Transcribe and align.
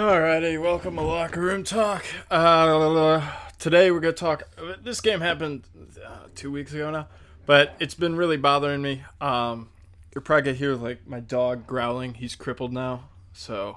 Alrighty, 0.00 0.58
welcome 0.58 0.96
to 0.96 1.02
Locker 1.02 1.42
Room 1.42 1.62
Talk. 1.62 2.06
Uh, 2.30 3.30
today 3.58 3.90
we're 3.90 4.00
gonna 4.00 4.14
talk. 4.14 4.44
This 4.82 5.02
game 5.02 5.20
happened 5.20 5.64
uh, 6.02 6.20
two 6.34 6.50
weeks 6.50 6.72
ago 6.72 6.90
now, 6.90 7.08
but 7.44 7.76
it's 7.80 7.92
been 7.92 8.16
really 8.16 8.38
bothering 8.38 8.80
me. 8.80 9.02
Um, 9.20 9.68
you're 10.14 10.22
probably 10.22 10.44
gonna 10.44 10.56
hear 10.56 10.74
like 10.74 11.06
my 11.06 11.20
dog 11.20 11.66
growling. 11.66 12.14
He's 12.14 12.34
crippled 12.34 12.72
now, 12.72 13.10
so 13.34 13.76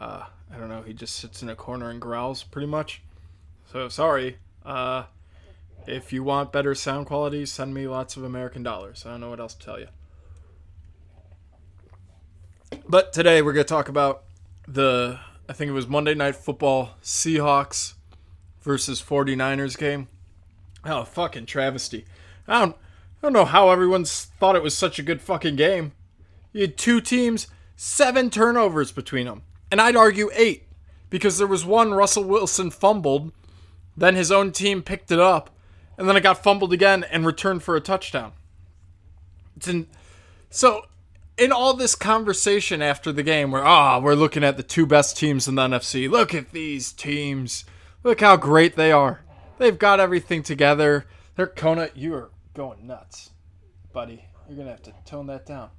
uh, 0.00 0.24
I 0.52 0.58
don't 0.58 0.68
know. 0.68 0.82
He 0.82 0.92
just 0.92 1.14
sits 1.14 1.40
in 1.40 1.48
a 1.48 1.54
corner 1.54 1.88
and 1.88 2.00
growls 2.00 2.42
pretty 2.42 2.66
much. 2.66 3.00
So 3.70 3.88
sorry. 3.88 4.38
Uh, 4.66 5.04
if 5.86 6.12
you 6.12 6.24
want 6.24 6.50
better 6.50 6.74
sound 6.74 7.06
quality, 7.06 7.46
send 7.46 7.74
me 7.74 7.86
lots 7.86 8.16
of 8.16 8.24
American 8.24 8.64
dollars. 8.64 9.04
I 9.06 9.12
don't 9.12 9.20
know 9.20 9.30
what 9.30 9.38
else 9.38 9.54
to 9.54 9.64
tell 9.64 9.78
you. 9.78 9.86
But 12.88 13.12
today 13.12 13.40
we're 13.40 13.52
gonna 13.52 13.62
talk 13.62 13.88
about 13.88 14.24
the 14.66 15.20
I 15.50 15.52
think 15.52 15.68
it 15.68 15.72
was 15.72 15.88
Monday 15.88 16.14
Night 16.14 16.36
Football 16.36 16.90
Seahawks 17.02 17.94
versus 18.62 19.02
49ers 19.02 19.76
game. 19.76 20.06
Oh, 20.84 21.02
fucking 21.02 21.46
travesty. 21.46 22.04
I 22.46 22.60
don't, 22.60 22.76
I 22.76 22.78
don't 23.20 23.32
know 23.32 23.44
how 23.44 23.70
everyone's 23.70 24.26
thought 24.38 24.54
it 24.54 24.62
was 24.62 24.78
such 24.78 25.00
a 25.00 25.02
good 25.02 25.20
fucking 25.20 25.56
game. 25.56 25.90
You 26.52 26.60
had 26.60 26.78
two 26.78 27.00
teams, 27.00 27.48
seven 27.74 28.30
turnovers 28.30 28.92
between 28.92 29.26
them. 29.26 29.42
And 29.72 29.80
I'd 29.80 29.96
argue 29.96 30.30
eight, 30.36 30.68
because 31.10 31.38
there 31.38 31.48
was 31.48 31.64
one 31.64 31.94
Russell 31.94 32.22
Wilson 32.22 32.70
fumbled, 32.70 33.32
then 33.96 34.14
his 34.14 34.30
own 34.30 34.52
team 34.52 34.82
picked 34.82 35.10
it 35.10 35.18
up, 35.18 35.50
and 35.98 36.08
then 36.08 36.16
it 36.16 36.22
got 36.22 36.44
fumbled 36.44 36.72
again 36.72 37.02
and 37.02 37.26
returned 37.26 37.64
for 37.64 37.74
a 37.74 37.80
touchdown. 37.80 38.34
It's 39.56 39.66
in, 39.66 39.88
so 40.48 40.86
in 41.36 41.52
all 41.52 41.74
this 41.74 41.94
conversation 41.94 42.82
after 42.82 43.12
the 43.12 43.22
game 43.22 43.50
where 43.50 43.64
ah 43.64 43.98
we're 43.98 44.14
looking 44.14 44.44
at 44.44 44.56
the 44.56 44.62
two 44.62 44.86
best 44.86 45.16
teams 45.16 45.48
in 45.48 45.54
the 45.54 45.62
NFC 45.62 46.08
look 46.08 46.34
at 46.34 46.52
these 46.52 46.92
teams. 46.92 47.64
Look 48.02 48.20
how 48.20 48.36
great 48.36 48.76
they 48.76 48.92
are. 48.92 49.22
They've 49.58 49.78
got 49.78 50.00
everything 50.00 50.42
together. 50.42 51.06
They're 51.36 51.46
Kona 51.46 51.90
you 51.94 52.14
are 52.14 52.30
going 52.54 52.86
nuts 52.86 53.30
buddy. 53.92 54.24
You're 54.48 54.58
gonna 54.58 54.70
have 54.70 54.82
to 54.82 54.94
tone 55.04 55.26
that 55.26 55.46
down. 55.46 55.70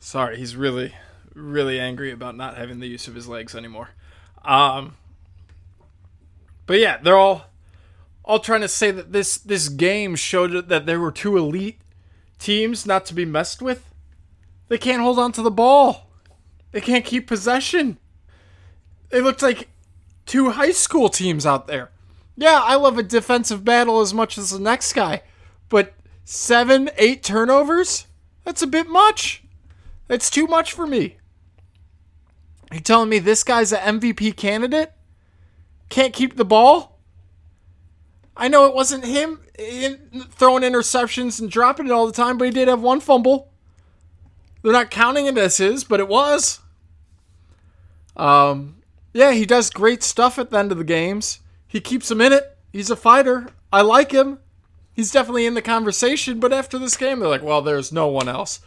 Sorry 0.00 0.36
he's 0.36 0.56
really 0.56 0.94
really 1.34 1.80
angry 1.80 2.10
about 2.12 2.36
not 2.36 2.56
having 2.56 2.80
the 2.80 2.88
use 2.88 3.08
of 3.08 3.14
his 3.14 3.28
legs 3.28 3.54
anymore. 3.54 3.90
Um 4.44 4.96
but 6.66 6.78
yeah 6.78 6.98
they're 6.98 7.16
all 7.16 7.46
all 8.24 8.38
trying 8.38 8.62
to 8.62 8.68
say 8.68 8.90
that 8.90 9.12
this 9.12 9.36
this 9.38 9.68
game 9.68 10.16
showed 10.16 10.68
that 10.68 10.86
there 10.86 10.98
were 10.98 11.12
two 11.12 11.36
elite 11.36 11.80
teams 12.38 12.86
not 12.86 13.06
to 13.06 13.14
be 13.14 13.24
messed 13.24 13.60
with 13.62 13.93
they 14.68 14.78
can't 14.78 15.02
hold 15.02 15.18
on 15.18 15.32
to 15.32 15.42
the 15.42 15.50
ball. 15.50 16.10
They 16.72 16.80
can't 16.80 17.04
keep 17.04 17.26
possession. 17.26 17.98
They 19.10 19.20
looked 19.20 19.42
like 19.42 19.68
two 20.26 20.50
high 20.50 20.72
school 20.72 21.08
teams 21.08 21.46
out 21.46 21.66
there. 21.66 21.90
Yeah, 22.36 22.60
I 22.62 22.74
love 22.74 22.98
a 22.98 23.02
defensive 23.02 23.64
battle 23.64 24.00
as 24.00 24.12
much 24.12 24.36
as 24.38 24.50
the 24.50 24.58
next 24.58 24.92
guy, 24.92 25.22
but 25.68 25.94
seven, 26.24 26.90
eight 26.96 27.22
turnovers? 27.22 28.06
That's 28.44 28.62
a 28.62 28.66
bit 28.66 28.88
much. 28.88 29.44
That's 30.08 30.30
too 30.30 30.46
much 30.46 30.72
for 30.72 30.86
me. 30.86 31.16
You 32.72 32.80
telling 32.80 33.08
me 33.08 33.20
this 33.20 33.44
guy's 33.44 33.72
an 33.72 34.00
MVP 34.00 34.36
candidate? 34.36 34.92
Can't 35.88 36.12
keep 36.12 36.36
the 36.36 36.44
ball? 36.44 36.98
I 38.36 38.48
know 38.48 38.66
it 38.66 38.74
wasn't 38.74 39.04
him 39.04 39.40
eh, 39.56 39.94
throwing 40.30 40.64
interceptions 40.64 41.40
and 41.40 41.48
dropping 41.50 41.86
it 41.86 41.92
all 41.92 42.06
the 42.06 42.12
time, 42.12 42.36
but 42.36 42.46
he 42.46 42.50
did 42.50 42.66
have 42.66 42.82
one 42.82 42.98
fumble. 42.98 43.52
They're 44.64 44.72
not 44.72 44.90
counting 44.90 45.26
it 45.26 45.36
as 45.36 45.58
his, 45.58 45.84
but 45.84 46.00
it 46.00 46.08
was. 46.08 46.60
Um, 48.16 48.76
yeah, 49.12 49.32
he 49.32 49.44
does 49.44 49.68
great 49.68 50.02
stuff 50.02 50.38
at 50.38 50.48
the 50.48 50.56
end 50.56 50.72
of 50.72 50.78
the 50.78 50.84
games. 50.84 51.40
He 51.68 51.82
keeps 51.82 52.08
them 52.08 52.22
in 52.22 52.32
it. 52.32 52.56
He's 52.72 52.88
a 52.88 52.96
fighter. 52.96 53.48
I 53.70 53.82
like 53.82 54.12
him. 54.12 54.38
He's 54.94 55.10
definitely 55.10 55.44
in 55.44 55.52
the 55.52 55.60
conversation, 55.60 56.40
but 56.40 56.50
after 56.50 56.78
this 56.78 56.96
game, 56.96 57.18
they're 57.18 57.28
like, 57.28 57.42
well, 57.42 57.60
there's 57.60 57.92
no 57.92 58.08
one 58.08 58.26
else. 58.26 58.60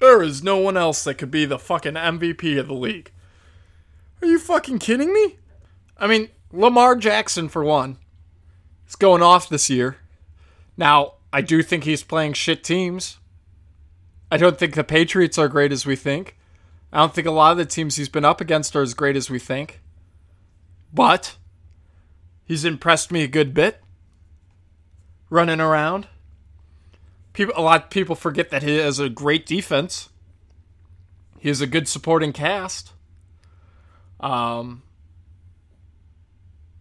There 0.00 0.20
is 0.20 0.42
no 0.42 0.58
one 0.58 0.76
else 0.76 1.02
that 1.04 1.14
could 1.14 1.30
be 1.30 1.46
the 1.46 1.58
fucking 1.58 1.94
MVP 1.94 2.58
of 2.60 2.66
the 2.68 2.74
league. 2.74 3.10
Are 4.20 4.28
you 4.28 4.38
fucking 4.38 4.80
kidding 4.80 5.14
me? 5.14 5.38
I 5.96 6.08
mean, 6.08 6.28
Lamar 6.52 6.94
Jackson, 6.94 7.48
for 7.48 7.64
one, 7.64 7.96
is 8.86 8.96
going 8.96 9.22
off 9.22 9.48
this 9.48 9.70
year. 9.70 9.96
Now, 10.76 11.14
I 11.32 11.40
do 11.40 11.62
think 11.62 11.84
he's 11.84 12.02
playing 12.02 12.34
shit 12.34 12.62
teams. 12.62 13.16
I 14.30 14.36
don't 14.36 14.58
think 14.58 14.74
the 14.74 14.84
Patriots 14.84 15.38
are 15.38 15.48
great 15.48 15.72
as 15.72 15.84
we 15.84 15.96
think. 15.96 16.36
I 16.92 16.98
don't 16.98 17.14
think 17.14 17.26
a 17.26 17.32
lot 17.32 17.52
of 17.52 17.58
the 17.58 17.64
teams 17.64 17.96
he's 17.96 18.08
been 18.08 18.24
up 18.24 18.40
against 18.40 18.74
are 18.76 18.82
as 18.82 18.94
great 18.94 19.16
as 19.16 19.30
we 19.30 19.38
think. 19.38 19.80
But 20.92 21.36
he's 22.44 22.64
impressed 22.64 23.12
me 23.12 23.22
a 23.22 23.28
good 23.28 23.54
bit. 23.54 23.80
Running 25.28 25.60
around. 25.60 26.08
People 27.32 27.54
a 27.56 27.62
lot 27.62 27.84
of 27.84 27.90
people 27.90 28.16
forget 28.16 28.50
that 28.50 28.64
he 28.64 28.76
has 28.76 28.98
a 28.98 29.08
great 29.08 29.46
defense. 29.46 30.08
He 31.38 31.48
has 31.48 31.60
a 31.60 31.66
good 31.66 31.86
supporting 31.86 32.32
cast. 32.32 32.92
Um 34.18 34.82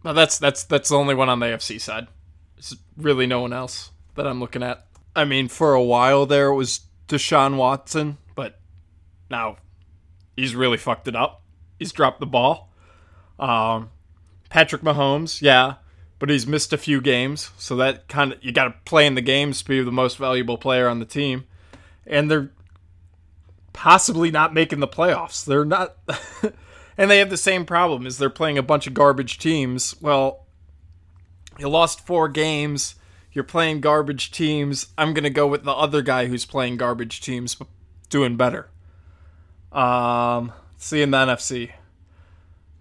but 0.02 0.14
that's 0.14 0.40
that's 0.40 0.64
that's 0.64 0.90
the 0.90 0.98
only 0.98 1.14
one 1.14 1.30
on 1.30 1.40
the 1.40 1.48
AFC 1.48 1.80
side. 1.80 2.08
There's 2.56 2.76
really 2.98 3.28
no 3.28 3.42
one 3.42 3.54
else 3.54 3.92
that 4.16 4.26
I'm 4.26 4.40
looking 4.40 4.64
at. 4.64 4.88
I 5.16 5.26
mean, 5.26 5.48
for 5.48 5.76
a 5.76 5.84
while 5.84 6.26
there 6.26 6.48
it 6.48 6.56
was 6.56 6.82
Deshaun 7.10 7.58
Watson, 7.58 8.18
but 8.36 8.60
now 9.30 9.58
he's 10.38 10.56
really 10.56 10.78
fucked 10.78 11.08
it 11.08 11.16
up. 11.16 11.42
He's 11.78 11.92
dropped 11.92 12.20
the 12.20 12.26
ball. 12.26 12.72
Um, 13.38 13.90
Patrick 14.50 14.82
Mahomes, 14.82 15.42
yeah, 15.42 15.76
but 16.20 16.30
he's 16.30 16.46
missed 16.46 16.72
a 16.72 16.78
few 16.78 17.02
games, 17.02 17.52
so 17.58 17.76
that 17.78 18.08
kind 18.08 18.34
of 18.34 18.44
you 18.44 18.52
got 18.52 18.66
to 18.66 18.76
play 18.86 19.06
in 19.06 19.16
the 19.16 19.22
games 19.22 19.62
to 19.62 19.70
be 19.70 19.82
the 19.82 19.92
most 19.92 20.18
valuable 20.18 20.58
player 20.58 20.88
on 20.88 21.00
the 21.00 21.06
team, 21.06 21.46
and 22.06 22.30
they're 22.30 22.52
possibly 23.74 24.30
not 24.30 24.54
making 24.54 24.80
the 24.80 24.88
playoffs. 24.88 25.46
They're 25.46 25.66
not, 25.66 25.96
and 26.98 27.10
they 27.10 27.20
have 27.20 27.30
the 27.30 27.38
same 27.38 27.66
problem: 27.66 28.06
is 28.06 28.18
they're 28.18 28.30
playing 28.30 28.58
a 28.58 28.64
bunch 28.64 28.88
of 28.88 28.94
garbage 28.94 29.38
teams. 29.38 29.96
Well, 30.02 30.46
you 31.58 31.70
lost 31.70 32.06
four 32.06 32.28
games 32.28 32.96
you're 33.32 33.44
playing 33.44 33.82
garbage 33.82 34.32
teams. 34.32 34.88
I'm 34.98 35.14
to 35.14 35.30
go 35.30 35.48
with 35.48 35.64
the 35.64 35.72
other 35.72 36.02
guy 36.02 36.28
who's 36.28 36.46
playing 36.46 36.78
garbage 36.78 37.22
teams, 37.22 37.56
but 37.56 37.68
doing 38.10 38.38
better. 38.38 38.70
Um, 39.72 40.52
see 40.78 41.02
in 41.02 41.12
the 41.12 41.18
NFC. 41.18 41.72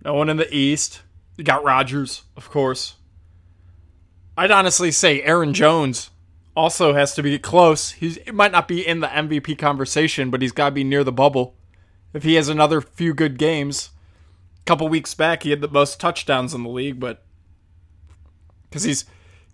No 0.04 0.14
one 0.14 0.28
in 0.28 0.36
the 0.36 0.52
East. 0.54 1.02
You 1.36 1.44
got 1.44 1.64
Rodgers, 1.64 2.22
of 2.36 2.50
course. 2.50 2.96
I'd 4.36 4.50
honestly 4.50 4.90
say 4.90 5.22
Aaron 5.22 5.52
Jones 5.52 6.10
also 6.56 6.94
has 6.94 7.14
to 7.14 7.22
be 7.22 7.38
close. 7.38 7.92
He's 7.92 8.16
it 8.18 8.34
might 8.34 8.52
not 8.52 8.68
be 8.68 8.86
in 8.86 9.00
the 9.00 9.08
MVP 9.08 9.58
conversation, 9.58 10.30
but 10.30 10.42
he's 10.42 10.52
got 10.52 10.66
to 10.66 10.74
be 10.74 10.84
near 10.84 11.04
the 11.04 11.12
bubble. 11.12 11.54
If 12.12 12.22
he 12.22 12.34
has 12.34 12.48
another 12.48 12.80
few 12.80 13.14
good 13.14 13.38
games, 13.38 13.90
a 14.60 14.64
couple 14.64 14.88
weeks 14.88 15.14
back 15.14 15.42
he 15.42 15.50
had 15.50 15.60
the 15.60 15.68
most 15.68 16.00
touchdowns 16.00 16.54
in 16.54 16.62
the 16.62 16.68
league, 16.68 16.98
but 16.98 17.24
because 18.68 18.84
he's 18.84 19.04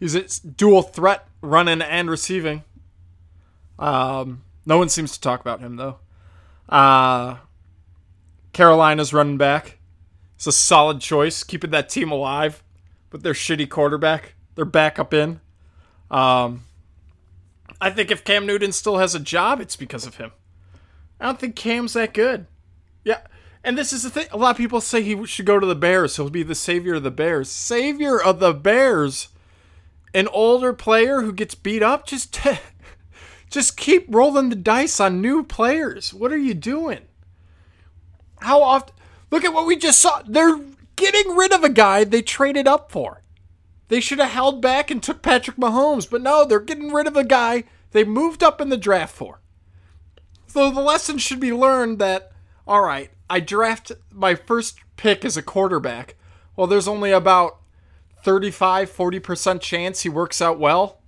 He's 0.05 0.15
a 0.15 0.47
dual 0.47 0.83
threat 0.83 1.27
running 1.41 1.81
and 1.81 2.11
receiving. 2.11 2.63
Um, 3.79 4.45
no 4.67 4.77
one 4.77 4.91
seems 4.91 5.13
to 5.13 5.21
talk 5.23 5.41
about 5.41 5.61
him 5.61 5.77
though. 5.77 5.97
Uh, 6.69 7.37
Carolina's 8.53 9.15
running 9.15 9.39
back. 9.39 9.79
It's 10.37 10.47
a 10.47 10.53
solid 10.53 11.01
choice, 11.01 11.43
keeping 11.43 11.71
that 11.71 11.89
team 11.89 12.13
alive 12.13 12.63
with 13.13 13.23
their 13.23 13.33
shitty 13.33 13.71
quarterback. 13.71 14.35
Their 14.57 14.67
backup 14.67 15.15
in. 15.15 15.41
Um, 16.11 16.65
I 17.81 17.89
think 17.89 18.11
if 18.11 18.25
Cam 18.25 18.45
Newton 18.45 18.73
still 18.73 18.99
has 18.99 19.15
a 19.15 19.21
job, 19.21 19.59
it's 19.59 19.75
because 19.75 20.05
of 20.05 20.17
him. 20.17 20.33
I 21.19 21.25
don't 21.25 21.41
think 21.41 21.57
Cam's 21.57 21.95
that 21.95 22.13
good. 22.13 22.47
Yeah, 23.05 23.21
and 23.65 23.79
this 23.79 23.91
is 23.91 24.03
the 24.03 24.11
thing. 24.11 24.27
A 24.33 24.37
lot 24.37 24.51
of 24.51 24.59
people 24.59 24.83
say 24.83 25.01
he 25.01 25.25
should 25.25 25.47
go 25.47 25.59
to 25.59 25.67
the 25.67 25.75
Bears. 25.75 26.17
He'll 26.17 26.29
be 26.29 26.43
the 26.43 26.55
savior 26.55 26.97
of 26.97 27.05
the 27.05 27.11
Bears. 27.11 27.49
Savior 27.49 28.21
of 28.21 28.39
the 28.39 28.53
Bears 28.53 29.29
an 30.15 30.29
older 30.29 30.73
player 30.73 31.21
who 31.23 31.33
gets 31.33 31.55
beat 31.55 31.83
up, 31.83 32.07
just 32.07 32.39
just 33.51 33.77
keep 33.77 34.07
rolling 34.09 34.49
the 34.49 34.57
dice 34.57 35.01
on 35.01 35.21
new 35.21 35.43
players. 35.43 36.15
What 36.15 36.33
are 36.33 36.39
you 36.39 36.55
doing? 36.55 37.01
How 38.41 38.63
often? 38.63 38.95
Look 39.31 39.45
at 39.45 39.53
what 39.53 39.67
we 39.67 39.77
just 39.77 40.01
saw. 40.01 40.23
They're 40.25 40.61
getting 40.97 41.35
rid 41.35 41.53
of 41.53 41.65
a 41.65 41.69
guy 41.69 42.05
they 42.05 42.23
traded 42.23 42.69
up 42.69 42.93
for. 42.93 43.23
They 43.89 44.01
should 44.01 44.21
have 44.21 44.31
held 44.31 44.63
back 44.63 44.91
and 44.91 45.03
took 45.03 45.23
Patrick 45.23 45.57
Mahomes, 45.57 46.09
but 46.09 46.23
no, 46.23 46.45
they're 46.45 46.61
getting 46.61 46.93
rid 46.93 47.07
of 47.07 47.17
a 47.17 47.25
guy 47.25 47.65
they 47.91 48.05
moved 48.05 48.43
up 48.43 48.61
in 48.61 48.69
the 48.69 48.77
draft 48.77 49.15
for. 49.15 49.41
So 50.47 50.71
the 50.71 50.81
lesson 50.81 51.19
should 51.19 51.41
be 51.41 51.53
learned 51.53 51.99
that 51.99 52.33
all 52.67 52.81
right, 52.81 53.11
I 53.29 53.41
draft 53.41 53.93
my 54.11 54.35
first 54.35 54.79
pick 54.97 55.25
as 55.25 55.37
a 55.37 55.43
quarterback. 55.43 56.17
Well, 56.57 56.67
there's 56.67 56.89
only 56.89 57.11
about 57.11 57.59
35 58.25 58.91
40% 58.91 59.61
chance 59.61 60.01
he 60.03 60.09
works 60.09 60.43
out 60.43 60.59
well. 60.59 61.01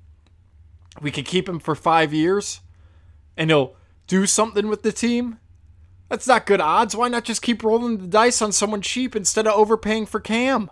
We 1.00 1.10
could 1.10 1.24
keep 1.24 1.48
him 1.48 1.58
for 1.58 1.74
5 1.74 2.12
years 2.12 2.60
and 3.36 3.50
he'll 3.50 3.74
do 4.06 4.26
something 4.26 4.68
with 4.68 4.82
the 4.82 4.92
team. 4.92 5.38
That's 6.08 6.28
not 6.28 6.46
good 6.46 6.60
odds. 6.60 6.94
Why 6.94 7.08
not 7.08 7.24
just 7.24 7.42
keep 7.42 7.64
rolling 7.64 7.98
the 7.98 8.06
dice 8.06 8.40
on 8.40 8.52
someone 8.52 8.82
cheap 8.82 9.16
instead 9.16 9.46
of 9.46 9.54
overpaying 9.54 10.06
for 10.06 10.20
Cam? 10.20 10.70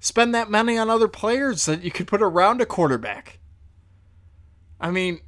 Spend 0.00 0.34
that 0.34 0.50
money 0.50 0.78
on 0.78 0.88
other 0.88 1.08
players 1.08 1.66
that 1.66 1.82
you 1.82 1.90
could 1.90 2.06
put 2.06 2.22
around 2.22 2.60
a 2.60 2.66
quarterback. 2.66 3.38
I 4.80 4.90
mean, 4.90 5.20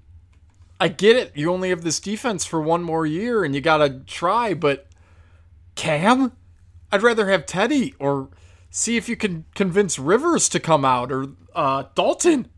I 0.79 0.89
get 0.89 1.17
it. 1.17 1.33
You 1.35 1.53
only 1.53 1.71
have 1.71 1.83
this 1.83 2.01
defense 2.01 2.45
for 2.45 2.61
one 2.61 2.83
more 2.83 3.07
year 3.07 3.45
and 3.45 3.55
you 3.55 3.61
got 3.61 3.79
to 3.79 4.01
try, 4.07 4.55
but 4.55 4.87
Cam? 5.75 6.33
I'd 6.93 7.03
rather 7.03 7.29
have 7.29 7.47
Teddy 7.47 7.95
or 7.99 8.29
see 8.77 8.99
if 8.99 9.09
you 9.09 9.17
can 9.17 9.47
convince 9.55 9.99
Rivers 9.99 10.51
to 10.51 10.61
come 10.61 10.85
out 10.85 11.11
or 11.11 11.29
uh, 11.55 11.85
Dalton. 11.95 12.49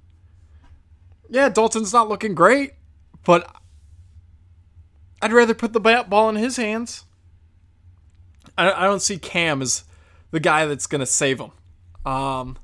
Yeah, 1.31 1.49
Dalton's 1.49 1.93
not 1.93 2.09
looking 2.09 2.35
great, 2.35 2.73
but 3.25 3.49
I'd 5.23 5.33
rather 5.33 5.55
put 5.55 5.73
the 5.73 5.81
ball 5.81 6.29
in 6.29 6.35
his 6.35 6.57
hands. 6.57 7.05
I, 8.57 8.73
I 8.73 8.85
don't 8.87 9.01
see 9.01 9.17
Cam 9.17 9.63
as 9.63 9.85
the 10.33 10.41
guy 10.41 10.67
that's 10.67 10.89
going 10.89 10.99
to 11.01 11.07
save 11.07 11.39
him. 11.39 11.53
Um, 12.05 12.59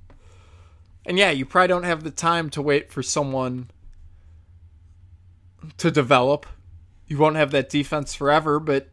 and 1.07 1.17
yeah, 1.17 1.31
you 1.31 1.47
probably 1.47 1.69
don't 1.69 1.85
have 1.85 2.03
the 2.03 2.11
time 2.11 2.51
to 2.51 2.63
wait 2.63 2.91
for 2.91 3.05
someone 3.05 3.71
to 5.77 5.93
develop. 5.93 6.47
You 7.07 7.19
won't 7.19 7.37
have 7.37 7.53
that 7.53 7.69
defense 7.71 8.17
forever, 8.17 8.59
but 8.59 8.89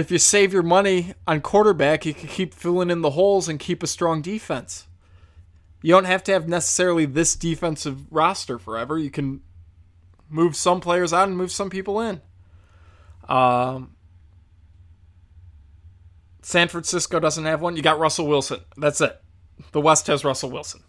if 0.00 0.10
you 0.10 0.18
save 0.18 0.52
your 0.52 0.62
money 0.62 1.14
on 1.26 1.40
quarterback, 1.40 2.06
you 2.06 2.14
can 2.14 2.28
keep 2.28 2.54
filling 2.54 2.90
in 2.90 3.02
the 3.02 3.10
holes 3.10 3.48
and 3.48 3.58
keep 3.58 3.82
a 3.82 3.86
strong 3.86 4.22
defense. 4.22 4.86
You 5.82 5.92
don't 5.92 6.04
have 6.04 6.24
to 6.24 6.32
have 6.32 6.48
necessarily 6.48 7.06
this 7.06 7.36
defensive 7.36 8.10
roster 8.10 8.58
forever. 8.58 8.98
You 8.98 9.10
can 9.10 9.42
move 10.28 10.56
some 10.56 10.80
players 10.80 11.12
out 11.12 11.28
and 11.28 11.36
move 11.36 11.52
some 11.52 11.70
people 11.70 12.00
in. 12.00 12.20
Um, 13.28 13.94
San 16.42 16.68
Francisco 16.68 17.20
doesn't 17.20 17.44
have 17.44 17.60
one. 17.60 17.76
You 17.76 17.82
got 17.82 17.98
Russell 17.98 18.26
Wilson. 18.26 18.60
That's 18.76 19.00
it. 19.00 19.20
The 19.72 19.80
West 19.80 20.06
has 20.06 20.24
Russell 20.24 20.50
Wilson. 20.50 20.82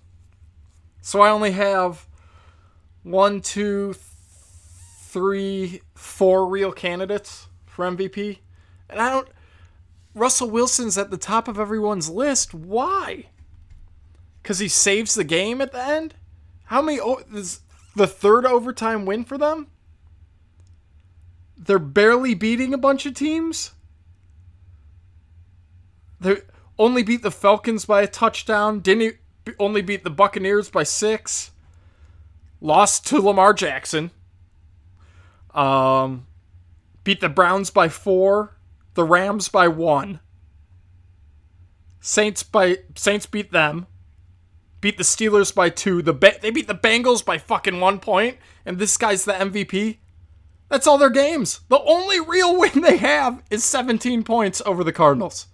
So 1.01 1.21
I 1.21 1.29
only 1.29 1.51
have 1.51 2.07
one, 3.03 3.41
two, 3.41 3.93
three, 3.93 5.81
four 5.95 6.47
real 6.47 6.71
candidates 6.71 7.47
for 7.65 7.85
MVP. 7.85 8.39
And 8.91 8.99
I 8.99 9.09
don't. 9.09 9.27
Russell 10.13 10.49
Wilson's 10.49 10.97
at 10.97 11.09
the 11.09 11.17
top 11.17 11.47
of 11.47 11.57
everyone's 11.57 12.09
list. 12.09 12.53
Why? 12.53 13.27
Because 14.41 14.59
he 14.59 14.67
saves 14.67 15.15
the 15.15 15.23
game 15.23 15.61
at 15.61 15.71
the 15.71 15.83
end? 15.83 16.15
How 16.65 16.81
many. 16.81 16.99
Oh, 16.99 17.21
is 17.33 17.61
the 17.95 18.07
third 18.07 18.45
overtime 18.45 19.05
win 19.05 19.23
for 19.23 19.38
them? 19.38 19.67
They're 21.57 21.79
barely 21.79 22.33
beating 22.33 22.73
a 22.73 22.77
bunch 22.77 23.05
of 23.05 23.13
teams. 23.13 23.71
They 26.19 26.37
only 26.77 27.03
beat 27.03 27.21
the 27.21 27.31
Falcons 27.31 27.85
by 27.85 28.01
a 28.01 28.07
touchdown. 28.07 28.79
Didn't 28.79 29.17
only 29.59 29.81
beat 29.81 30.03
the 30.03 30.09
Buccaneers 30.09 30.69
by 30.69 30.83
six. 30.83 31.51
Lost 32.59 33.07
to 33.07 33.19
Lamar 33.19 33.53
Jackson. 33.53 34.11
Um, 35.53 36.27
beat 37.03 37.21
the 37.21 37.29
Browns 37.29 37.69
by 37.69 37.89
four 37.89 38.55
the 38.93 39.03
Rams 39.03 39.47
by 39.49 39.67
one. 39.67 40.19
Saints 41.99 42.43
by 42.43 42.79
Saints 42.95 43.25
beat 43.25 43.51
them. 43.51 43.88
Beat 44.81 44.97
the 44.97 45.03
Steelers 45.03 45.53
by 45.53 45.69
two. 45.69 46.01
The 46.01 46.13
ba- 46.13 46.39
they 46.41 46.49
beat 46.49 46.67
the 46.67 46.73
Bengals 46.73 47.23
by 47.23 47.38
fucking 47.38 47.79
one 47.79 47.99
point. 47.99 48.38
and 48.65 48.77
this 48.79 48.97
guy's 48.97 49.25
the 49.25 49.33
MVP. 49.33 49.97
That's 50.69 50.88
all 50.88 50.97
their 50.97 51.09
games. 51.09 51.61
The 51.67 51.81
only 51.81 52.19
real 52.19 52.57
win 52.57 52.81
they 52.81 52.97
have 52.97 53.43
is 53.51 53.63
17 53.63 54.23
points 54.23 54.61
over 54.65 54.83
the 54.83 54.94
Cardinals. 54.94 55.47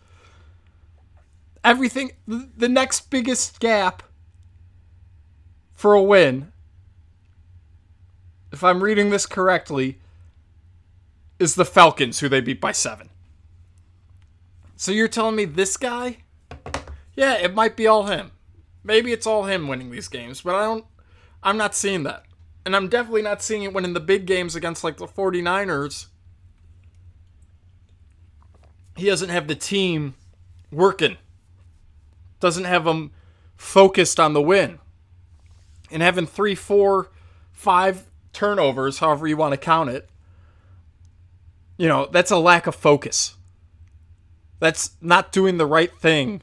Everything, 1.64 2.12
the 2.28 2.70
next 2.70 3.10
biggest 3.10 3.60
gap 3.60 4.04
for 5.74 5.94
a 5.94 6.02
win, 6.02 6.52
if 8.52 8.64
I'm 8.64 8.84
reading 8.84 9.10
this 9.10 9.26
correctly, 9.26 10.00
is 11.40 11.56
the 11.56 11.66
Falcons, 11.66 12.20
who 12.20 12.30
they 12.30 12.42
beat 12.42 12.62
by 12.62 12.72
seven. 12.72 13.10
So 14.78 14.92
you're 14.92 15.08
telling 15.08 15.36
me 15.36 15.46
this 15.46 15.76
guy? 15.76 16.18
Yeah, 17.16 17.34
it 17.34 17.56
might 17.56 17.76
be 17.76 17.88
all 17.88 18.06
him. 18.06 18.32
Maybe 18.84 19.12
it's 19.12 19.26
all 19.26 19.46
him 19.46 19.68
winning 19.68 19.90
these 19.90 20.08
games, 20.08 20.42
but 20.42 20.56
I 20.56 20.64
don't 20.64 20.86
I'm 21.42 21.58
not 21.58 21.76
seeing 21.76 22.04
that. 22.04 22.24
And 22.66 22.76
I'm 22.76 22.88
definitely 22.88 23.24
not 23.24 23.42
seeing 23.42 23.64
it 23.64 23.74
winning 23.74 23.94
the 23.94 24.00
big 24.00 24.26
games 24.26 24.56
against 24.56 24.84
like 24.84 24.98
the 24.98 25.08
49ers. 25.08 26.08
He 28.96 29.08
doesn't 29.08 29.30
have 29.30 29.48
the 29.48 29.56
team 29.56 30.16
working. 30.72 31.18
Doesn't 32.40 32.66
have 32.66 32.84
them 32.84 33.12
focused 33.56 34.20
on 34.20 34.34
the 34.34 34.42
win. 34.42 34.80
And 35.90 36.04
having 36.04 36.28
three, 36.28 36.56
four, 36.56 37.10
five 37.52 38.06
turnovers, 38.32 39.00
however 39.00 39.28
you 39.28 39.38
want 39.38 39.54
to 39.54 39.58
count 39.58 39.90
it, 39.90 40.10
you 41.78 41.88
know, 41.88 42.08
that's 42.12 42.32
a 42.32 42.38
lack 42.38 42.68
of 42.68 42.76
focus. 42.76 43.38
That's 44.60 44.92
not 45.02 45.32
doing 45.32 45.58
the 45.58 45.66
right 45.66 45.96
thing 46.00 46.42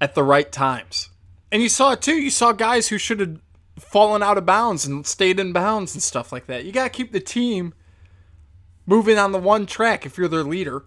at 0.00 0.14
the 0.14 0.24
right 0.24 0.50
times. 0.50 1.10
And 1.52 1.62
you 1.62 1.68
saw 1.68 1.92
it 1.92 2.02
too. 2.02 2.16
You 2.16 2.30
saw 2.30 2.52
guys 2.52 2.88
who 2.88 2.98
should 2.98 3.20
have 3.20 3.40
fallen 3.78 4.22
out 4.22 4.38
of 4.38 4.46
bounds 4.46 4.86
and 4.86 5.06
stayed 5.06 5.38
in 5.38 5.52
bounds 5.52 5.94
and 5.94 6.02
stuff 6.02 6.32
like 6.32 6.46
that. 6.46 6.64
You 6.64 6.72
got 6.72 6.84
to 6.84 6.90
keep 6.90 7.12
the 7.12 7.20
team 7.20 7.74
moving 8.86 9.18
on 9.18 9.32
the 9.32 9.38
one 9.38 9.66
track 9.66 10.06
if 10.06 10.18
you're 10.18 10.28
their 10.28 10.44
leader. 10.44 10.84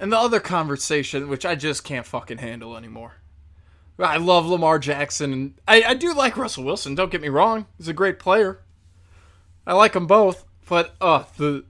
And 0.00 0.12
the 0.12 0.18
other 0.18 0.40
conversation, 0.40 1.28
which 1.28 1.44
I 1.44 1.54
just 1.54 1.82
can't 1.82 2.06
fucking 2.06 2.38
handle 2.38 2.76
anymore. 2.76 3.14
I 3.98 4.16
love 4.18 4.46
Lamar 4.46 4.78
Jackson 4.78 5.32
and 5.32 5.54
I, 5.66 5.82
I 5.82 5.94
do 5.94 6.14
like 6.14 6.36
Russell 6.36 6.62
Wilson, 6.62 6.94
don't 6.94 7.10
get 7.10 7.20
me 7.20 7.28
wrong. 7.28 7.66
He's 7.78 7.88
a 7.88 7.92
great 7.92 8.20
player. 8.20 8.60
I 9.66 9.72
like 9.74 9.94
them 9.94 10.06
both, 10.06 10.44
but 10.68 10.94
uh 11.00 11.24
the 11.36 11.64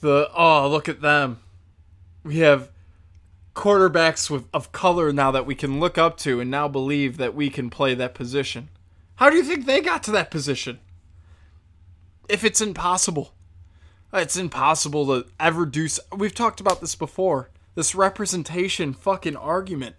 the 0.00 0.30
oh 0.36 0.68
look 0.68 0.88
at 0.88 1.00
them 1.00 1.40
we 2.24 2.38
have 2.38 2.70
quarterbacks 3.54 4.30
with, 4.30 4.44
of 4.54 4.70
color 4.70 5.12
now 5.12 5.30
that 5.30 5.46
we 5.46 5.54
can 5.54 5.80
look 5.80 5.98
up 5.98 6.16
to 6.18 6.40
and 6.40 6.50
now 6.50 6.68
believe 6.68 7.16
that 7.16 7.34
we 7.34 7.50
can 7.50 7.70
play 7.70 7.94
that 7.94 8.14
position. 8.14 8.68
How 9.16 9.30
do 9.30 9.36
you 9.36 9.42
think 9.42 9.66
they 9.66 9.80
got 9.80 10.04
to 10.04 10.12
that 10.12 10.30
position? 10.30 10.78
If 12.28 12.44
it's 12.44 12.60
impossible. 12.60 13.34
It's 14.12 14.36
impossible 14.36 15.06
to 15.06 15.28
ever 15.40 15.66
do. 15.66 15.88
So. 15.88 16.02
We've 16.16 16.34
talked 16.34 16.60
about 16.60 16.80
this 16.80 16.94
before. 16.94 17.50
This 17.74 17.94
representation 17.94 18.92
fucking 18.92 19.36
argument. 19.36 19.96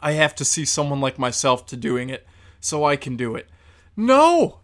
I 0.00 0.12
have 0.12 0.34
to 0.36 0.44
see 0.44 0.64
someone 0.64 1.00
like 1.00 1.18
myself 1.18 1.66
to 1.66 1.76
doing 1.76 2.08
it 2.08 2.26
so 2.60 2.84
I 2.84 2.96
can 2.96 3.16
do 3.16 3.34
it. 3.34 3.48
No! 3.96 4.60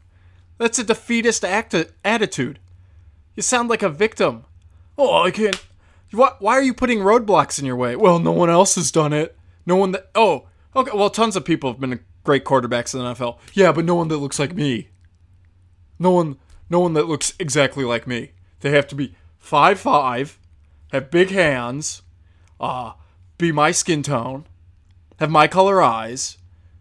That's 0.59 0.79
a 0.79 0.85
defeatist 0.85 1.45
act- 1.45 1.93
attitude. 2.05 2.59
You 3.37 3.43
sound 3.43 3.69
like 3.69 3.83
a 3.83 3.89
victim. 3.89 4.45
Oh, 4.97 5.23
I 5.23 5.31
can't 5.31 5.61
why, 6.11 6.33
why 6.39 6.55
are 6.55 6.63
you 6.63 6.75
putting 6.75 6.99
roadblocks 6.99 7.59
in 7.59 7.67
your 7.67 7.77
way? 7.77 7.97
Well, 7.97 8.19
no 8.19 8.33
one 8.33 8.51
else 8.51 8.75
has 8.77 8.91
done 8.91 9.13
it. 9.13 9.37
No 9.67 9.77
one 9.77 9.93
that. 9.93 10.11
Oh, 10.15 10.49
okay. 10.75 10.93
Well, 10.95 11.11
tons 11.11 11.37
of 11.37 11.45
people 11.45 11.71
have 11.71 11.81
been 11.81 12.01
great 12.25 12.45
quarterbacks 12.45 12.95
in 12.95 13.01
the 13.01 13.15
NFL. 13.15 13.39
Yeah, 13.53 13.73
but 13.73 13.85
no 13.85 13.95
one 13.95 14.09
that 14.09 14.17
looks 14.19 14.39
like 14.39 14.55
me. 14.55 14.89
No 15.99 16.11
one, 16.11 16.37
no 16.71 16.81
one 16.81 16.95
that 16.95 17.09
looks 17.09 17.35
exactly 17.39 17.85
like 17.85 18.07
me. 18.07 18.33
They 18.61 18.71
have 18.71 18.87
to 18.89 18.95
be 18.95 19.15
five 19.39 19.79
five, 19.79 20.39
have 20.93 21.11
big 21.11 21.31
hands, 21.31 22.03
uh, 22.61 22.93
be 23.37 23.53
my 23.53 23.71
skin 23.71 24.03
tone, 24.03 24.47
have 25.19 25.31
my 25.31 25.47
color 25.49 25.83
eyes, 25.83 26.39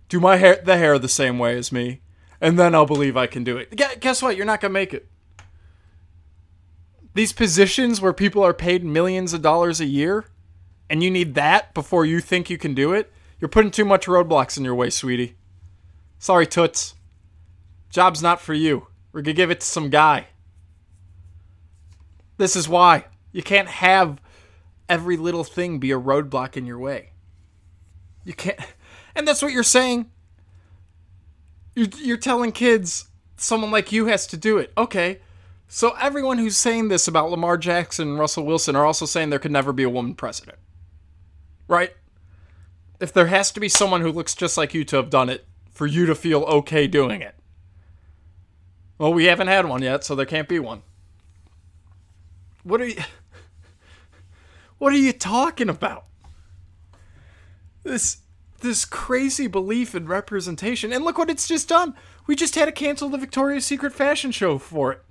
do 0.10 0.20
my 0.20 0.38
hair 0.38 0.62
the 0.64 0.78
hair 0.78 0.98
the 1.00 1.10
same 1.10 1.40
way 1.40 1.58
as 1.58 1.72
me, 1.72 2.02
and 2.40 2.58
then 2.58 2.74
I'll 2.76 2.86
believe 2.86 3.18
I 3.18 3.28
can 3.28 3.44
do 3.44 3.58
it. 3.58 3.76
Guess 4.00 4.22
what? 4.22 4.38
You're 4.38 4.46
not 4.46 4.62
gonna 4.62 4.74
make 4.74 4.94
it 4.94 5.08
these 7.18 7.34
positions 7.34 8.00
where 8.00 8.14
people 8.14 8.44
are 8.44 8.54
paid 8.54 8.84
millions 8.84 9.34
of 9.34 9.42
dollars 9.42 9.80
a 9.82 9.86
year 9.86 10.26
and 10.90 11.04
you 11.04 11.12
need 11.12 11.36
that 11.36 11.74
before 11.74 12.06
you 12.06 12.20
think 12.20 12.50
you 12.50 12.58
can 12.58 12.74
do 12.74 12.94
it, 12.94 13.12
you're 13.40 13.50
putting 13.50 13.72
too 13.72 13.86
much 13.86 14.06
roadblocks 14.06 14.58
in 14.58 14.64
your 14.64 14.76
way, 14.76 14.90
sweetie. 14.90 15.36
Sorry, 16.20 16.48
Toots. 16.48 16.96
Job's 17.90 18.22
not 18.22 18.42
for 18.42 18.54
you. 18.54 18.88
We're 19.12 19.22
going 19.22 19.36
to 19.36 19.42
give 19.42 19.52
it 19.52 19.62
to 19.62 19.66
some 19.66 19.90
guy. 19.90 20.28
This 22.38 22.56
is 22.56 22.70
why. 22.70 23.06
You 23.32 23.44
can't 23.44 23.68
have 23.68 24.22
every 24.90 25.18
little 25.18 25.44
thing 25.44 25.80
be 25.80 25.92
a 25.92 26.00
roadblock 26.00 26.58
in 26.58 26.66
your 26.66 26.80
way. 26.80 27.12
You 28.24 28.34
can't. 28.34 28.60
And 29.16 29.28
that's 29.28 29.42
what 29.42 29.52
you're 29.52 29.64
saying. 29.64 30.12
You're, 31.76 31.88
you're 31.98 32.18
telling 32.18 32.52
kids 32.52 33.08
someone 33.36 33.72
like 33.72 33.92
you 33.92 34.06
has 34.06 34.28
to 34.28 34.38
do 34.38 34.58
it. 34.58 34.72
Okay, 34.78 35.22
so 35.68 35.92
everyone 36.00 36.38
who's 36.38 36.58
saying 36.58 36.88
this 36.88 37.08
about 37.08 37.30
Lamar 37.30 37.58
Jackson 37.58 38.10
and 38.10 38.20
Russell 38.20 38.46
Wilson 38.46 38.76
are 38.76 38.86
also 38.86 39.06
saying 39.06 39.30
there 39.30 39.40
could 39.40 39.52
never 39.52 39.74
be 39.74 39.84
a 39.84 39.90
woman 39.90 40.16
president. 40.16 40.58
Right? 41.68 41.94
If 43.00 43.12
there 43.12 43.28
has 43.28 43.52
to 43.52 43.60
be 43.60 43.70
someone 43.70 44.02
who 44.02 44.12
looks 44.12 44.34
just 44.34 44.58
like 44.58 44.74
you 44.74 44.84
to 44.86 44.96
have 44.96 45.10
done 45.10 45.30
it 45.30 45.46
for 45.72 45.86
you 45.86 46.06
to 46.06 46.16
feel 46.16 46.44
okay 46.44 46.88
doing 46.88 47.22
it. 47.22 47.36
Well, 48.98 49.14
we 49.14 49.26
haven't 49.26 49.48
had 49.48 49.68
one 49.68 49.84
yet, 49.84 50.04
so 50.04 50.16
there 50.16 50.26
can't 50.26 50.48
be 50.48 50.60
one. 50.60 50.82
What 52.64 52.82
are 52.82 52.88
you 52.88 52.96
What 54.78 54.94
are 54.94 54.98
you 54.98 55.14
talking 55.14 55.70
about? 55.70 56.06
This 57.84 58.18
this 58.60 58.86
crazy 58.86 59.48
belief 59.48 59.94
in 59.94 60.08
representation. 60.08 60.92
And 60.92 61.06
look 61.06 61.18
what 61.18 61.30
it's 61.30 61.48
just 61.48 61.70
done. 61.70 61.94
We 62.26 62.36
just 62.36 62.56
had 62.56 62.66
to 62.66 62.72
cancel 62.72 63.10
the 63.10 63.18
Victoria's 63.18 63.66
Secret 63.66 63.94
fashion 63.94 64.32
show 64.32 64.58
for 64.58 64.92
it. 64.92 65.04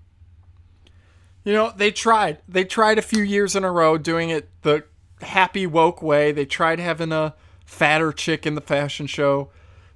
You 1.47 1.53
know, 1.53 1.73
they 1.75 1.93
tried. 1.93 2.38
They 2.49 2.65
tried 2.65 2.99
a 2.99 3.03
few 3.03 3.23
years 3.23 3.55
in 3.55 3.62
a 3.62 3.71
row 3.71 3.99
doing 3.99 4.31
it 4.31 4.50
the 4.62 4.83
happy 5.23 5.65
woke 5.65 6.03
way. 6.03 6.33
They 6.33 6.45
tried 6.45 6.81
having 6.81 7.12
a 7.12 7.37
fatter 7.65 8.11
chick 8.11 8.47
in 8.47 8.57
the 8.57 8.61
fashion 8.61 9.07
show. 9.07 9.50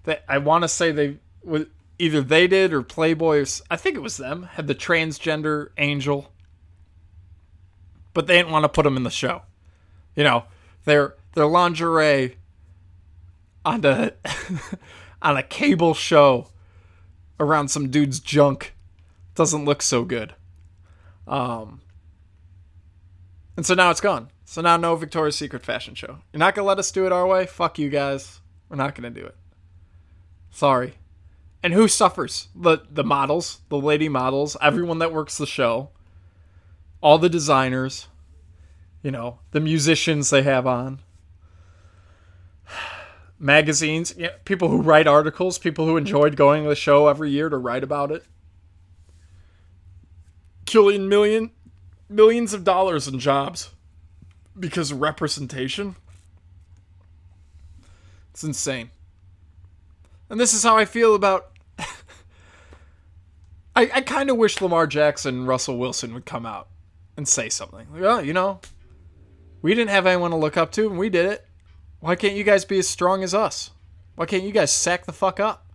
That 0.04 0.24
I 0.28 0.38
want 0.38 0.62
to 0.62 0.68
say 0.68 0.92
they 0.92 1.18
either 1.98 2.20
they 2.22 2.46
did 2.46 2.72
or 2.72 2.82
Playboy. 2.82 3.44
I 3.68 3.74
think 3.74 3.96
it 3.96 4.00
was 4.00 4.16
them 4.16 4.44
had 4.52 4.68
the 4.68 4.76
transgender 4.76 5.70
angel, 5.76 6.32
but 8.14 8.28
they 8.28 8.36
didn't 8.36 8.52
want 8.52 8.62
to 8.62 8.68
put 8.68 8.84
them 8.84 8.96
in 8.96 9.02
the 9.02 9.10
show. 9.10 9.42
You 10.14 10.22
know, 10.22 10.44
their 10.84 11.16
their 11.34 11.46
lingerie 11.46 12.36
on 13.64 13.84
a 13.84 14.12
on 15.20 15.36
a 15.36 15.42
cable 15.42 15.94
show 15.94 16.46
around 17.40 17.72
some 17.72 17.90
dude's 17.90 18.20
junk 18.20 18.72
doesn't 19.34 19.64
look 19.64 19.82
so 19.82 20.04
good. 20.04 20.36
Um, 21.30 21.80
and 23.56 23.64
so 23.64 23.74
now 23.74 23.90
it's 23.90 24.00
gone. 24.00 24.28
So 24.44 24.60
now 24.60 24.76
no 24.76 24.96
Victoria's 24.96 25.36
Secret 25.36 25.64
fashion 25.64 25.94
show. 25.94 26.18
You're 26.32 26.40
not 26.40 26.54
gonna 26.54 26.66
let 26.66 26.80
us 26.80 26.90
do 26.90 27.06
it 27.06 27.12
our 27.12 27.26
way? 27.26 27.46
Fuck 27.46 27.78
you 27.78 27.88
guys. 27.88 28.40
We're 28.68 28.76
not 28.76 28.94
gonna 28.94 29.10
do 29.10 29.24
it. 29.24 29.36
Sorry. 30.50 30.94
And 31.62 31.72
who 31.72 31.86
suffers? 31.86 32.48
The 32.54 32.78
the 32.90 33.04
models, 33.04 33.60
the 33.68 33.78
lady 33.78 34.08
models, 34.08 34.56
everyone 34.60 34.98
that 34.98 35.12
works 35.12 35.38
the 35.38 35.46
show, 35.46 35.90
all 37.00 37.18
the 37.18 37.28
designers, 37.28 38.08
you 39.02 39.12
know, 39.12 39.38
the 39.52 39.60
musicians 39.60 40.30
they 40.30 40.42
have 40.42 40.66
on 40.66 41.00
magazines, 43.38 44.14
yeah, 44.16 44.30
people 44.44 44.68
who 44.68 44.82
write 44.82 45.06
articles, 45.06 45.58
people 45.58 45.86
who 45.86 45.96
enjoyed 45.96 46.34
going 46.34 46.64
to 46.64 46.68
the 46.68 46.74
show 46.74 47.06
every 47.06 47.30
year 47.30 47.48
to 47.48 47.56
write 47.56 47.84
about 47.84 48.10
it. 48.10 48.24
Killing 50.70 51.08
million 51.08 51.50
millions 52.08 52.54
of 52.54 52.62
dollars 52.62 53.08
in 53.08 53.18
jobs 53.18 53.70
because 54.56 54.92
of 54.92 55.00
representation. 55.00 55.96
It's 58.30 58.44
insane. 58.44 58.92
And 60.28 60.38
this 60.38 60.54
is 60.54 60.62
how 60.62 60.76
I 60.76 60.84
feel 60.84 61.16
about 61.16 61.50
I, 63.74 63.90
I 63.92 64.00
kind 64.02 64.30
of 64.30 64.36
wish 64.36 64.60
Lamar 64.60 64.86
Jackson 64.86 65.38
and 65.38 65.48
Russell 65.48 65.76
Wilson 65.76 66.14
would 66.14 66.24
come 66.24 66.46
out 66.46 66.68
and 67.16 67.26
say 67.26 67.48
something. 67.48 67.88
Like, 67.92 68.02
oh, 68.02 68.20
you 68.20 68.32
know, 68.32 68.60
we 69.62 69.74
didn't 69.74 69.90
have 69.90 70.06
anyone 70.06 70.30
to 70.30 70.36
look 70.36 70.56
up 70.56 70.70
to, 70.74 70.88
and 70.88 70.96
we 71.00 71.08
did 71.08 71.26
it. 71.26 71.48
Why 71.98 72.14
can't 72.14 72.36
you 72.36 72.44
guys 72.44 72.64
be 72.64 72.78
as 72.78 72.86
strong 72.86 73.24
as 73.24 73.34
us? 73.34 73.72
Why 74.14 74.24
can't 74.24 74.44
you 74.44 74.52
guys 74.52 74.72
sack 74.72 75.04
the 75.04 75.12
fuck 75.12 75.40
up? 75.40 75.66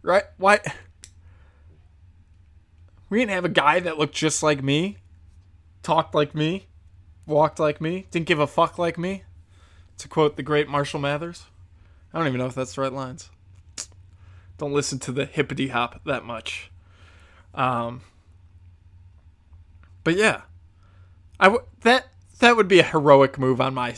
Right? 0.00 0.24
Why? 0.38 0.60
We 3.08 3.18
didn't 3.18 3.32
have 3.32 3.44
a 3.44 3.50
guy 3.50 3.80
that 3.80 3.98
looked 3.98 4.14
just 4.14 4.42
like 4.42 4.62
me, 4.62 4.98
talked 5.82 6.14
like 6.14 6.34
me, 6.34 6.66
walked 7.26 7.60
like 7.60 7.80
me, 7.80 8.06
didn't 8.10 8.26
give 8.26 8.38
a 8.38 8.46
fuck 8.46 8.78
like 8.78 8.98
me. 8.98 9.22
To 9.98 10.08
quote 10.08 10.36
the 10.36 10.42
great 10.42 10.68
Marshall 10.68 11.00
Mathers. 11.00 11.46
I 12.12 12.18
don't 12.18 12.26
even 12.26 12.38
know 12.38 12.46
if 12.46 12.54
that's 12.54 12.74
the 12.74 12.82
right 12.82 12.92
lines. 12.92 13.30
Don't 14.58 14.72
listen 14.72 14.98
to 15.00 15.12
the 15.12 15.24
hippity 15.24 15.68
hop 15.68 16.02
that 16.04 16.24
much. 16.24 16.70
Um, 17.54 18.02
but 20.04 20.16
yeah, 20.16 20.42
I 21.40 21.46
w- 21.46 21.64
that 21.80 22.08
that 22.38 22.56
would 22.56 22.68
be 22.68 22.78
a 22.78 22.84
heroic 22.84 23.38
move 23.38 23.60
on 23.60 23.74
my 23.74 23.94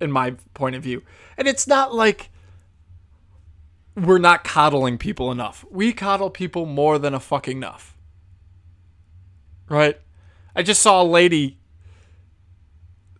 in 0.00 0.12
my 0.12 0.34
point 0.54 0.76
of 0.76 0.82
view. 0.82 1.02
And 1.36 1.48
it's 1.48 1.66
not 1.66 1.94
like 1.94 2.30
we're 3.96 4.18
not 4.18 4.44
coddling 4.44 4.98
people 4.98 5.30
enough. 5.30 5.64
We 5.70 5.92
coddle 5.92 6.30
people 6.30 6.66
more 6.66 6.98
than 6.98 7.14
a 7.14 7.20
fucking 7.20 7.56
enough. 7.56 7.96
Right? 9.70 9.98
I 10.54 10.62
just 10.62 10.82
saw 10.82 11.00
a 11.00 11.04
lady 11.04 11.58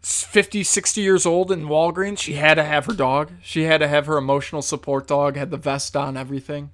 50, 0.03 0.65
60 0.65 1.01
years 1.01 1.25
old 1.25 1.53
in 1.53 1.69
Walgreens. 1.69 2.19
She 2.19 2.35
had 2.35 2.55
to 2.55 2.65
have 2.65 2.87
her 2.87 2.93
dog. 2.93 3.31
She 3.41 3.63
had 3.63 3.79
to 3.79 3.89
have 3.89 4.07
her 4.07 4.19
emotional 4.19 4.61
support 4.61 5.07
dog, 5.07 5.37
had 5.37 5.51
the 5.51 5.57
vest 5.57 5.97
on, 5.97 6.17
everything. 6.17 6.71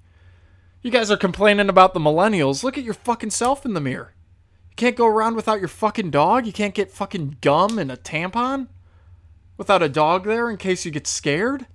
You 0.82 0.90
guys 0.90 1.10
are 1.10 1.16
complaining 1.16 1.68
about 1.68 1.92
the 1.92 2.00
millennials. 2.00 2.62
Look 2.62 2.78
at 2.78 2.84
your 2.84 2.94
fucking 2.94 3.30
self 3.30 3.66
in 3.66 3.74
the 3.74 3.80
mirror. 3.80 4.14
You 4.70 4.76
can't 4.76 4.96
go 4.96 5.06
around 5.06 5.36
without 5.36 5.58
your 5.58 5.68
fucking 5.68 6.10
dog. 6.10 6.46
You 6.46 6.52
can't 6.52 6.74
get 6.74 6.90
fucking 6.90 7.38
gum 7.40 7.78
and 7.78 7.92
a 7.92 7.96
tampon 7.96 8.68
without 9.56 9.82
a 9.82 9.88
dog 9.88 10.24
there 10.24 10.48
in 10.48 10.56
case 10.56 10.84
you 10.84 10.90
get 10.90 11.06
scared. 11.06 11.66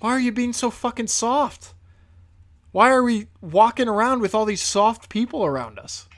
Why 0.00 0.10
are 0.10 0.20
you 0.20 0.32
being 0.32 0.52
so 0.52 0.70
fucking 0.70 1.06
soft? 1.08 1.74
Why 2.72 2.90
are 2.90 3.02
we 3.02 3.28
walking 3.40 3.88
around 3.88 4.20
with 4.20 4.34
all 4.34 4.44
these 4.44 4.62
soft 4.62 5.08
people 5.08 5.44
around 5.44 5.78
us? 5.78 6.08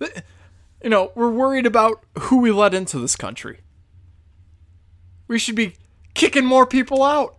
You 0.00 0.90
know, 0.90 1.10
we're 1.14 1.30
worried 1.30 1.66
about 1.66 2.04
who 2.18 2.38
we 2.38 2.52
let 2.52 2.74
into 2.74 2.98
this 2.98 3.16
country. 3.16 3.60
We 5.26 5.38
should 5.38 5.56
be 5.56 5.74
kicking 6.14 6.44
more 6.44 6.66
people 6.66 7.02
out. 7.02 7.38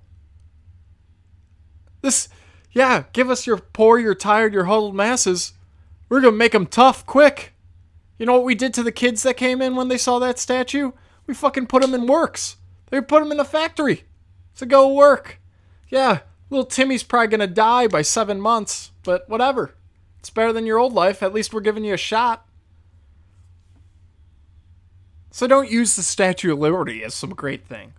This, 2.02 2.28
yeah, 2.72 3.04
give 3.14 3.30
us 3.30 3.48
your 3.48 3.58
poor, 3.58 4.00
your 4.00 4.16
tired, 4.16 4.54
your 4.54 4.66
huddled 4.66 4.96
masses 4.96 5.54
we're 6.10 6.22
going 6.22 6.34
to 6.34 6.38
make 6.38 6.54
them 6.54 6.68
tough 6.68 7.06
quick. 7.06 7.54
You 8.18 8.26
know 8.26 8.34
what 8.34 8.44
we 8.44 8.56
did 8.56 8.74
to 8.76 8.84
the 8.84 8.92
kids 8.92 9.24
that 9.24 9.38
came 9.38 9.62
in 9.62 9.76
when 9.76 9.90
they 9.90 9.98
saw 9.98 10.20
that 10.20 10.40
statue? 10.40 10.92
We 11.26 11.34
fucking 11.34 11.68
put 11.68 11.82
them 11.82 11.94
in 11.94 12.08
works. 12.08 12.58
They 12.90 13.02
put 13.02 13.22
them 13.22 13.32
in 13.32 13.38
the 13.38 13.46
factory 13.46 14.06
to 14.56 14.66
go 14.66 14.94
work. 14.94 15.40
Yeah, 15.90 16.20
little 16.50 16.66
Timmy's 16.66 17.04
probably 17.04 17.28
going 17.28 17.48
to 17.48 17.48
die 17.48 17.88
by 17.88 18.02
seven 18.02 18.40
months, 18.40 18.92
but 19.04 19.28
whatever. 19.30 19.76
It's 20.20 20.30
better 20.30 20.54
than 20.54 20.66
your 20.66 20.80
old 20.80 20.94
life. 20.94 21.22
At 21.22 21.34
least 21.34 21.54
we're 21.54 21.62
giving 21.62 21.84
you 21.86 21.94
a 21.94 21.98
shot. 21.98 22.46
So 25.32 25.46
don't 25.48 25.70
use 25.70 25.96
the 25.96 26.04
Statue 26.04 26.54
of 26.54 26.60
Liberty 26.60 27.04
as 27.04 27.14
some 27.14 27.30
great 27.30 27.66
thing. 27.66 27.94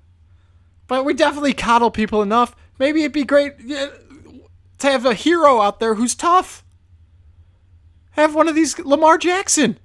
But 0.87 1.05
we 1.05 1.14
definitely 1.14 1.55
coddle 1.55 1.90
people 1.90 2.23
enough. 2.23 2.57
Maybe 2.78 3.00
it'd 3.00 3.12
be 3.12 3.25
great 3.25 3.69
to 3.69 4.87
have 4.90 5.07
a 5.07 5.14
hero 5.14 5.61
out 5.61 5.81
there 5.81 5.95
who's 5.95 6.14
tough. 6.14 6.64
Have 8.12 8.35
one 8.35 8.49
of 8.49 8.55
these 8.55 8.78
Lamar 8.78 9.19
Jackson. 9.19 9.78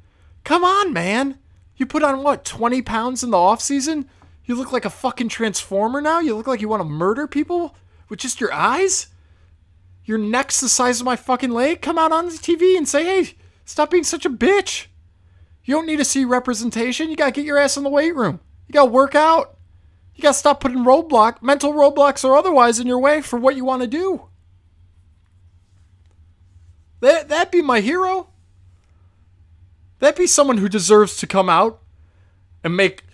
Come 0.43 0.63
on, 0.63 0.93
man. 0.93 1.37
You 1.75 1.85
put 1.85 2.03
on 2.03 2.23
what, 2.23 2.45
20 2.45 2.81
pounds 2.81 3.23
in 3.23 3.31
the 3.31 3.37
off 3.37 3.61
season? 3.61 4.09
You 4.45 4.55
look 4.55 4.71
like 4.71 4.85
a 4.85 4.89
fucking 4.89 5.29
transformer 5.29 6.01
now? 6.01 6.19
You 6.19 6.35
look 6.35 6.47
like 6.47 6.61
you 6.61 6.69
want 6.69 6.81
to 6.81 6.89
murder 6.89 7.27
people 7.27 7.75
with 8.13 8.19
just 8.19 8.39
your 8.39 8.53
eyes? 8.53 9.07
Your 10.05 10.19
neck's 10.19 10.61
the 10.61 10.69
size 10.69 10.99
of 10.99 11.05
my 11.05 11.15
fucking 11.15 11.49
leg? 11.49 11.81
Come 11.81 11.97
out 11.97 12.11
on 12.11 12.27
the 12.27 12.33
TV 12.33 12.77
and 12.77 12.87
say, 12.87 13.03
hey, 13.03 13.33
stop 13.65 13.89
being 13.89 14.03
such 14.03 14.23
a 14.23 14.29
bitch. 14.29 14.85
You 15.63 15.73
don't 15.73 15.87
need 15.87 15.97
to 15.97 16.05
see 16.05 16.23
representation. 16.23 17.09
You 17.09 17.15
gotta 17.15 17.31
get 17.31 17.43
your 17.43 17.57
ass 17.57 17.75
in 17.75 17.83
the 17.83 17.89
weight 17.89 18.15
room. 18.15 18.39
You 18.67 18.73
gotta 18.73 18.91
work 18.91 19.15
out. 19.15 19.57
You 20.13 20.21
gotta 20.21 20.35
stop 20.35 20.59
putting 20.59 20.85
roadblock, 20.85 21.41
mental 21.41 21.73
roadblocks 21.73 22.23
or 22.23 22.37
otherwise 22.37 22.79
in 22.79 22.85
your 22.85 22.99
way 22.99 23.19
for 23.21 23.39
what 23.39 23.55
you 23.55 23.65
want 23.65 23.81
to 23.81 23.87
do. 23.87 24.27
That, 26.99 27.29
that'd 27.29 27.49
be 27.49 27.63
my 27.63 27.79
hero. 27.79 28.29
That'd 29.97 30.19
be 30.19 30.27
someone 30.27 30.59
who 30.59 30.69
deserves 30.69 31.17
to 31.17 31.25
come 31.25 31.49
out 31.49 31.81
and 32.63 32.77
make 32.77 33.05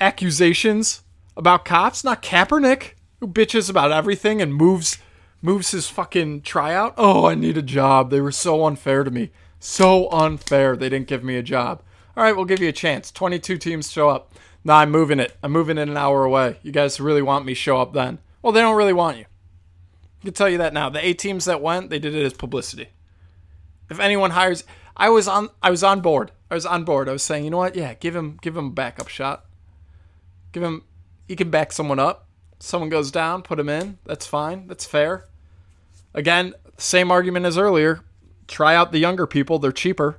accusations 0.00 1.02
about 1.36 1.66
cops, 1.66 2.02
not 2.02 2.22
Kaepernick, 2.22 2.94
who 3.20 3.28
bitches 3.28 3.68
about 3.68 3.92
everything 3.92 4.40
and 4.40 4.54
moves 4.54 4.98
moves 5.40 5.70
his 5.70 5.88
fucking 5.88 6.42
tryout. 6.42 6.94
Oh, 6.96 7.26
I 7.26 7.34
need 7.34 7.56
a 7.56 7.62
job. 7.62 8.10
They 8.10 8.20
were 8.20 8.32
so 8.32 8.64
unfair 8.66 9.04
to 9.04 9.10
me. 9.10 9.30
So 9.60 10.10
unfair. 10.10 10.76
They 10.76 10.88
didn't 10.88 11.06
give 11.06 11.24
me 11.24 11.36
a 11.36 11.42
job. 11.42 11.82
All 12.16 12.24
right, 12.24 12.34
we'll 12.34 12.44
give 12.44 12.60
you 12.60 12.68
a 12.68 12.72
chance. 12.72 13.12
22 13.12 13.58
teams 13.58 13.90
show 13.90 14.08
up. 14.08 14.34
Nah, 14.64 14.78
I'm 14.78 14.90
moving 14.90 15.20
it. 15.20 15.36
I'm 15.42 15.52
moving 15.52 15.78
it 15.78 15.88
an 15.88 15.96
hour 15.96 16.24
away. 16.24 16.58
You 16.62 16.72
guys 16.72 17.00
really 17.00 17.22
want 17.22 17.46
me 17.46 17.54
show 17.54 17.80
up 17.80 17.92
then? 17.92 18.18
Well, 18.42 18.52
they 18.52 18.60
don't 18.60 18.76
really 18.76 18.92
want 18.92 19.18
you. 19.18 19.24
I 19.24 20.24
can 20.24 20.34
tell 20.34 20.48
you 20.48 20.58
that 20.58 20.74
now. 20.74 20.90
The 20.90 21.04
eight 21.04 21.18
teams 21.18 21.44
that 21.44 21.62
went, 21.62 21.90
they 21.90 22.00
did 22.00 22.14
it 22.14 22.24
as 22.24 22.32
publicity. 22.32 22.88
If 23.88 24.00
anyone 24.00 24.32
hires, 24.32 24.64
I 24.96 25.08
was 25.10 25.28
on. 25.28 25.48
I 25.62 25.70
was 25.70 25.84
on 25.84 26.00
board. 26.00 26.32
I 26.50 26.54
was 26.54 26.66
on 26.66 26.84
board. 26.84 27.08
I 27.08 27.12
was 27.12 27.22
saying, 27.22 27.44
you 27.44 27.50
know 27.50 27.58
what? 27.58 27.76
Yeah, 27.76 27.94
give 27.94 28.16
him 28.16 28.38
give 28.42 28.56
him 28.56 28.66
a 28.66 28.70
backup 28.70 29.08
shot. 29.08 29.46
Give 30.52 30.62
him. 30.62 30.84
He 31.26 31.36
can 31.36 31.50
back 31.50 31.72
someone 31.72 31.98
up. 31.98 32.27
Someone 32.58 32.90
goes 32.90 33.10
down, 33.10 33.42
put 33.42 33.60
him 33.60 33.68
in. 33.68 33.98
That's 34.04 34.26
fine. 34.26 34.66
That's 34.66 34.84
fair. 34.84 35.26
Again, 36.14 36.54
same 36.76 37.10
argument 37.10 37.46
as 37.46 37.58
earlier. 37.58 38.00
Try 38.46 38.74
out 38.74 38.92
the 38.92 38.98
younger 38.98 39.26
people. 39.26 39.58
They're 39.58 39.72
cheaper. 39.72 40.18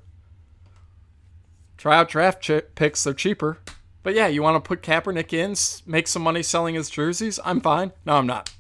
Try 1.77 1.98
out 1.98 2.10
draft 2.10 2.41
ch- 2.41 2.75
picks. 2.75 3.03
They're 3.03 3.13
cheaper. 3.13 3.60
But 4.03 4.15
yeah, 4.15 4.27
you 4.27 4.41
want 4.41 4.63
to 4.63 4.67
put 4.67 4.81
Kaepernick 4.81 5.34
in, 5.34 5.55
make 5.89 6.08
some 6.08 6.22
money 6.22 6.41
selling 6.41 6.75
his 6.75 6.89
jerseys? 6.89 7.39
I'm 7.43 7.60
fine. 7.60 7.91
No, 8.05 8.13
I'm 8.13 8.27
not. 8.27 8.53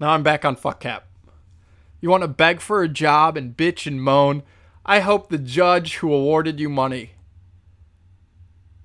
Now 0.00 0.10
I'm 0.10 0.24
back 0.24 0.44
on 0.44 0.56
fuck 0.56 0.80
Kap. 0.80 1.06
You 2.00 2.10
want 2.10 2.22
to 2.22 2.28
beg 2.28 2.60
for 2.60 2.82
a 2.82 2.88
job 2.88 3.36
and 3.36 3.56
bitch 3.56 3.86
and 3.86 4.02
moan. 4.02 4.42
I 4.84 4.98
hope 4.98 5.28
the 5.28 5.38
judge 5.38 5.96
who 5.96 6.12
awarded 6.12 6.58
you 6.58 6.68
money 6.68 7.12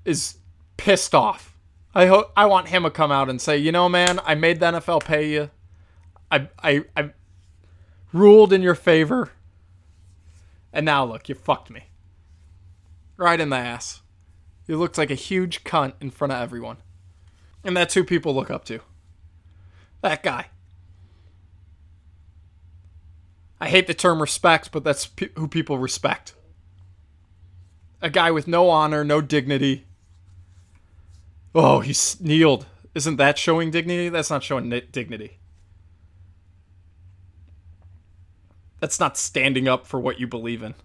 is 0.06 0.38
pissed 0.78 1.16
off. 1.16 1.57
I 1.98 2.06
hope 2.06 2.32
I 2.38 2.46
want 2.46 2.68
him 2.68 2.84
to 2.84 2.92
come 2.92 3.12
out 3.12 3.28
and 3.28 3.42
say, 3.42 3.58
"You 3.58 3.72
know, 3.72 3.90
man, 3.90 4.20
I 4.24 4.36
made 4.36 4.60
the 4.60 4.68
NFL 4.68 5.04
pay 5.04 5.32
you. 5.32 5.50
I 6.32 6.48
I 6.62 6.86
I 6.96 7.10
ruled 8.14 8.54
in 8.54 8.62
your 8.62 8.76
favor. 8.76 9.32
And 10.72 10.86
now 10.86 11.04
look, 11.04 11.28
you 11.28 11.34
fucked 11.34 11.72
me. 11.72 11.86
Right 13.18 13.40
in 13.40 13.50
the 13.50 13.58
ass. 13.58 14.04
You 14.68 14.78
looked 14.78 15.00
like 15.00 15.10
a 15.10 15.16
huge 15.16 15.64
cunt 15.64 15.94
in 16.00 16.12
front 16.12 16.34
of 16.34 16.40
everyone. 16.40 16.78
And 17.64 17.76
that's 17.76 17.96
who 17.96 18.04
people 18.04 18.36
look 18.36 18.52
up 18.52 18.64
to. 18.66 18.82
That 20.02 20.22
guy. 20.22 20.50
I 23.60 23.70
hate 23.70 23.88
the 23.88 23.96
term 23.96 24.22
respect, 24.22 24.72
but 24.72 24.84
that's 24.84 25.08
pe- 25.08 25.34
who 25.36 25.48
people 25.48 25.80
respect. 25.80 26.36
A 28.04 28.12
guy 28.12 28.30
with 28.30 28.48
no 28.48 28.70
honor, 28.70 29.04
no 29.04 29.20
dignity. 29.20 29.87
Oh, 31.60 31.80
he 31.80 31.96
kneeled. 32.20 32.68
Isn't 32.94 33.16
that 33.16 33.40
showing 33.40 33.72
dignity? 33.72 34.10
That's 34.10 34.30
not 34.30 34.44
showing 34.44 34.70
dignity. 34.70 35.40
That's 38.80 39.00
not 39.00 39.18
standing 39.18 39.68
up 39.68 39.88
for 39.88 40.00
what 40.00 40.20
you 40.20 40.28
believe 40.28 40.62
in. 40.62 40.76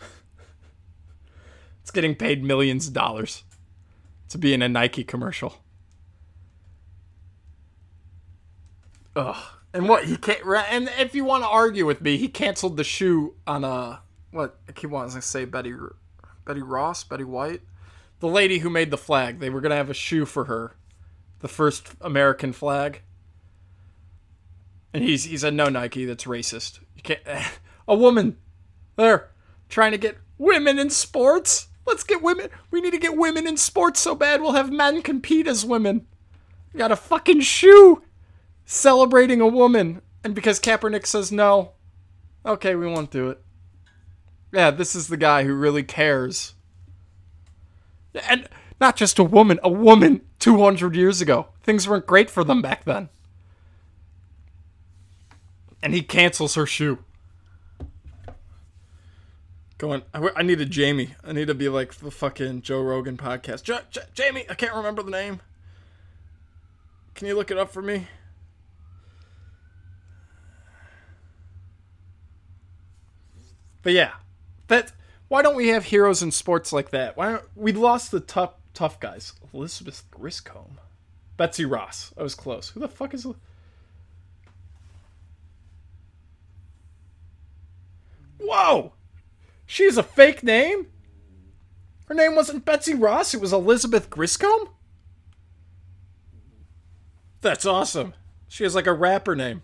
it's 1.82 1.90
getting 1.90 2.14
paid 2.14 2.42
millions 2.42 2.88
of 2.88 2.94
dollars 2.94 3.44
to 4.30 4.38
be 4.38 4.54
in 4.54 4.62
a 4.62 4.70
Nike 4.70 5.04
commercial. 5.04 5.56
Ugh. 9.14 9.36
And 9.74 9.86
what 9.86 10.04
he 10.06 10.16
can't. 10.16 10.46
And 10.70 10.90
if 10.98 11.14
you 11.14 11.26
want 11.26 11.44
to 11.44 11.48
argue 11.48 11.84
with 11.84 12.00
me, 12.00 12.16
he 12.16 12.28
canceled 12.28 12.78
the 12.78 12.84
shoe 12.84 13.34
on 13.46 13.64
a 13.64 14.00
what 14.30 14.58
I 14.66 14.72
keep 14.72 14.88
wanting 14.88 15.14
to 15.14 15.20
say 15.20 15.44
Betty 15.44 15.74
Betty 16.46 16.62
Ross, 16.62 17.04
Betty 17.04 17.24
White, 17.24 17.60
the 18.22 18.28
lady 18.28 18.60
who 18.60 18.70
made 18.70 18.92
the 18.92 18.96
flag. 18.96 19.40
They 19.40 19.50
were 19.50 19.60
gonna 19.60 19.74
have 19.74 19.90
a 19.90 19.94
shoe 19.94 20.24
for 20.24 20.44
her, 20.44 20.76
the 21.40 21.48
first 21.48 21.88
American 22.00 22.52
flag. 22.52 23.02
And 24.94 25.02
he's 25.02 25.24
he 25.24 25.36
said 25.36 25.54
no 25.54 25.68
Nike, 25.68 26.04
that's 26.04 26.24
racist. 26.24 26.78
You 26.94 27.02
can't. 27.02 27.20
A 27.88 27.96
woman, 27.96 28.36
there, 28.94 29.30
trying 29.68 29.90
to 29.90 29.98
get 29.98 30.16
women 30.38 30.78
in 30.78 30.88
sports. 30.88 31.66
Let's 31.84 32.04
get 32.04 32.22
women. 32.22 32.48
We 32.70 32.80
need 32.80 32.92
to 32.92 32.98
get 32.98 33.16
women 33.16 33.44
in 33.44 33.56
sports 33.56 33.98
so 33.98 34.14
bad. 34.14 34.40
We'll 34.40 34.52
have 34.52 34.70
men 34.70 35.02
compete 35.02 35.48
as 35.48 35.64
women. 35.64 36.06
We 36.72 36.78
got 36.78 36.92
a 36.92 36.96
fucking 36.96 37.40
shoe 37.40 38.04
celebrating 38.64 39.40
a 39.40 39.48
woman. 39.48 40.00
And 40.22 40.32
because 40.32 40.60
Kaepernick 40.60 41.06
says 41.06 41.32
no, 41.32 41.72
okay, 42.46 42.76
we 42.76 42.86
won't 42.86 43.10
do 43.10 43.30
it. 43.30 43.42
Yeah, 44.52 44.70
this 44.70 44.94
is 44.94 45.08
the 45.08 45.16
guy 45.16 45.42
who 45.42 45.54
really 45.54 45.82
cares. 45.82 46.54
And 48.28 48.48
not 48.80 48.96
just 48.96 49.18
a 49.18 49.24
woman, 49.24 49.58
a 49.62 49.70
woman 49.70 50.22
200 50.38 50.94
years 50.96 51.20
ago. 51.20 51.48
Things 51.62 51.88
weren't 51.88 52.06
great 52.06 52.28
for 52.30 52.44
them 52.44 52.60
back 52.60 52.84
then. 52.84 53.08
And 55.82 55.94
he 55.94 56.02
cancels 56.02 56.54
her 56.54 56.66
shoe. 56.66 56.98
Going, 59.78 60.02
I, 60.14 60.30
I 60.36 60.42
need 60.42 60.60
a 60.60 60.64
Jamie. 60.64 61.14
I 61.24 61.32
need 61.32 61.48
to 61.48 61.54
be 61.54 61.68
like 61.68 61.94
the 61.94 62.10
fucking 62.10 62.62
Joe 62.62 62.82
Rogan 62.82 63.16
podcast. 63.16 63.64
J- 63.64 63.80
J- 63.90 64.02
Jamie, 64.14 64.44
I 64.48 64.54
can't 64.54 64.74
remember 64.74 65.02
the 65.02 65.10
name. 65.10 65.40
Can 67.14 67.26
you 67.26 67.34
look 67.34 67.50
it 67.50 67.58
up 67.58 67.72
for 67.72 67.82
me? 67.82 68.06
But 73.82 73.92
yeah, 73.92 74.12
that. 74.68 74.92
Why 75.32 75.40
don't 75.40 75.56
we 75.56 75.68
have 75.68 75.86
heroes 75.86 76.22
in 76.22 76.30
sports 76.30 76.74
like 76.74 76.90
that? 76.90 77.16
Why 77.16 77.30
don't 77.32 77.44
we 77.56 77.72
lost 77.72 78.10
the 78.10 78.20
tough 78.20 78.52
tough 78.74 79.00
guys? 79.00 79.32
Elizabeth 79.54 80.04
Griscom, 80.10 80.72
Betsy 81.38 81.64
Ross. 81.64 82.12
I 82.18 82.22
was 82.22 82.34
close. 82.34 82.68
Who 82.68 82.80
the 82.80 82.88
fuck 82.88 83.14
is? 83.14 83.26
Whoa! 88.38 88.92
She's 89.64 89.96
a 89.96 90.02
fake 90.02 90.42
name? 90.42 90.88
Her 92.08 92.14
name 92.14 92.34
wasn't 92.34 92.66
Betsy 92.66 92.92
Ross, 92.92 93.32
it 93.32 93.40
was 93.40 93.54
Elizabeth 93.54 94.10
Griscom? 94.10 94.68
That's 97.40 97.64
awesome. 97.64 98.12
She 98.48 98.64
has 98.64 98.74
like 98.74 98.86
a 98.86 98.92
rapper 98.92 99.34
name. 99.34 99.62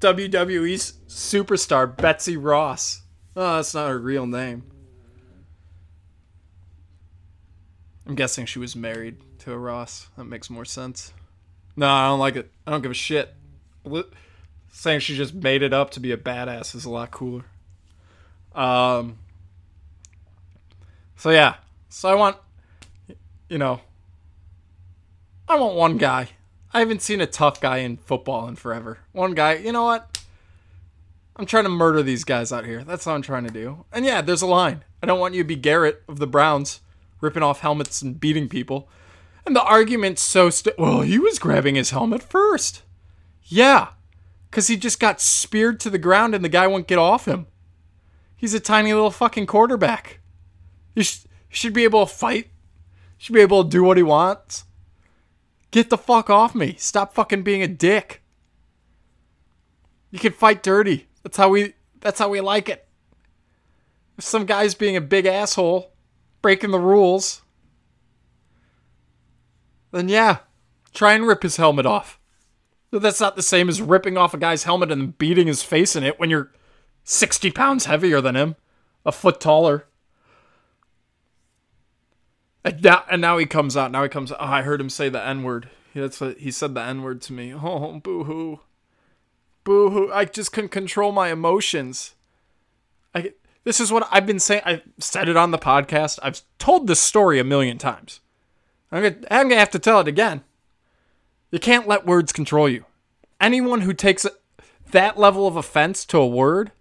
WWE 0.00 0.74
superstar 1.06 1.96
Betsy 1.96 2.36
Ross. 2.36 3.02
Oh, 3.40 3.54
that's 3.54 3.72
not 3.72 3.88
her 3.88 4.00
real 4.00 4.26
name. 4.26 4.64
I'm 8.04 8.16
guessing 8.16 8.46
she 8.46 8.58
was 8.58 8.74
married 8.74 9.18
to 9.38 9.52
a 9.52 9.56
Ross. 9.56 10.08
That 10.16 10.24
makes 10.24 10.50
more 10.50 10.64
sense. 10.64 11.12
No, 11.76 11.88
I 11.88 12.08
don't 12.08 12.18
like 12.18 12.34
it. 12.34 12.50
I 12.66 12.72
don't 12.72 12.82
give 12.82 12.90
a 12.90 12.94
shit. 12.94 13.32
Saying 14.72 14.98
she 14.98 15.14
just 15.14 15.34
made 15.34 15.62
it 15.62 15.72
up 15.72 15.90
to 15.90 16.00
be 16.00 16.10
a 16.10 16.16
badass 16.16 16.74
is 16.74 16.84
a 16.84 16.90
lot 16.90 17.12
cooler. 17.12 17.44
Um. 18.56 19.18
So 21.14 21.30
yeah. 21.30 21.58
So 21.90 22.08
I 22.08 22.14
want, 22.14 22.38
you 23.48 23.58
know, 23.58 23.82
I 25.46 25.54
want 25.54 25.76
one 25.76 25.96
guy. 25.96 26.30
I 26.74 26.80
haven't 26.80 27.02
seen 27.02 27.20
a 27.20 27.26
tough 27.26 27.60
guy 27.60 27.78
in 27.78 27.98
football 27.98 28.48
in 28.48 28.56
forever. 28.56 28.98
One 29.12 29.34
guy. 29.34 29.54
You 29.54 29.70
know 29.70 29.84
what? 29.84 30.17
I'm 31.38 31.46
trying 31.46 31.64
to 31.64 31.70
murder 31.70 32.02
these 32.02 32.24
guys 32.24 32.52
out 32.52 32.64
here. 32.64 32.82
That's 32.82 33.06
what 33.06 33.12
I'm 33.12 33.22
trying 33.22 33.46
to 33.46 33.52
do. 33.52 33.84
And 33.92 34.04
yeah, 34.04 34.20
there's 34.20 34.42
a 34.42 34.46
line. 34.46 34.84
I 35.02 35.06
don't 35.06 35.20
want 35.20 35.34
you 35.34 35.42
to 35.42 35.46
be 35.46 35.54
Garrett 35.54 36.02
of 36.08 36.18
the 36.18 36.26
Browns, 36.26 36.80
ripping 37.20 37.44
off 37.44 37.60
helmets 37.60 38.02
and 38.02 38.18
beating 38.18 38.48
people. 38.48 38.88
And 39.46 39.54
the 39.54 39.62
argument's 39.62 40.20
so 40.20 40.50
st- 40.50 40.78
well, 40.78 41.02
he 41.02 41.18
was 41.18 41.38
grabbing 41.38 41.76
his 41.76 41.90
helmet 41.90 42.22
first. 42.22 42.82
Yeah, 43.44 43.90
because 44.50 44.66
he 44.66 44.76
just 44.76 44.98
got 44.98 45.20
speared 45.20 45.78
to 45.80 45.90
the 45.90 45.98
ground 45.98 46.34
and 46.34 46.44
the 46.44 46.48
guy 46.48 46.66
won't 46.66 46.88
get 46.88 46.98
off 46.98 47.26
him. 47.26 47.46
He's 48.36 48.54
a 48.54 48.60
tiny 48.60 48.92
little 48.92 49.10
fucking 49.10 49.46
quarterback. 49.46 50.20
He 50.94 51.02
sh- 51.02 51.24
should 51.48 51.72
be 51.72 51.84
able 51.84 52.04
to 52.04 52.12
fight. 52.12 52.50
Should 53.16 53.34
be 53.34 53.40
able 53.40 53.64
to 53.64 53.70
do 53.70 53.82
what 53.84 53.96
he 53.96 54.02
wants. 54.02 54.64
Get 55.70 55.90
the 55.90 55.98
fuck 55.98 56.30
off 56.30 56.54
me. 56.54 56.74
Stop 56.78 57.14
fucking 57.14 57.42
being 57.42 57.62
a 57.62 57.68
dick. 57.68 58.22
You 60.10 60.18
can 60.18 60.32
fight 60.32 60.62
dirty. 60.62 61.07
That's 61.22 61.36
how 61.36 61.48
we 61.48 61.74
that's 62.00 62.18
how 62.18 62.28
we 62.28 62.40
like 62.40 62.68
it. 62.68 62.86
If 64.16 64.24
some 64.24 64.46
guy's 64.46 64.74
being 64.74 64.96
a 64.96 65.00
big 65.00 65.26
asshole, 65.26 65.92
breaking 66.42 66.70
the 66.70 66.80
rules, 66.80 67.42
then 69.92 70.08
yeah, 70.08 70.38
try 70.92 71.14
and 71.14 71.26
rip 71.26 71.42
his 71.42 71.56
helmet 71.56 71.86
off. 71.86 72.18
But 72.90 73.02
that's 73.02 73.20
not 73.20 73.36
the 73.36 73.42
same 73.42 73.68
as 73.68 73.82
ripping 73.82 74.16
off 74.16 74.34
a 74.34 74.38
guy's 74.38 74.64
helmet 74.64 74.90
and 74.90 75.16
beating 75.18 75.46
his 75.46 75.62
face 75.62 75.94
in 75.94 76.02
it 76.02 76.18
when 76.18 76.30
you're 76.30 76.52
60 77.04 77.50
pounds 77.50 77.84
heavier 77.84 78.20
than 78.20 78.34
him, 78.34 78.56
a 79.04 79.12
foot 79.12 79.40
taller. 79.40 79.86
And 82.64 82.82
now, 82.82 83.04
and 83.10 83.20
now 83.20 83.38
he 83.38 83.46
comes 83.46 83.76
out. 83.76 83.90
Now 83.92 84.02
he 84.02 84.08
comes. 84.08 84.32
Oh, 84.32 84.36
I 84.38 84.62
heard 84.62 84.80
him 84.80 84.90
say 84.90 85.08
the 85.08 85.24
N 85.24 85.42
word. 85.42 85.70
That's 85.94 86.20
what 86.20 86.38
he 86.38 86.50
said. 86.50 86.74
The 86.74 86.82
N 86.82 87.02
word 87.02 87.22
to 87.22 87.32
me. 87.32 87.54
Oh, 87.54 88.00
boo 88.00 88.24
hoo, 88.24 88.60
boo 89.68 89.90
hoo. 89.90 90.12
I 90.12 90.24
just 90.24 90.52
couldn't 90.52 90.70
control 90.70 91.12
my 91.12 91.30
emotions. 91.30 92.14
I. 93.14 93.32
This 93.64 93.80
is 93.80 93.92
what 93.92 94.08
I've 94.10 94.26
been 94.26 94.38
saying. 94.38 94.62
I've 94.64 94.82
said 94.98 95.28
it 95.28 95.36
on 95.36 95.50
the 95.50 95.58
podcast. 95.58 96.18
I've 96.22 96.40
told 96.58 96.86
this 96.86 97.00
story 97.00 97.38
a 97.38 97.44
million 97.44 97.76
times. 97.76 98.20
I'm 98.90 99.02
gonna, 99.02 99.26
I'm 99.30 99.48
gonna 99.48 99.60
have 99.60 99.70
to 99.70 99.78
tell 99.78 100.00
it 100.00 100.08
again. 100.08 100.42
You 101.50 101.58
can't 101.58 101.86
let 101.86 102.06
words 102.06 102.32
control 102.32 102.68
you. 102.68 102.84
Anyone 103.40 103.82
who 103.82 103.92
takes 103.92 104.26
that 104.90 105.18
level 105.18 105.46
of 105.46 105.56
offense 105.56 106.04
to 106.06 106.18
a 106.18 106.26
word 106.26 106.72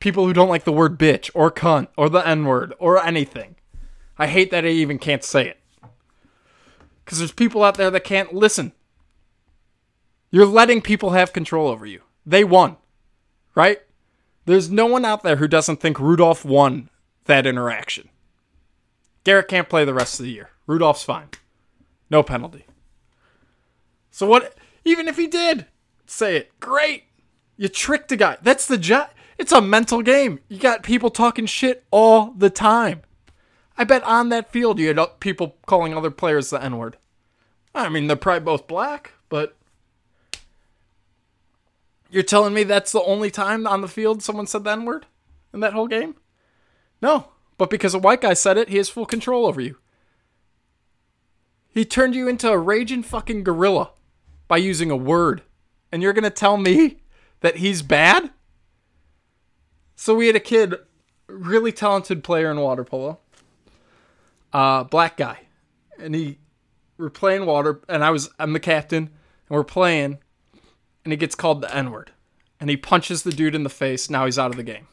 people 0.00 0.26
who 0.26 0.32
don't 0.32 0.48
like 0.48 0.64
the 0.64 0.72
word 0.72 0.98
bitch 0.98 1.30
or 1.34 1.50
cunt 1.50 1.88
or 1.96 2.08
the 2.08 2.26
N 2.26 2.44
word 2.44 2.74
or 2.78 3.04
anything. 3.04 3.56
I 4.18 4.26
hate 4.26 4.50
that 4.50 4.64
I 4.64 4.68
even 4.68 4.98
can't 4.98 5.24
say 5.24 5.48
it. 5.48 5.58
Because 7.04 7.18
there's 7.18 7.32
people 7.32 7.62
out 7.64 7.76
there 7.76 7.90
that 7.90 8.04
can't 8.04 8.34
listen. 8.34 8.72
You're 10.30 10.46
letting 10.46 10.82
people 10.82 11.10
have 11.10 11.32
control 11.32 11.68
over 11.68 11.86
you. 11.86 12.02
They 12.26 12.44
won, 12.44 12.76
right? 13.54 13.80
There's 14.44 14.70
no 14.70 14.86
one 14.86 15.04
out 15.04 15.22
there 15.22 15.36
who 15.36 15.48
doesn't 15.48 15.80
think 15.80 15.98
Rudolph 15.98 16.44
won 16.44 16.90
that 17.24 17.46
interaction. 17.46 18.08
Garrett 19.24 19.48
can't 19.48 19.68
play 19.68 19.84
the 19.84 19.94
rest 19.94 20.18
of 20.18 20.24
the 20.24 20.32
year. 20.32 20.50
Rudolph's 20.66 21.02
fine. 21.02 21.28
No 22.10 22.22
penalty. 22.22 22.64
So 24.10 24.26
what 24.26 24.56
even 24.84 25.06
if 25.06 25.16
he 25.16 25.26
did 25.26 25.66
say 26.06 26.36
it, 26.36 26.60
great. 26.60 27.04
You 27.56 27.68
tricked 27.68 28.10
a 28.12 28.16
guy. 28.16 28.38
That's 28.40 28.66
the 28.66 28.78
job. 28.78 29.10
It's 29.36 29.52
a 29.52 29.60
mental 29.60 30.00
game. 30.00 30.40
You 30.48 30.58
got 30.58 30.82
people 30.82 31.10
talking 31.10 31.44
shit 31.44 31.84
all 31.90 32.32
the 32.32 32.50
time. 32.50 33.02
I 33.76 33.84
bet 33.84 34.02
on 34.04 34.30
that 34.30 34.50
field 34.50 34.78
you 34.78 34.88
had 34.88 34.98
uh, 34.98 35.08
people 35.20 35.56
calling 35.66 35.94
other 35.94 36.10
players 36.10 36.48
the 36.50 36.62
N 36.62 36.78
word. 36.78 36.96
I 37.74 37.90
mean, 37.90 38.06
they're 38.06 38.16
probably 38.16 38.40
both 38.40 38.66
black, 38.66 39.12
but 39.28 39.57
You're 42.10 42.22
telling 42.22 42.54
me 42.54 42.64
that's 42.64 42.92
the 42.92 43.02
only 43.02 43.30
time 43.30 43.66
on 43.66 43.80
the 43.80 43.88
field 43.88 44.22
someone 44.22 44.46
said 44.46 44.64
the 44.64 44.70
N 44.70 44.84
word 44.84 45.06
in 45.52 45.60
that 45.60 45.74
whole 45.74 45.88
game? 45.88 46.14
No. 47.02 47.28
But 47.58 47.70
because 47.70 47.92
a 47.92 47.98
white 47.98 48.20
guy 48.20 48.34
said 48.34 48.56
it, 48.56 48.68
he 48.68 48.76
has 48.76 48.88
full 48.88 49.06
control 49.06 49.44
over 49.44 49.60
you. 49.60 49.76
He 51.68 51.84
turned 51.84 52.14
you 52.14 52.28
into 52.28 52.50
a 52.50 52.58
raging 52.58 53.02
fucking 53.02 53.44
gorilla 53.44 53.90
by 54.46 54.56
using 54.56 54.90
a 54.90 54.96
word. 54.96 55.42
And 55.92 56.02
you're 56.02 56.12
going 56.12 56.24
to 56.24 56.30
tell 56.30 56.56
me 56.56 57.02
that 57.40 57.56
he's 57.56 57.82
bad? 57.82 58.30
So 59.96 60.14
we 60.14 60.28
had 60.28 60.36
a 60.36 60.40
kid, 60.40 60.76
really 61.26 61.72
talented 61.72 62.22
player 62.22 62.50
in 62.50 62.60
water 62.60 62.84
polo, 62.84 63.18
uh, 64.52 64.84
black 64.84 65.16
guy. 65.16 65.40
And 65.98 66.14
he, 66.14 66.38
we're 66.96 67.10
playing 67.10 67.46
water, 67.46 67.80
and 67.88 68.04
I 68.04 68.10
was, 68.10 68.30
I'm 68.38 68.52
the 68.52 68.60
captain, 68.60 68.98
and 68.98 69.10
we're 69.48 69.64
playing, 69.64 70.18
and 71.04 71.12
he 71.12 71.16
gets 71.16 71.34
called 71.34 71.60
the 71.60 71.74
N 71.74 71.90
word. 71.90 72.12
And 72.60 72.68
he 72.68 72.76
punches 72.76 73.22
the 73.22 73.32
dude 73.32 73.54
in 73.54 73.62
the 73.62 73.70
face. 73.70 74.10
Now 74.10 74.24
he's 74.24 74.38
out 74.38 74.50
of 74.50 74.56
the 74.56 74.62
game. 74.62 74.88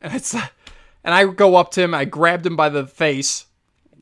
And 0.00 0.14
it's, 0.14 0.34
and 1.04 1.14
I 1.14 1.24
go 1.26 1.56
up 1.56 1.70
to 1.72 1.82
him, 1.82 1.94
I 1.94 2.04
grabbed 2.04 2.46
him 2.46 2.56
by 2.56 2.68
the 2.68 2.86
face. 2.86 3.46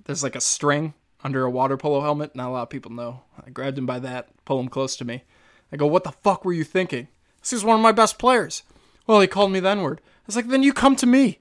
There's 0.04 0.22
like 0.22 0.36
a 0.36 0.40
string 0.40 0.94
under 1.24 1.44
a 1.44 1.50
water 1.50 1.76
polo 1.76 2.00
helmet. 2.00 2.36
Not 2.36 2.48
a 2.48 2.52
lot 2.52 2.62
of 2.62 2.70
people 2.70 2.92
know. 2.92 3.22
I 3.44 3.50
grabbed 3.50 3.78
him 3.78 3.86
by 3.86 3.98
that, 4.00 4.28
pull 4.44 4.60
him 4.60 4.68
close 4.68 4.96
to 4.96 5.04
me. 5.04 5.24
I 5.72 5.76
go, 5.76 5.86
What 5.86 6.04
the 6.04 6.12
fuck 6.12 6.44
were 6.44 6.52
you 6.52 6.64
thinking? 6.64 7.08
This 7.40 7.52
is 7.52 7.64
one 7.64 7.76
of 7.76 7.82
my 7.82 7.92
best 7.92 8.18
players. 8.18 8.62
Well, 9.06 9.20
he 9.20 9.26
called 9.26 9.52
me 9.52 9.60
the 9.60 9.70
N 9.70 9.82
word. 9.82 10.00
I 10.04 10.22
was 10.26 10.36
like, 10.36 10.48
Then 10.48 10.62
you 10.62 10.72
come 10.72 10.96
to 10.96 11.06
me. 11.06 11.40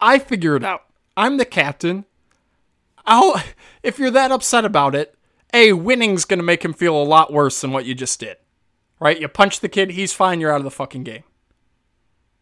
I 0.00 0.18
figure 0.18 0.56
it 0.56 0.64
out. 0.64 0.84
I'm 1.16 1.36
the 1.36 1.44
captain. 1.44 2.04
I'll, 3.04 3.42
if 3.82 3.98
you're 3.98 4.10
that 4.10 4.32
upset 4.32 4.64
about 4.64 4.94
it, 4.94 5.16
A, 5.52 5.72
winning's 5.72 6.24
going 6.24 6.38
to 6.38 6.44
make 6.44 6.64
him 6.64 6.72
feel 6.72 6.96
a 6.96 7.02
lot 7.02 7.32
worse 7.32 7.60
than 7.60 7.72
what 7.72 7.84
you 7.84 7.94
just 7.94 8.20
did. 8.20 8.36
Right? 9.02 9.20
You 9.20 9.26
punch 9.26 9.58
the 9.58 9.68
kid, 9.68 9.90
he's 9.90 10.12
fine, 10.12 10.40
you're 10.40 10.52
out 10.52 10.60
of 10.60 10.64
the 10.64 10.70
fucking 10.70 11.02
game. 11.02 11.24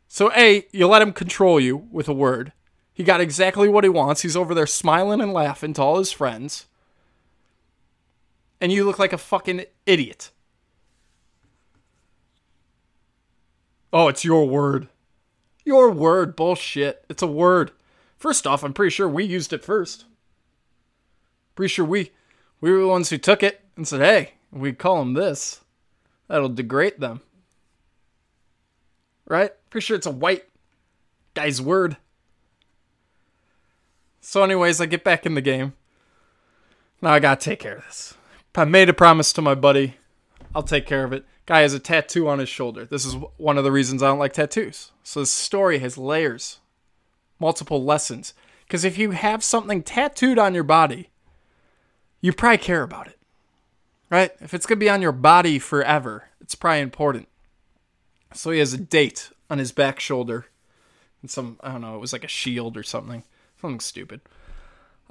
So, 0.08 0.30
A, 0.32 0.66
you 0.72 0.86
let 0.86 1.00
him 1.00 1.14
control 1.14 1.58
you 1.58 1.88
with 1.90 2.06
a 2.06 2.12
word. 2.12 2.52
He 2.92 3.02
got 3.02 3.22
exactly 3.22 3.66
what 3.66 3.82
he 3.82 3.88
wants. 3.88 4.20
He's 4.20 4.36
over 4.36 4.54
there 4.54 4.66
smiling 4.66 5.22
and 5.22 5.32
laughing 5.32 5.72
to 5.72 5.82
all 5.82 5.96
his 5.96 6.12
friends. 6.12 6.66
And 8.60 8.70
you 8.70 8.84
look 8.84 8.98
like 8.98 9.14
a 9.14 9.18
fucking 9.18 9.64
idiot. 9.86 10.32
Oh, 13.90 14.08
it's 14.08 14.22
your 14.22 14.46
word. 14.46 14.88
Your 15.64 15.90
word. 15.90 16.36
Bullshit. 16.36 17.06
It's 17.08 17.22
a 17.22 17.26
word. 17.26 17.70
First 18.18 18.46
off, 18.46 18.62
I'm 18.62 18.74
pretty 18.74 18.90
sure 18.90 19.08
we 19.08 19.24
used 19.24 19.54
it 19.54 19.64
first. 19.64 20.04
Pretty 21.54 21.72
sure 21.72 21.86
we 21.86 22.10
we 22.60 22.70
were 22.70 22.82
the 22.82 22.86
ones 22.86 23.08
who 23.08 23.16
took 23.16 23.42
it 23.42 23.64
and 23.76 23.88
said, 23.88 24.00
"Hey, 24.00 24.34
we 24.52 24.74
call 24.74 25.00
him 25.00 25.14
this. 25.14 25.62
That'll 26.30 26.48
degrade 26.48 27.00
them." 27.00 27.20
Right? 29.26 29.52
Pretty 29.68 29.84
sure 29.84 29.96
it's 29.96 30.06
a 30.06 30.12
white 30.12 30.44
guy's 31.34 31.60
word. 31.60 31.96
So, 34.20 34.42
anyways, 34.44 34.80
I 34.80 34.86
get 34.86 35.04
back 35.04 35.26
in 35.26 35.34
the 35.34 35.40
game. 35.40 35.74
Now 37.02 37.10
I 37.12 37.18
gotta 37.18 37.40
take 37.40 37.58
care 37.58 37.76
of 37.76 37.84
this. 37.84 38.14
I 38.54 38.64
made 38.64 38.88
a 38.88 38.94
promise 38.94 39.32
to 39.34 39.42
my 39.42 39.54
buddy. 39.54 39.96
I'll 40.54 40.62
take 40.62 40.86
care 40.86 41.04
of 41.04 41.12
it. 41.12 41.24
Guy 41.46 41.60
has 41.60 41.74
a 41.74 41.80
tattoo 41.80 42.28
on 42.28 42.38
his 42.38 42.48
shoulder. 42.48 42.84
This 42.84 43.04
is 43.04 43.16
one 43.36 43.58
of 43.58 43.64
the 43.64 43.72
reasons 43.72 44.02
I 44.02 44.08
don't 44.08 44.18
like 44.18 44.32
tattoos. 44.32 44.92
So, 45.02 45.20
this 45.20 45.32
story 45.32 45.78
has 45.78 45.98
layers, 45.98 46.60
multiple 47.38 47.84
lessons. 47.84 48.34
Because 48.66 48.84
if 48.84 48.98
you 48.98 49.10
have 49.10 49.42
something 49.42 49.82
tattooed 49.82 50.38
on 50.38 50.54
your 50.54 50.62
body, 50.62 51.10
you 52.20 52.32
probably 52.32 52.58
care 52.58 52.82
about 52.82 53.08
it. 53.08 53.19
Right? 54.10 54.32
If 54.40 54.54
it's 54.54 54.66
gonna 54.66 54.78
be 54.78 54.90
on 54.90 55.02
your 55.02 55.12
body 55.12 55.58
forever, 55.58 56.24
it's 56.40 56.54
probably 56.54 56.80
important. 56.80 57.28
So, 58.34 58.50
he 58.50 58.58
has 58.58 58.72
a 58.72 58.78
date 58.78 59.30
on 59.48 59.58
his 59.58 59.72
back 59.72 60.00
shoulder. 60.00 60.46
And 61.22 61.30
some, 61.30 61.58
I 61.62 61.72
don't 61.72 61.80
know, 61.80 61.94
it 61.94 62.00
was 62.00 62.12
like 62.12 62.24
a 62.24 62.28
shield 62.28 62.76
or 62.76 62.82
something. 62.82 63.24
Something 63.60 63.80
stupid. 63.80 64.20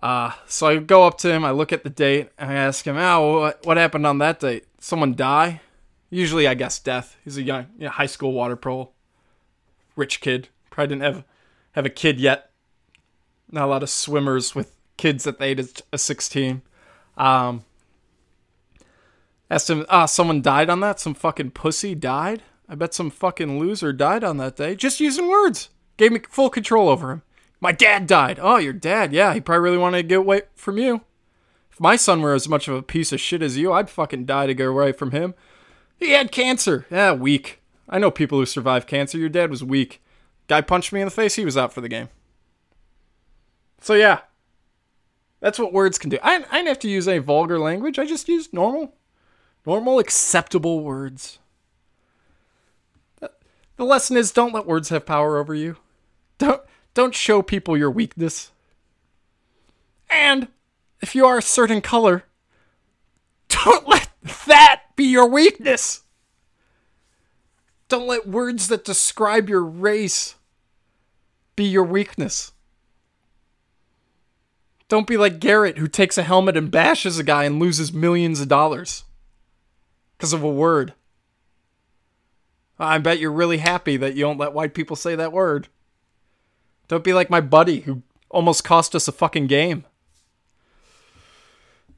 Uh, 0.02 0.32
so 0.48 0.68
I 0.68 0.78
go 0.78 1.06
up 1.06 1.18
to 1.20 1.32
him, 1.32 1.44
I 1.44 1.52
look 1.52 1.74
at 1.74 1.84
the 1.84 1.90
date, 1.90 2.30
and 2.38 2.50
I 2.50 2.56
ask 2.56 2.86
him, 2.86 2.98
"Oh, 2.98 3.42
what, 3.42 3.66
what 3.66 3.78
happened 3.78 4.08
on 4.08 4.20
that 4.20 4.40
date? 4.40 4.66
Someone 4.80 5.14
die? 5.14 5.62
Usually, 6.10 6.48
I 6.48 6.54
guess 6.54 6.80
death. 6.80 7.18
He's 7.24 7.38
a 7.38 7.44
young, 7.44 7.68
you 7.78 7.86
know, 7.86 7.92
high 7.92 8.06
school 8.06 8.32
water 8.32 8.56
polo, 8.56 8.92
rich 9.96 10.22
kid. 10.22 10.48
Probably 10.70 10.96
didn't 10.96 11.04
have 11.14 11.24
have 11.74 11.86
a 11.86 11.90
kid 11.90 12.20
yet. 12.20 12.50
Not 13.52 13.66
a 13.66 13.68
lot 13.68 13.84
of 13.84 13.90
swimmers 13.90 14.56
with 14.56 14.76
kids 14.98 15.28
at 15.28 15.38
the 15.38 15.46
age 15.46 15.60
of 15.60 16.00
sixteen. 16.00 16.62
Um, 17.18 17.66
asked 19.50 19.70
him, 19.70 19.86
ah, 19.90 20.06
someone 20.06 20.42
died 20.42 20.70
on 20.70 20.80
that. 20.82 21.00
Some 21.00 21.14
fucking 21.14 21.52
pussy 21.52 21.96
died. 21.96 22.44
I 22.68 22.76
bet 22.76 22.94
some 22.94 23.10
fucking 23.10 23.60
loser 23.60 23.92
died 23.92 24.24
on 24.24 24.38
that 24.38 24.56
day. 24.56 24.76
Just 24.76 25.00
using 25.00 25.28
words. 25.28 25.70
Gave 25.98 26.12
me 26.12 26.20
full 26.30 26.50
control 26.50 26.88
over 26.88 27.12
him. 27.12 27.24
My 27.60 27.72
dad 27.72 28.08
died. 28.08 28.40
Oh, 28.42 28.58
your 28.58 28.74
dad. 28.74 29.12
Yeah, 29.12 29.34
he 29.34 29.42
probably 29.42 29.64
really 29.64 29.78
wanted 29.78 29.98
to 29.98 30.08
get 30.08 30.20
away 30.20 30.44
from 30.56 30.78
you. 30.78 31.02
If 31.72 31.80
my 31.80 31.96
son 31.96 32.22
were 32.22 32.34
as 32.34 32.48
much 32.48 32.68
of 32.68 32.76
a 32.76 32.84
piece 32.84 33.12
of 33.12 33.20
shit 33.20 33.42
as 33.42 33.58
you, 33.58 33.74
I'd 33.74 33.90
fucking 33.90 34.26
die 34.26 34.48
to 34.48 34.54
get 34.54 34.68
away 34.68 34.92
from 34.92 35.12
him. 35.12 35.34
He 35.98 36.12
had 36.12 36.32
cancer. 36.32 36.86
Yeah, 36.90 37.14
weak. 37.14 37.62
I 37.90 38.00
know 38.00 38.12
people 38.12 38.38
who 38.38 38.46
survived 38.46 38.88
cancer. 38.88 39.18
Your 39.18 39.30
dad 39.30 39.50
was 39.50 39.64
weak. 39.64 40.02
Guy 40.48 40.62
punched 40.62 40.94
me 40.94 41.02
in 41.02 41.06
the 41.06 41.12
face. 41.12 41.36
He 41.36 41.44
was 41.44 41.58
out 41.58 41.74
for 41.74 41.82
the 41.82 41.90
game. 41.90 42.10
So, 43.82 43.94
yeah. 43.94 44.22
That's 45.42 45.60
what 45.60 45.74
words 45.74 45.98
can 45.98 46.10
do. 46.10 46.18
I, 46.22 46.36
I 46.36 46.58
didn't 46.58 46.68
have 46.68 46.80
to 46.80 46.90
use 46.90 47.08
any 47.08 47.20
vulgar 47.20 47.60
language. 47.60 47.98
I 47.98 48.06
just 48.06 48.28
used 48.28 48.54
normal, 48.54 48.94
normal, 49.70 50.00
acceptable 50.00 50.80
words. 50.80 51.38
The 53.20 53.86
lesson 53.86 54.18
is 54.18 54.32
don't 54.32 54.52
let 54.52 54.66
words 54.66 54.90
have 54.90 55.06
power 55.06 55.38
over 55.38 55.54
you. 55.54 55.78
Don't 56.40 56.64
don't 56.96 57.14
show 57.14 57.44
people 57.44 57.78
your 57.78 57.92
weakness. 57.92 58.52
And 60.10 60.48
if 61.02 61.14
you 61.14 61.24
are 61.28 61.38
a 61.38 61.44
certain 61.44 61.82
color, 61.82 62.24
don't 63.48 63.88
let 63.88 64.10
that 64.48 64.86
be 64.96 65.04
your 65.04 65.28
weakness. 65.28 66.02
Don't 67.90 68.08
let 68.08 68.28
words 68.28 68.70
that 68.70 68.84
describe 68.84 69.50
your 69.50 69.64
race 69.64 70.34
be 71.56 71.66
your 71.66 71.84
weakness. 71.84 72.54
Don't 74.88 75.06
be 75.06 75.16
like 75.16 75.40
Garrett, 75.40 75.78
who 75.78 75.88
takes 75.88 76.18
a 76.18 76.24
helmet 76.24 76.58
and 76.58 76.72
bashes 76.72 77.20
a 77.20 77.24
guy 77.24 77.44
and 77.44 77.60
loses 77.60 77.94
millions 77.94 78.42
of 78.42 78.48
dollars 78.48 79.04
because 80.20 80.34
of 80.34 80.44
a 80.44 80.50
word. 80.50 80.94
I 82.78 82.98
bet 82.98 83.20
you're 83.20 83.32
really 83.32 83.60
happy 83.60 83.96
that 83.98 84.16
you 84.16 84.24
don't 84.24 84.38
let 84.38 84.54
white 84.54 84.74
people 84.74 84.98
say 84.98 85.16
that 85.16 85.32
word. 85.32 85.70
Don't 86.90 87.04
be 87.04 87.14
like 87.14 87.30
my 87.30 87.42
buddy 87.42 87.82
who 87.82 88.04
almost 88.30 88.66
cost 88.66 88.96
us 88.96 89.08
a 89.08 89.14
fucking 89.14 89.48
game. 89.48 89.86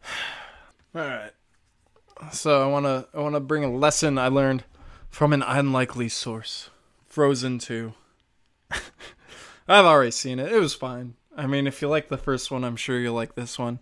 All 0.96 1.02
right. 1.02 1.32
So 2.32 2.62
I 2.62 2.68
want 2.68 2.86
to 2.86 3.08
I 3.14 3.20
want 3.22 3.36
to 3.36 3.40
bring 3.40 3.64
a 3.64 3.72
lesson 3.72 4.20
I 4.20 4.28
learned 4.28 4.64
from 5.10 5.34
an 5.34 5.42
unlikely 5.42 6.10
source. 6.10 6.70
Frozen 7.08 7.60
2. 7.60 7.94
I've 9.68 9.86
already 9.86 10.12
seen 10.12 10.40
it. 10.40 10.52
It 10.52 10.60
was 10.60 10.76
fine. 10.76 11.16
I 11.36 11.48
mean, 11.48 11.66
if 11.66 11.82
you 11.82 11.88
like 11.88 12.10
the 12.10 12.18
first 12.18 12.52
one, 12.52 12.64
I'm 12.64 12.76
sure 12.76 13.00
you'll 13.00 13.16
like 13.16 13.36
this 13.36 13.58
one. 13.58 13.80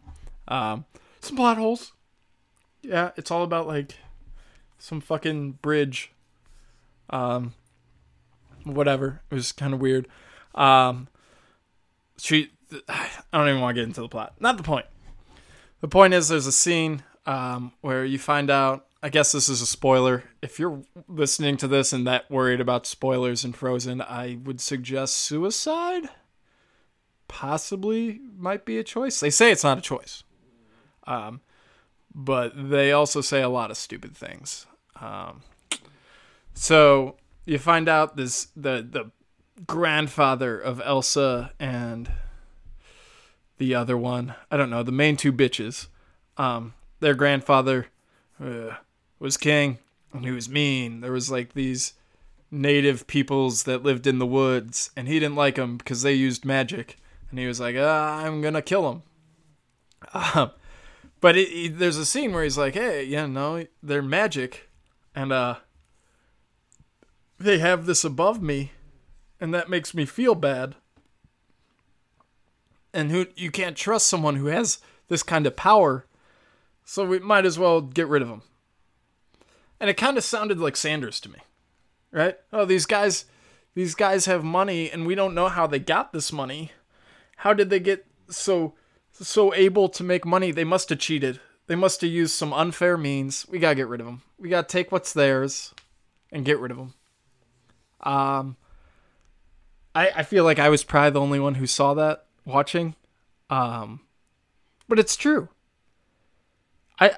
Um, 0.48 0.86
some 1.20 1.36
plot 1.36 1.58
holes. 1.58 1.92
Yeah, 2.82 3.12
it's 3.18 3.32
all 3.32 3.44
about 3.44 3.68
like 3.68 3.96
some 4.80 5.02
fucking 5.02 5.54
bridge. 5.62 6.12
Um, 7.10 7.54
whatever. 8.64 9.22
It 9.30 9.36
was 9.36 9.52
kind 9.52 9.74
of 9.74 9.80
weird. 9.80 10.08
Um, 10.56 11.08
she, 12.18 12.52
I 12.88 13.10
don't 13.32 13.48
even 13.48 13.62
want 13.62 13.76
to 13.76 13.82
get 13.82 13.88
into 13.88 14.02
the 14.02 14.10
plot. 14.10 14.34
Not 14.40 14.58
the 14.58 14.64
point. 14.64 14.86
The 15.82 15.88
point 15.88 16.14
is, 16.14 16.28
there's 16.28 16.48
a 16.48 16.52
scene 16.52 17.04
um, 17.26 17.74
where 17.82 18.04
you 18.04 18.20
find 18.20 18.50
out. 18.50 18.86
I 19.02 19.08
guess 19.08 19.32
this 19.32 19.48
is 19.48 19.62
a 19.62 19.66
spoiler. 19.66 20.26
If 20.42 20.60
you're 20.60 20.82
listening 21.08 21.56
to 21.58 21.70
this 21.70 21.94
and 21.94 22.06
that 22.06 22.30
worried 22.30 22.60
about 22.60 22.86
spoilers 22.86 23.46
in 23.46 23.54
Frozen, 23.54 24.02
I 24.02 24.40
would 24.44 24.60
suggest 24.60 25.16
suicide. 25.16 26.10
Possibly 27.30 28.20
might 28.38 28.66
be 28.66 28.78
a 28.78 28.84
choice. 28.84 29.22
They 29.22 29.30
say 29.30 29.52
it's 29.52 29.64
not 29.64 29.78
a 29.78 29.82
choice. 29.82 30.24
Um, 31.08 31.40
but 32.14 32.52
they 32.56 32.92
also 32.92 33.22
say 33.22 33.42
a 33.42 33.48
lot 33.48 33.72
of 33.72 33.78
stupid 33.78 34.18
things. 34.18 34.68
Um, 35.02 35.42
so 36.54 37.16
you 37.46 37.58
find 37.58 37.88
out 37.88 38.16
this 38.16 38.48
the 38.56 38.86
the 38.90 39.12
grandfather 39.66 40.60
of 40.60 40.82
Elsa 40.82 41.52
and 41.60 42.12
the 43.58 43.76
other 43.76 43.98
one. 43.98 44.36
I 44.50 44.58
don't 44.58 44.70
know, 44.70 44.84
the 44.84 44.92
main 44.92 45.18
two 45.18 45.34
bitches. 45.34 45.88
Um, 46.38 46.74
their 47.00 47.14
grandfather 47.14 47.88
uh, 48.44 48.76
was 49.20 49.38
king 49.38 49.80
and 50.14 50.26
he 50.26 50.32
was 50.32 50.50
mean. 50.50 51.02
There 51.02 51.12
was 51.12 51.30
like 51.30 51.54
these 51.54 51.94
native 52.52 53.06
peoples 53.06 53.64
that 53.64 53.84
lived 53.84 54.08
in 54.08 54.20
the 54.20 54.26
woods 54.26 54.92
and 54.96 55.08
he 55.08 55.20
didn't 55.20 55.36
like 55.36 55.56
them 55.56 55.78
because 55.78 56.02
they 56.02 56.14
used 56.14 56.46
magic 56.46 56.98
and 57.30 57.40
he 57.40 57.46
was 57.46 57.60
like, 57.60 57.76
ah, 57.78 58.24
I'm 58.24 58.42
gonna 58.42 58.62
kill 58.62 58.90
them. 58.90 59.04
Um, 60.14 60.52
but 61.20 61.36
it, 61.36 61.50
it, 61.50 61.78
there's 61.78 61.98
a 61.98 62.06
scene 62.06 62.32
where 62.32 62.44
he's 62.44 62.58
like, 62.58 62.74
hey, 62.74 63.04
yeah, 63.04 63.26
no, 63.26 63.66
they're 63.84 64.02
magic, 64.02 64.69
and 65.20 65.34
uh, 65.34 65.56
they 67.38 67.60
have 67.60 67.86
this 67.86 68.06
above 68.06 68.42
me 68.42 68.72
and 69.38 69.54
that 69.54 69.70
makes 69.70 69.94
me 69.94 70.06
feel 70.06 70.34
bad. 70.34 70.76
And 72.94 73.12
who 73.12 73.28
you 73.36 73.52
can't 73.52 73.76
trust 73.76 74.08
someone 74.08 74.38
who 74.38 74.46
has 74.46 74.80
this 75.10 75.22
kind 75.22 75.46
of 75.46 75.58
power. 75.58 76.06
So 76.86 77.06
we 77.06 77.20
might 77.20 77.46
as 77.46 77.60
well 77.60 77.82
get 77.82 78.08
rid 78.08 78.22
of 78.22 78.30
him. 78.30 78.44
And 79.78 79.90
it 79.90 79.98
kind 79.98 80.18
of 80.18 80.24
sounded 80.24 80.58
like 80.58 80.78
Sanders 80.78 81.20
to 81.20 81.30
me. 81.30 81.40
Right? 82.14 82.38
Oh, 82.54 82.64
these 82.64 82.86
guys 82.86 83.26
these 83.76 83.96
guys 83.96 84.26
have 84.26 84.44
money 84.46 84.90
and 84.90 85.06
we 85.06 85.16
don't 85.16 85.36
know 85.36 85.50
how 85.50 85.68
they 85.68 85.80
got 85.80 86.14
this 86.14 86.32
money. 86.32 86.72
How 87.38 87.54
did 87.54 87.70
they 87.70 87.82
get 87.82 88.06
so 88.30 88.74
so 89.12 89.54
able 89.54 89.90
to 89.90 90.04
make 90.04 90.26
money? 90.26 90.52
They 90.52 90.64
must 90.64 90.88
have 90.90 91.00
cheated. 91.00 91.42
They 91.70 91.76
must 91.76 92.02
have 92.02 92.10
used 92.10 92.34
some 92.34 92.52
unfair 92.52 92.98
means. 92.98 93.46
We 93.48 93.60
got 93.60 93.70
to 93.70 93.76
get 93.76 93.88
rid 93.88 94.02
of 94.02 94.08
them. 94.08 94.24
We 94.40 94.50
got 94.50 94.68
to 94.68 94.72
take 94.72 94.92
what's 94.92 95.14
theirs 95.14 95.72
and 96.32 96.44
get 96.44 96.58
rid 96.58 96.72
of 96.72 96.78
them. 96.78 96.94
Um 98.02 98.58
I 99.94 100.10
I 100.16 100.24
feel 100.24 100.46
like 100.46 100.58
I 100.58 100.70
was 100.70 100.84
probably 100.84 101.12
the 101.12 101.22
only 101.22 101.40
one 101.40 101.56
who 101.56 101.68
saw 101.68 101.94
that 101.94 102.26
watching. 102.44 102.96
Um 103.52 104.00
but 104.88 104.98
it's 104.98 105.16
true. 105.16 105.50
I 107.00 107.18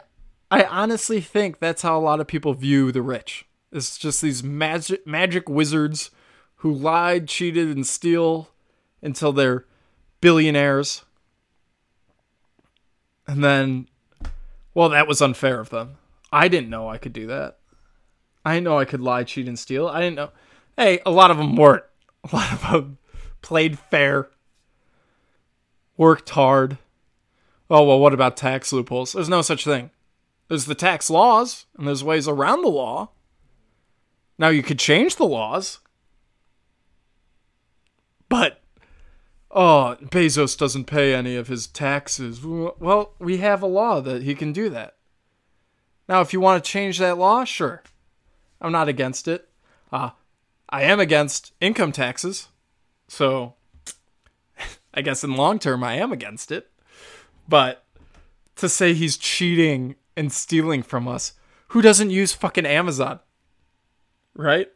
I 0.49 0.63
honestly 0.63 1.21
think 1.21 1.59
that's 1.59 1.83
how 1.83 1.97
a 1.97 2.01
lot 2.01 2.19
of 2.19 2.27
people 2.27 2.53
view 2.53 2.91
the 2.91 3.01
rich. 3.01 3.45
It's 3.71 3.97
just 3.97 4.21
these 4.21 4.43
magic 4.43 5.07
magic 5.07 5.47
wizards 5.47 6.11
who 6.57 6.73
lied, 6.73 7.27
cheated, 7.27 7.69
and 7.69 7.87
steal 7.87 8.49
until 9.01 9.31
they're 9.31 9.65
billionaires. 10.19 11.03
And 13.27 13.43
then, 13.43 13.87
well, 14.73 14.89
that 14.89 15.07
was 15.07 15.21
unfair 15.21 15.59
of 15.59 15.69
them. 15.69 15.97
I 16.31 16.47
didn't 16.47 16.69
know 16.69 16.89
I 16.89 16.97
could 16.97 17.13
do 17.13 17.27
that. 17.27 17.57
I 18.45 18.59
know 18.59 18.79
I 18.79 18.85
could 18.85 19.01
lie, 19.01 19.23
cheat, 19.23 19.47
and 19.47 19.59
steal. 19.59 19.87
I 19.87 19.99
didn't 19.99 20.15
know. 20.15 20.31
Hey, 20.77 20.99
a 21.05 21.11
lot 21.11 21.31
of 21.31 21.37
them 21.37 21.55
weren't. 21.55 21.83
A 22.31 22.35
lot 22.35 22.53
of 22.53 22.61
them 22.61 22.97
played 23.41 23.79
fair, 23.79 24.29
worked 25.97 26.29
hard. 26.29 26.77
Oh, 27.69 27.83
well, 27.83 27.99
what 27.99 28.13
about 28.13 28.37
tax 28.37 28.71
loopholes? 28.71 29.13
There's 29.13 29.29
no 29.29 29.41
such 29.41 29.63
thing. 29.63 29.91
There's 30.47 30.65
the 30.65 30.75
tax 30.75 31.09
laws, 31.09 31.65
and 31.77 31.87
there's 31.87 32.03
ways 32.03 32.27
around 32.27 32.61
the 32.61 32.69
law. 32.69 33.09
Now, 34.37 34.49
you 34.49 34.63
could 34.63 34.79
change 34.79 35.15
the 35.15 35.25
laws, 35.25 35.79
but 38.27 38.60
oh, 39.53 39.97
Bezos 40.01 40.57
doesn't 40.57 40.85
pay 40.85 41.13
any 41.13 41.35
of 41.35 41.47
his 41.47 41.67
taxes. 41.67 42.43
Well, 42.43 43.13
we 43.19 43.37
have 43.37 43.61
a 43.61 43.67
law 43.67 44.01
that 44.01 44.23
he 44.23 44.35
can 44.35 44.53
do 44.53 44.69
that. 44.69 44.95
Now, 46.07 46.21
if 46.21 46.33
you 46.33 46.39
want 46.39 46.63
to 46.63 46.69
change 46.69 46.99
that 46.99 47.17
law, 47.17 47.43
sure. 47.43 47.83
I'm 48.59 48.71
not 48.71 48.89
against 48.89 49.27
it. 49.27 49.49
Uh, 49.91 50.11
I 50.69 50.83
am 50.83 50.99
against 50.99 51.53
income 51.59 51.91
taxes. 51.91 52.47
So 53.07 53.55
I 54.93 55.01
guess 55.01 55.23
in 55.23 55.35
long 55.35 55.59
term, 55.59 55.83
I 55.83 55.95
am 55.95 56.11
against 56.11 56.51
it. 56.51 56.69
But 57.47 57.83
to 58.57 58.69
say 58.69 58.93
he's 58.93 59.17
cheating 59.17 59.95
and 60.15 60.31
stealing 60.31 60.83
from 60.83 61.07
us, 61.07 61.33
who 61.69 61.81
doesn't 61.81 62.09
use 62.09 62.33
fucking 62.33 62.65
Amazon? 62.65 63.19
Right? 64.35 64.67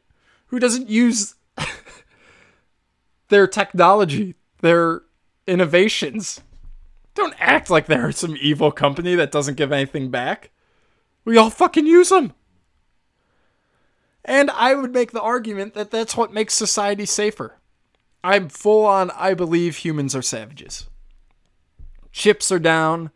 Who 0.48 0.60
doesn't 0.60 0.90
use 0.90 1.36
their 3.30 3.48
technology, 3.48 4.36
their 4.66 5.04
innovations. 5.48 6.42
Don't 7.14 7.36
act 7.40 7.70
like 7.70 7.86
they're 7.86 8.12
some 8.12 8.36
evil 8.42 8.72
company 8.72 9.16
that 9.16 9.32
doesn't 9.32 9.58
give 9.58 9.72
anything 9.72 10.10
back. 10.10 10.50
We 11.24 11.38
all 11.38 11.50
fucking 11.50 11.88
use 11.88 12.10
them. 12.10 12.34
And 14.24 14.50
I 14.50 14.74
would 14.74 14.92
make 14.92 15.12
the 15.12 15.22
argument 15.22 15.76
that 15.76 15.92
that's 15.92 16.18
what 16.18 16.34
makes 16.34 16.56
society 16.56 17.06
safer. 17.06 17.60
I'm 18.24 18.50
full 18.50 18.86
on, 18.86 19.12
I 19.12 19.36
believe 19.36 19.78
humans 19.78 20.16
are 20.16 20.24
savages. 20.24 20.88
Chips 22.12 22.52
are 22.52 22.60
down. 22.60 23.12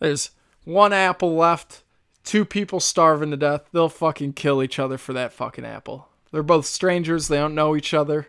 There's 0.00 0.32
one 0.64 0.92
apple 0.92 1.36
left. 1.36 1.84
Two 2.24 2.44
people 2.44 2.80
starving 2.80 3.30
to 3.30 3.36
death. 3.36 3.68
They'll 3.70 3.88
fucking 3.88 4.32
kill 4.32 4.62
each 4.62 4.80
other 4.80 4.98
for 4.98 5.12
that 5.12 5.32
fucking 5.32 5.64
apple. 5.64 6.08
They're 6.32 6.42
both 6.42 6.66
strangers. 6.66 7.28
They 7.28 7.36
don't 7.36 7.54
know 7.54 7.76
each 7.76 7.94
other. 7.94 8.28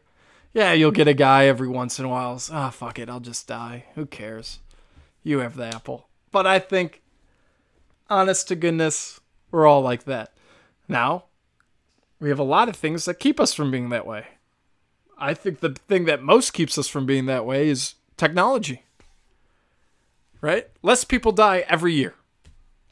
Yeah, 0.56 0.72
you'll 0.72 0.92
get 0.92 1.10
a 1.10 1.14
guy 1.14 1.48
every 1.48 1.68
once 1.68 2.00
in 2.00 2.06
a 2.06 2.08
while. 2.08 2.42
Ah, 2.50 2.70
oh, 2.70 2.72
fuck 2.72 2.98
it, 2.98 3.10
I'll 3.10 3.20
just 3.20 3.46
die. 3.46 3.84
Who 3.96 4.06
cares? 4.06 4.60
You 5.22 5.40
have 5.40 5.58
the 5.58 5.66
apple. 5.66 6.08
But 6.32 6.48
I 6.48 6.60
think, 6.60 7.02
honest 8.10 8.48
to 8.48 8.56
goodness, 8.56 9.20
we're 9.52 9.68
all 9.68 9.82
like 9.82 10.06
that. 10.06 10.32
Now, 10.88 11.26
we 12.22 12.30
have 12.30 12.40
a 12.40 12.44
lot 12.44 12.70
of 12.70 12.78
things 12.78 13.04
that 13.04 13.20
keep 13.20 13.38
us 13.38 13.54
from 13.54 13.70
being 13.70 13.90
that 13.90 14.08
way. 14.08 14.28
I 15.18 15.34
think 15.34 15.60
the 15.60 15.72
thing 15.90 16.06
that 16.06 16.24
most 16.24 16.54
keeps 16.54 16.78
us 16.78 16.88
from 16.88 17.06
being 17.06 17.26
that 17.26 17.46
way 17.46 17.68
is 17.68 17.96
technology. 18.16 18.84
Right? 20.40 20.70
Less 20.82 21.04
people 21.04 21.34
die 21.34 21.66
every 21.68 21.94
year. 21.94 22.16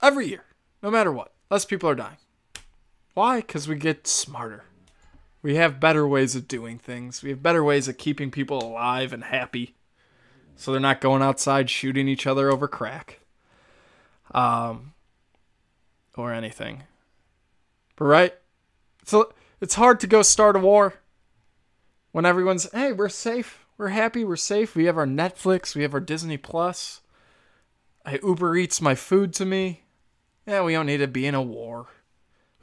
Every 0.01 0.27
year. 0.27 0.43
No 0.81 0.91
matter 0.91 1.13
what. 1.13 1.31
Less 1.49 1.63
people 1.63 1.89
are 1.89 1.95
dying. 1.95 2.17
Why? 3.13 3.37
Because 3.37 3.69
we 3.69 3.75
get 3.75 4.05
smarter. 4.05 4.65
We 5.43 5.55
have 5.55 5.79
better 5.79 6.07
ways 6.07 6.35
of 6.35 6.47
doing 6.47 6.79
things. 6.79 7.21
We 7.21 7.29
have 7.29 7.43
better 7.43 7.63
ways 7.63 7.89
of 7.89 7.97
keeping 7.97 8.31
people 8.31 8.63
alive 8.63 9.11
and 9.11 9.25
happy. 9.25 9.75
So 10.55 10.71
they're 10.71 10.79
not 10.79 11.01
going 11.01 11.21
outside 11.21 11.69
shooting 11.69 12.07
each 12.07 12.25
other 12.25 12.49
over 12.49 12.67
crack. 12.67 13.19
Um 14.31 14.93
or 16.15 16.31
anything. 16.31 16.83
But 17.95 18.05
right? 18.05 18.33
So 19.03 19.33
it's 19.59 19.75
hard 19.75 19.99
to 19.99 20.07
go 20.07 20.21
start 20.21 20.55
a 20.55 20.59
war 20.59 20.95
when 22.11 22.25
everyone's, 22.25 22.71
"Hey, 22.71 22.93
we're 22.93 23.09
safe. 23.09 23.65
We're 23.77 23.89
happy. 23.89 24.23
We're 24.23 24.35
safe. 24.35 24.75
We 24.75 24.85
have 24.85 24.97
our 24.97 25.07
Netflix, 25.07 25.75
we 25.75 25.81
have 25.81 25.93
our 25.93 25.99
Disney 25.99 26.37
Plus. 26.37 27.01
I 28.05 28.19
Uber 28.21 28.55
Eats 28.55 28.79
my 28.79 28.95
food 28.95 29.33
to 29.33 29.45
me. 29.45 29.83
Yeah, 30.45 30.63
we 30.63 30.73
don't 30.73 30.85
need 30.85 30.97
to 30.97 31.07
be 31.07 31.25
in 31.25 31.35
a 31.35 31.41
war." 31.41 31.87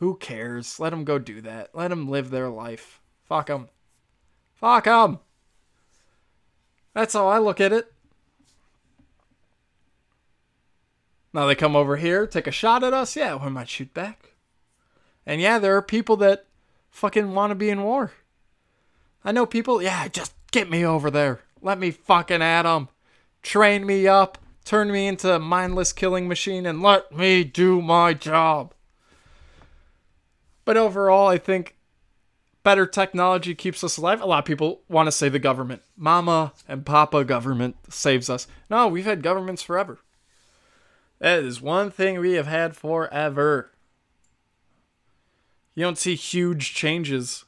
Who 0.00 0.16
cares? 0.16 0.80
Let 0.80 0.90
them 0.90 1.04
go 1.04 1.18
do 1.18 1.42
that. 1.42 1.74
Let 1.74 1.88
them 1.88 2.08
live 2.08 2.30
their 2.30 2.48
life. 2.48 3.02
Fuck 3.26 3.48
them. 3.48 3.68
Fuck 4.54 4.84
them. 4.84 5.18
That's 6.94 7.12
how 7.12 7.28
I 7.28 7.38
look 7.38 7.60
at 7.60 7.74
it. 7.74 7.92
Now 11.34 11.44
they 11.44 11.54
come 11.54 11.76
over 11.76 11.98
here, 11.98 12.26
take 12.26 12.46
a 12.46 12.50
shot 12.50 12.82
at 12.82 12.94
us. 12.94 13.14
Yeah, 13.14 13.44
we 13.44 13.50
might 13.50 13.68
shoot 13.68 13.92
back. 13.92 14.32
And 15.26 15.38
yeah, 15.38 15.58
there 15.58 15.76
are 15.76 15.82
people 15.82 16.16
that 16.16 16.46
fucking 16.88 17.34
want 17.34 17.50
to 17.50 17.54
be 17.54 17.68
in 17.68 17.82
war. 17.82 18.12
I 19.22 19.32
know 19.32 19.44
people, 19.44 19.82
yeah, 19.82 20.08
just 20.08 20.32
get 20.50 20.70
me 20.70 20.82
over 20.82 21.10
there. 21.10 21.42
Let 21.60 21.78
me 21.78 21.90
fucking 21.90 22.40
at 22.40 22.62
them. 22.62 22.88
Train 23.42 23.84
me 23.84 24.08
up. 24.08 24.38
Turn 24.64 24.90
me 24.90 25.06
into 25.06 25.34
a 25.34 25.38
mindless 25.38 25.92
killing 25.92 26.26
machine 26.26 26.64
and 26.64 26.82
let 26.82 27.12
me 27.14 27.44
do 27.44 27.82
my 27.82 28.14
job. 28.14 28.72
But 30.70 30.76
overall, 30.76 31.26
I 31.26 31.36
think 31.36 31.74
better 32.62 32.86
technology 32.86 33.56
keeps 33.56 33.82
us 33.82 33.96
alive. 33.96 34.22
A 34.22 34.24
lot 34.24 34.38
of 34.38 34.44
people 34.44 34.82
want 34.88 35.08
to 35.08 35.10
say 35.10 35.28
the 35.28 35.40
government. 35.40 35.82
Mama 35.96 36.52
and 36.68 36.86
Papa 36.86 37.24
government 37.24 37.74
saves 37.88 38.30
us. 38.30 38.46
No, 38.70 38.86
we've 38.86 39.04
had 39.04 39.20
governments 39.20 39.64
forever. 39.64 39.98
That 41.18 41.40
is 41.42 41.60
one 41.60 41.90
thing 41.90 42.20
we 42.20 42.34
have 42.34 42.46
had 42.46 42.76
forever. 42.76 43.72
You 45.74 45.82
don't 45.82 45.98
see 45.98 46.14
huge 46.14 46.72
changes 46.72 47.46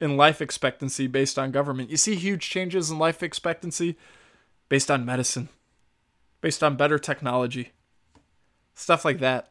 in 0.00 0.16
life 0.16 0.40
expectancy 0.40 1.06
based 1.08 1.38
on 1.38 1.50
government. 1.50 1.90
You 1.90 1.98
see 1.98 2.14
huge 2.14 2.48
changes 2.48 2.90
in 2.90 2.98
life 2.98 3.22
expectancy 3.22 3.98
based 4.70 4.90
on 4.90 5.04
medicine, 5.04 5.50
based 6.40 6.64
on 6.64 6.78
better 6.78 6.98
technology, 6.98 7.72
stuff 8.74 9.04
like 9.04 9.18
that. 9.18 9.50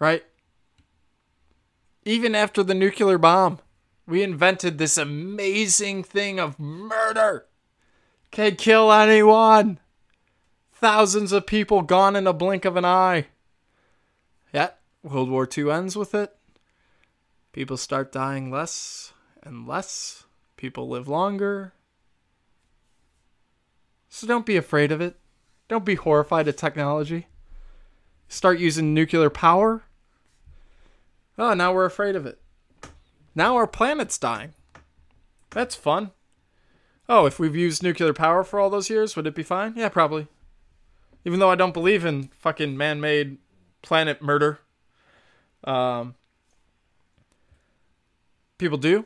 Right? 0.00 0.24
Even 2.04 2.34
after 2.34 2.62
the 2.62 2.74
nuclear 2.74 3.18
bomb, 3.18 3.60
we 4.06 4.22
invented 4.22 4.76
this 4.76 4.98
amazing 4.98 6.04
thing 6.04 6.38
of 6.38 6.58
murder. 6.58 7.46
Can 8.30 8.56
kill 8.56 8.92
anyone. 8.92 9.78
Thousands 10.72 11.32
of 11.32 11.46
people 11.46 11.82
gone 11.82 12.14
in 12.14 12.26
a 12.26 12.32
blink 12.32 12.64
of 12.64 12.76
an 12.76 12.84
eye. 12.84 13.28
Yeah, 14.52 14.70
World 15.02 15.30
War 15.30 15.48
II 15.56 15.70
ends 15.70 15.96
with 15.96 16.14
it. 16.14 16.36
People 17.52 17.76
start 17.76 18.12
dying 18.12 18.50
less 18.50 19.14
and 19.42 19.66
less. 19.66 20.24
People 20.56 20.88
live 20.88 21.08
longer. 21.08 21.72
So 24.10 24.26
don't 24.26 24.44
be 24.44 24.56
afraid 24.56 24.92
of 24.92 25.00
it. 25.00 25.16
Don't 25.68 25.84
be 25.84 25.94
horrified 25.94 26.48
at 26.48 26.58
technology. 26.58 27.28
Start 28.28 28.58
using 28.58 28.92
nuclear 28.92 29.30
power 29.30 29.83
Oh, 31.38 31.54
now 31.54 31.72
we're 31.72 31.84
afraid 31.84 32.16
of 32.16 32.26
it. 32.26 32.40
Now 33.34 33.56
our 33.56 33.66
planet's 33.66 34.18
dying. 34.18 34.54
That's 35.50 35.74
fun. 35.74 36.10
Oh, 37.08 37.26
if 37.26 37.38
we've 37.38 37.56
used 37.56 37.82
nuclear 37.82 38.12
power 38.12 38.44
for 38.44 38.58
all 38.58 38.70
those 38.70 38.88
years, 38.88 39.16
would 39.16 39.26
it 39.26 39.34
be 39.34 39.42
fine? 39.42 39.74
Yeah, 39.76 39.88
probably. 39.88 40.28
Even 41.24 41.40
though 41.40 41.50
I 41.50 41.54
don't 41.54 41.74
believe 41.74 42.04
in 42.04 42.28
fucking 42.38 42.76
man 42.76 43.00
made 43.00 43.38
planet 43.82 44.22
murder. 44.22 44.60
Um, 45.64 46.14
People 48.64 48.78
do. 48.78 49.04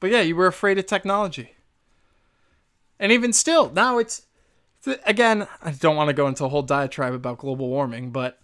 But 0.00 0.10
yeah, 0.10 0.22
you 0.22 0.34
were 0.34 0.48
afraid 0.48 0.76
of 0.76 0.86
technology. 0.86 1.54
And 2.98 3.12
even 3.12 3.32
still, 3.32 3.70
now 3.70 3.98
it's 3.98 4.26
again, 5.06 5.46
I 5.62 5.70
don't 5.70 5.94
want 5.94 6.08
to 6.08 6.14
go 6.14 6.26
into 6.26 6.44
a 6.44 6.48
whole 6.48 6.62
diatribe 6.62 7.14
about 7.14 7.38
global 7.38 7.68
warming, 7.68 8.10
but 8.10 8.39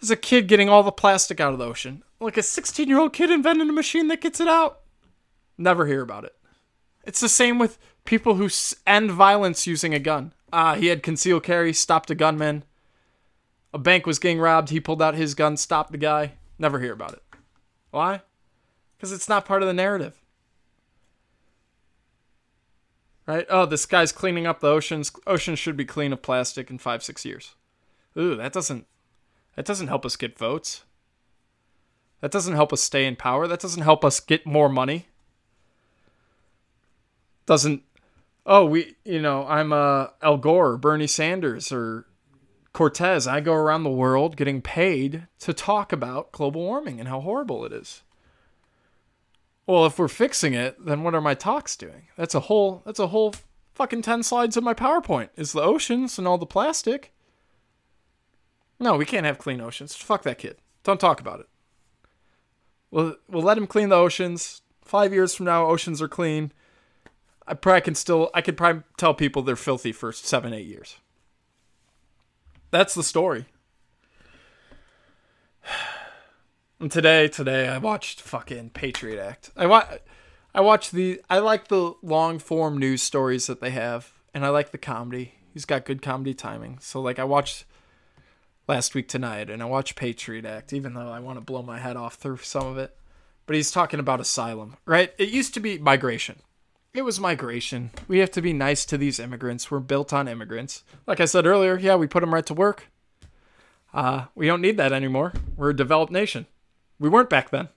there's 0.00 0.10
a 0.10 0.16
kid 0.16 0.48
getting 0.48 0.68
all 0.68 0.82
the 0.82 0.92
plastic 0.92 1.40
out 1.40 1.52
of 1.52 1.58
the 1.58 1.64
ocean. 1.64 2.02
Like 2.20 2.36
a 2.36 2.42
16 2.42 2.88
year 2.88 2.98
old 2.98 3.12
kid 3.12 3.30
invented 3.30 3.68
a 3.68 3.72
machine 3.72 4.08
that 4.08 4.20
gets 4.20 4.40
it 4.40 4.48
out. 4.48 4.80
Never 5.58 5.86
hear 5.86 6.02
about 6.02 6.24
it. 6.24 6.34
It's 7.04 7.20
the 7.20 7.28
same 7.28 7.58
with 7.58 7.78
people 8.04 8.34
who 8.34 8.48
end 8.86 9.10
violence 9.10 9.66
using 9.66 9.94
a 9.94 9.98
gun. 9.98 10.32
Ah, 10.52 10.72
uh, 10.72 10.74
he 10.76 10.86
had 10.86 11.02
concealed 11.02 11.44
carry, 11.44 11.72
stopped 11.72 12.10
a 12.10 12.14
gunman. 12.14 12.64
A 13.72 13.78
bank 13.78 14.06
was 14.06 14.18
getting 14.18 14.38
robbed. 14.38 14.70
He 14.70 14.80
pulled 14.80 15.02
out 15.02 15.14
his 15.14 15.34
gun, 15.34 15.56
stopped 15.56 15.92
the 15.92 15.98
guy. 15.98 16.32
Never 16.58 16.80
hear 16.80 16.92
about 16.92 17.12
it. 17.12 17.22
Why? 17.90 18.22
Because 18.96 19.12
it's 19.12 19.28
not 19.28 19.44
part 19.44 19.62
of 19.62 19.68
the 19.68 19.74
narrative. 19.74 20.20
Right? 23.26 23.46
Oh, 23.50 23.66
this 23.66 23.86
guy's 23.86 24.12
cleaning 24.12 24.46
up 24.46 24.60
the 24.60 24.68
oceans. 24.68 25.10
Oceans 25.26 25.58
should 25.58 25.76
be 25.76 25.84
clean 25.84 26.12
of 26.12 26.22
plastic 26.22 26.70
in 26.70 26.78
five, 26.78 27.02
six 27.02 27.24
years. 27.24 27.54
Ooh, 28.16 28.36
that 28.36 28.52
doesn't 28.52 28.86
that 29.56 29.64
doesn't 29.64 29.88
help 29.88 30.06
us 30.06 30.16
get 30.16 30.38
votes. 30.38 30.84
That 32.20 32.30
doesn't 32.30 32.54
help 32.54 32.72
us 32.72 32.82
stay 32.82 33.06
in 33.06 33.16
power. 33.16 33.46
That 33.46 33.60
doesn't 33.60 33.82
help 33.82 34.04
us 34.04 34.20
get 34.20 34.46
more 34.46 34.68
money. 34.68 35.08
Doesn't 37.46 37.82
oh 38.44 38.64
we 38.64 38.96
you 39.04 39.20
know 39.20 39.46
I'm 39.46 39.72
uh, 39.72 40.08
Al 40.22 40.36
Gore, 40.36 40.72
or 40.72 40.76
Bernie 40.76 41.06
Sanders, 41.06 41.72
or 41.72 42.06
Cortez. 42.72 43.26
I 43.26 43.40
go 43.40 43.54
around 43.54 43.84
the 43.84 43.90
world 43.90 44.36
getting 44.36 44.60
paid 44.60 45.26
to 45.40 45.52
talk 45.52 45.92
about 45.92 46.32
global 46.32 46.62
warming 46.62 47.00
and 47.00 47.08
how 47.08 47.20
horrible 47.20 47.64
it 47.64 47.72
is. 47.72 48.02
Well, 49.66 49.86
if 49.86 49.98
we're 49.98 50.08
fixing 50.08 50.54
it, 50.54 50.84
then 50.84 51.02
what 51.02 51.14
are 51.14 51.20
my 51.20 51.34
talks 51.34 51.76
doing? 51.76 52.08
That's 52.16 52.34
a 52.34 52.40
whole 52.40 52.82
that's 52.84 52.98
a 52.98 53.08
whole 53.08 53.34
fucking 53.74 54.02
10 54.02 54.22
slides 54.22 54.56
of 54.56 54.64
my 54.64 54.74
PowerPoint. 54.74 55.30
Is 55.36 55.52
the 55.52 55.62
oceans 55.62 56.18
and 56.18 56.26
all 56.26 56.38
the 56.38 56.46
plastic. 56.46 57.12
No, 58.78 58.96
we 58.96 59.06
can't 59.06 59.26
have 59.26 59.38
clean 59.38 59.60
oceans. 59.60 59.94
Fuck 59.94 60.22
that 60.24 60.38
kid. 60.38 60.56
Don't 60.84 61.00
talk 61.00 61.20
about 61.20 61.40
it. 61.40 61.48
We'll 62.90 63.16
we'll 63.28 63.42
let 63.42 63.58
him 63.58 63.66
clean 63.66 63.88
the 63.88 63.96
oceans. 63.96 64.62
5 64.84 65.12
years 65.12 65.34
from 65.34 65.46
now 65.46 65.66
oceans 65.66 66.00
are 66.00 66.08
clean. 66.08 66.52
I 67.46 67.54
probably 67.54 67.80
can 67.80 67.94
still 67.94 68.30
I 68.34 68.40
could 68.40 68.56
probably 68.56 68.82
tell 68.96 69.14
people 69.14 69.42
they're 69.42 69.56
filthy 69.56 69.92
for 69.92 70.12
7 70.12 70.52
8 70.52 70.66
years. 70.66 70.96
That's 72.70 72.94
the 72.94 73.02
story. 73.02 73.46
And 76.78 76.92
today, 76.92 77.26
today 77.28 77.68
I 77.68 77.78
watched 77.78 78.20
fucking 78.20 78.68
Patriot 78.70 79.18
Act. 79.18 79.50
I 79.56 79.64
wa- 79.64 79.88
I 80.54 80.60
watched 80.60 80.92
the 80.92 81.22
I 81.30 81.38
like 81.38 81.68
the 81.68 81.94
long 82.02 82.38
form 82.38 82.76
news 82.76 83.02
stories 83.02 83.46
that 83.46 83.62
they 83.62 83.70
have, 83.70 84.12
and 84.34 84.44
I 84.44 84.50
like 84.50 84.72
the 84.72 84.78
comedy. 84.78 85.36
He's 85.54 85.64
got 85.64 85.86
good 85.86 86.02
comedy 86.02 86.34
timing. 86.34 86.78
So 86.82 87.00
like 87.00 87.18
I 87.18 87.24
watched 87.24 87.64
last 88.68 88.94
week 88.94 89.08
tonight, 89.08 89.50
and 89.50 89.62
I 89.62 89.66
watched 89.66 89.96
Patriot 89.96 90.44
Act, 90.44 90.72
even 90.72 90.94
though 90.94 91.10
I 91.10 91.20
want 91.20 91.36
to 91.36 91.44
blow 91.44 91.62
my 91.62 91.78
head 91.78 91.96
off 91.96 92.14
through 92.14 92.38
some 92.38 92.66
of 92.66 92.78
it. 92.78 92.96
But 93.46 93.56
he's 93.56 93.70
talking 93.70 94.00
about 94.00 94.20
asylum, 94.20 94.76
right? 94.86 95.12
It 95.18 95.28
used 95.28 95.54
to 95.54 95.60
be 95.60 95.78
migration. 95.78 96.40
It 96.92 97.02
was 97.02 97.20
migration. 97.20 97.90
We 98.08 98.18
have 98.18 98.30
to 98.32 98.42
be 98.42 98.52
nice 98.52 98.84
to 98.86 98.98
these 98.98 99.20
immigrants. 99.20 99.70
We're 99.70 99.80
built 99.80 100.12
on 100.12 100.28
immigrants. 100.28 100.82
Like 101.06 101.20
I 101.20 101.26
said 101.26 101.46
earlier, 101.46 101.78
yeah, 101.78 101.94
we 101.94 102.06
put 102.06 102.20
them 102.20 102.34
right 102.34 102.46
to 102.46 102.54
work. 102.54 102.88
Uh, 103.94 104.24
we 104.34 104.46
don't 104.46 104.62
need 104.62 104.78
that 104.78 104.92
anymore. 104.92 105.32
We're 105.56 105.70
a 105.70 105.76
developed 105.76 106.10
nation. 106.10 106.46
We 106.98 107.08
weren't 107.08 107.30
back 107.30 107.50
then. 107.50 107.68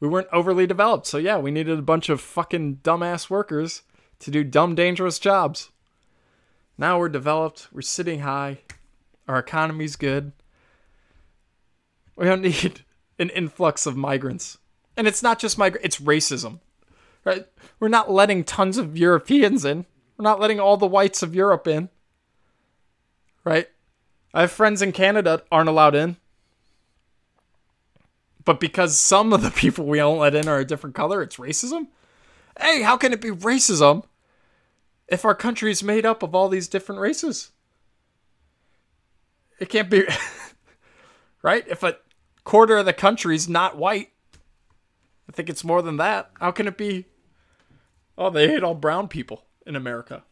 We 0.00 0.08
weren't 0.08 0.28
overly 0.32 0.66
developed. 0.66 1.06
So 1.06 1.18
yeah, 1.18 1.38
we 1.38 1.50
needed 1.50 1.78
a 1.78 1.82
bunch 1.82 2.08
of 2.08 2.20
fucking 2.20 2.76
dumbass 2.82 3.28
workers 3.28 3.82
to 4.20 4.30
do 4.30 4.44
dumb, 4.44 4.74
dangerous 4.74 5.18
jobs. 5.18 5.70
Now 6.78 6.98
we're 6.98 7.08
developed. 7.08 7.68
We're 7.72 7.82
sitting 7.82 8.20
high. 8.20 8.60
Our 9.28 9.38
economy's 9.38 9.96
good. 9.96 10.32
We 12.16 12.24
don't 12.24 12.42
need 12.42 12.84
an 13.18 13.30
influx 13.30 13.86
of 13.86 13.96
migrants. 13.96 14.58
And 14.96 15.06
it's 15.06 15.22
not 15.22 15.38
just 15.38 15.58
migrant, 15.58 15.84
it's 15.84 16.00
racism. 16.00 16.60
Right? 17.24 17.46
We're 17.78 17.88
not 17.88 18.10
letting 18.10 18.42
tons 18.44 18.78
of 18.78 18.96
Europeans 18.96 19.64
in. 19.64 19.84
We're 20.16 20.24
not 20.24 20.40
letting 20.40 20.58
all 20.58 20.76
the 20.76 20.86
whites 20.86 21.22
of 21.22 21.34
Europe 21.34 21.68
in. 21.68 21.90
Right? 23.44 23.68
I 24.32 24.42
have 24.42 24.50
friends 24.50 24.82
in 24.82 24.92
Canada 24.92 25.42
aren't 25.52 25.68
allowed 25.68 25.94
in. 25.94 26.16
But 28.44 28.60
because 28.60 28.96
some 28.96 29.32
of 29.32 29.42
the 29.42 29.50
people 29.50 29.84
we 29.84 29.98
don't 29.98 30.18
let 30.18 30.34
in 30.34 30.48
are 30.48 30.58
a 30.58 30.64
different 30.64 30.96
color, 30.96 31.22
it's 31.22 31.36
racism? 31.36 31.88
Hey, 32.58 32.82
how 32.82 32.96
can 32.96 33.12
it 33.12 33.20
be 33.20 33.30
racism 33.30 34.04
if 35.06 35.24
our 35.24 35.34
country 35.34 35.70
is 35.70 35.82
made 35.82 36.06
up 36.06 36.22
of 36.22 36.34
all 36.34 36.48
these 36.48 36.66
different 36.66 37.00
races? 37.00 37.50
It 39.58 39.68
can't 39.68 39.90
be. 39.90 40.04
right? 41.42 41.66
If 41.68 41.82
a 41.82 41.96
quarter 42.44 42.76
of 42.76 42.86
the 42.86 42.92
country 42.92 43.34
is 43.34 43.48
not 43.48 43.76
white, 43.76 44.10
I 45.28 45.32
think 45.32 45.48
it's 45.50 45.64
more 45.64 45.82
than 45.82 45.96
that. 45.96 46.30
How 46.40 46.50
can 46.50 46.66
it 46.66 46.78
be? 46.78 47.06
Oh, 48.16 48.30
they 48.30 48.48
hate 48.48 48.62
all 48.62 48.74
brown 48.74 49.08
people 49.08 49.44
in 49.66 49.76
America. 49.76 50.24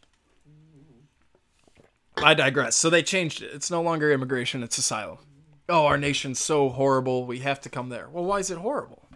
I 2.17 2.35
digress. 2.35 2.77
So 2.77 2.89
they 2.89 3.03
changed 3.03 3.43
it. 3.43 3.51
It's 3.53 3.71
no 3.71 3.83
longer 3.83 4.11
immigration, 4.11 4.62
it's 4.62 4.79
asylum 4.79 5.19
oh, 5.69 5.87
our 5.87 5.99
nation's 5.99 6.39
so 6.39 6.69
horrible, 6.69 7.27
we 7.27 7.41
have 7.41 7.61
to 7.62 7.69
come 7.69 7.89
there. 7.89 8.09
Well, 8.09 8.25
why 8.25 8.39
is 8.39 8.51
it 8.51 8.59
horrible? 8.59 9.09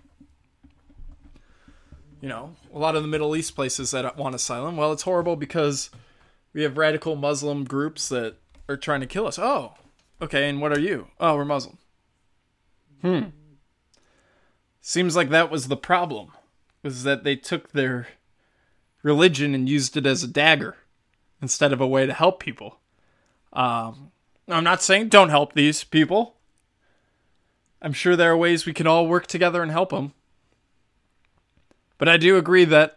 You 2.21 2.29
know, 2.29 2.55
a 2.75 2.79
lot 2.79 2.97
of 2.97 3.03
the 3.03 3.09
Middle 3.09 3.35
East 3.35 3.55
places 3.55 3.93
that 3.93 4.17
want 4.17 4.35
asylum, 4.35 4.77
well, 4.77 4.93
it's 4.93 5.03
horrible 5.03 5.37
because 5.37 5.91
we 6.53 6.63
have 6.63 6.77
radical 6.77 7.17
Muslim 7.17 7.65
groups 7.65 8.09
that 8.11 8.37
are 8.69 8.77
trying 8.77 9.01
to 9.01 9.07
kill 9.07 9.27
us. 9.27 9.39
Oh, 9.39 9.75
okay, 10.21 10.49
and 10.49 10.61
what 10.61 10.73
are 10.73 10.81
you? 10.81 11.09
Oh, 11.19 11.37
we're 11.37 11.45
Muslim. 11.45 11.79
Hmm. 13.03 13.21
Seems 14.81 15.17
like 15.17 15.31
that 15.31 15.51
was 15.51 15.69
the 15.69 15.77
problem, 15.77 16.33
was 16.83 17.03
that 17.05 17.25
they 17.25 17.37
took 17.37 17.73
their 17.73 18.09
religion 19.03 19.55
and 19.55 19.69
used 19.69 19.97
it 19.97 20.07
as 20.07 20.23
a 20.23 20.29
dagger 20.29 20.77
instead 21.41 21.73
of 21.73 21.81
a 21.81 21.87
way 21.87 22.07
to 22.07 22.13
help 22.13 22.41
people. 22.41 22.81
Um, 23.53 24.11
I'm 24.49 24.65
not 24.65 24.83
saying 24.83 25.09
don't 25.09 25.31
help 25.31 25.53
these 25.53 25.85
people. 25.85 26.37
I'm 27.83 27.93
sure 27.93 28.17
there 28.17 28.33
are 28.33 28.37
ways 28.37 28.67
we 28.67 28.75
can 28.75 28.87
all 28.87 29.07
work 29.07 29.27
together 29.27 29.63
and 29.63 29.71
help 29.71 29.91
them. 29.91 30.13
But 31.99 32.09
I 32.09 32.17
do 32.17 32.37
agree 32.37 32.65
that 32.67 32.97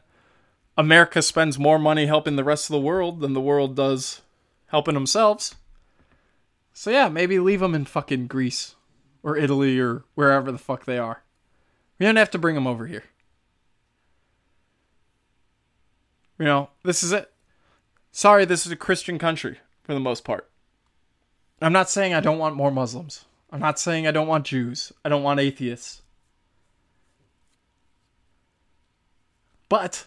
America 0.78 1.22
spends 1.22 1.60
more 1.60 1.80
money 1.80 2.06
helping 2.06 2.36
the 2.36 2.44
rest 2.44 2.70
of 2.70 2.74
the 2.74 2.80
world 2.80 3.20
than 3.20 3.34
the 3.34 3.42
world 3.42 3.76
does 3.76 4.22
helping 4.68 4.94
themselves. 4.94 5.56
So 6.74 6.90
yeah, 6.90 7.08
maybe 7.08 7.40
leave 7.40 7.60
them 7.60 7.76
in 7.76 7.86
fucking 7.86 8.28
Greece 8.28 8.76
or 9.22 9.38
Italy 9.38 9.80
or 9.80 10.04
wherever 10.16 10.52
the 10.52 10.58
fuck 10.58 10.86
they 10.86 10.98
are. 10.98 11.24
We 12.00 12.06
don't 12.06 12.16
have 12.16 12.32
to 12.32 12.40
bring 12.40 12.56
them 12.56 12.68
over 12.68 12.88
here. 12.88 13.04
You 16.40 16.46
know, 16.46 16.70
this 16.84 17.04
is 17.04 17.12
it. 17.12 17.32
Sorry, 18.12 18.44
this 18.44 18.66
is 18.66 18.72
a 18.72 18.76
Christian 18.76 19.20
country 19.20 19.60
for 19.84 19.94
the 19.94 20.00
most 20.00 20.24
part. 20.24 20.50
I'm 21.62 21.72
not 21.72 21.90
saying 21.90 22.14
I 22.14 22.20
don't 22.20 22.40
want 22.40 22.56
more 22.56 22.72
Muslims. 22.72 23.26
I'm 23.52 23.60
not 23.60 23.80
saying 23.80 24.08
I 24.08 24.12
don't 24.12 24.28
want 24.28 24.46
Jews. 24.46 24.92
I 25.06 25.10
don't 25.10 25.24
want 25.24 25.40
atheists. 25.40 26.02
But 29.70 30.06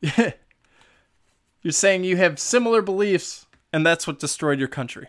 you're 1.62 1.72
saying 1.72 2.04
you 2.04 2.16
have 2.18 2.38
similar 2.38 2.82
beliefs 2.82 3.46
and 3.74 3.84
that's 3.84 4.06
what 4.06 4.20
destroyed 4.20 4.60
your 4.60 4.68
country. 4.68 5.08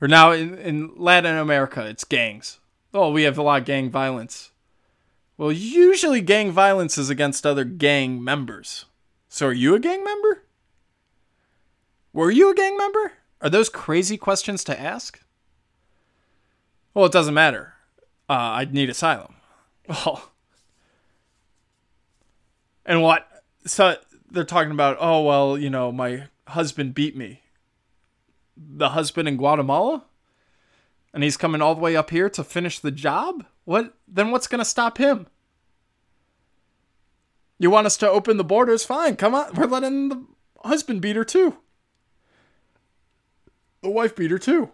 Or 0.00 0.08
now 0.08 0.32
in, 0.32 0.58
in 0.58 0.90
Latin 0.96 1.36
America, 1.36 1.86
it's 1.86 2.02
gangs. 2.02 2.58
Oh, 2.92 3.12
we 3.12 3.22
have 3.22 3.38
a 3.38 3.42
lot 3.42 3.60
of 3.60 3.66
gang 3.66 3.88
violence. 3.88 4.50
Well, 5.36 5.52
usually 5.52 6.20
gang 6.20 6.50
violence 6.50 6.98
is 6.98 7.08
against 7.08 7.46
other 7.46 7.62
gang 7.62 8.22
members. 8.24 8.86
So 9.28 9.46
are 9.46 9.52
you 9.52 9.76
a 9.76 9.78
gang 9.78 10.02
member? 10.02 10.42
Were 12.12 12.32
you 12.32 12.50
a 12.50 12.54
gang 12.54 12.76
member? 12.76 13.12
Are 13.42 13.50
those 13.50 13.68
crazy 13.68 14.16
questions 14.16 14.64
to 14.64 14.80
ask? 14.80 15.20
Well, 16.94 17.06
it 17.06 17.12
doesn't 17.12 17.32
matter. 17.32 17.74
Uh, 18.28 18.58
I'd 18.58 18.74
need 18.74 18.90
asylum. 18.90 19.36
Well, 19.88 20.32
and 22.84 23.02
what? 23.02 23.28
So 23.66 23.98
they're 24.32 24.42
talking 24.42 24.72
about, 24.72 24.96
oh, 24.98 25.22
well, 25.22 25.56
you 25.56 25.70
know, 25.70 25.92
my 25.92 26.24
husband 26.48 26.94
beat 26.94 27.16
me. 27.16 27.42
The 28.56 28.90
husband 28.90 29.28
in 29.28 29.36
Guatemala? 29.36 30.04
And 31.14 31.22
he's 31.22 31.36
coming 31.36 31.62
all 31.62 31.74
the 31.74 31.80
way 31.80 31.96
up 31.96 32.10
here 32.10 32.28
to 32.30 32.44
finish 32.44 32.78
the 32.78 32.90
job? 32.90 33.46
What? 33.64 33.94
Then 34.06 34.30
what's 34.30 34.46
going 34.46 34.58
to 34.58 34.64
stop 34.64 34.98
him? 34.98 35.26
You 37.58 37.70
want 37.70 37.86
us 37.86 37.96
to 37.98 38.10
open 38.10 38.36
the 38.36 38.44
borders? 38.44 38.84
Fine, 38.84 39.16
come 39.16 39.34
on. 39.34 39.54
We're 39.54 39.66
letting 39.66 40.08
the 40.10 40.24
husband 40.64 41.00
beat 41.00 41.16
her 41.16 41.24
too 41.24 41.58
the 43.82 43.90
wife 43.90 44.16
beater 44.16 44.38
too. 44.38 44.70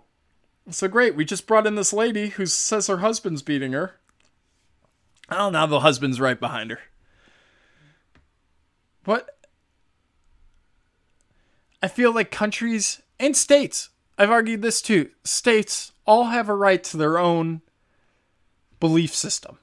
So 0.70 0.88
great, 0.88 1.14
we 1.14 1.24
just 1.24 1.46
brought 1.46 1.66
in 1.66 1.74
this 1.74 1.92
lady 1.92 2.30
who 2.30 2.46
says 2.46 2.86
her 2.86 2.98
husband's 2.98 3.42
beating 3.42 3.72
her. 3.72 4.00
Oh, 5.30 5.50
now 5.50 5.66
the 5.66 5.80
husband's 5.80 6.20
right 6.20 6.38
behind 6.38 6.70
her. 6.70 6.80
What? 9.04 9.33
I 11.84 11.88
feel 11.88 12.14
like 12.14 12.30
countries 12.30 13.02
and 13.20 13.36
states, 13.36 13.90
I've 14.16 14.30
argued 14.30 14.62
this 14.62 14.80
too, 14.80 15.10
states 15.22 15.92
all 16.06 16.24
have 16.24 16.48
a 16.48 16.54
right 16.54 16.82
to 16.82 16.96
their 16.96 17.18
own 17.18 17.60
belief 18.80 19.14
system. 19.14 19.58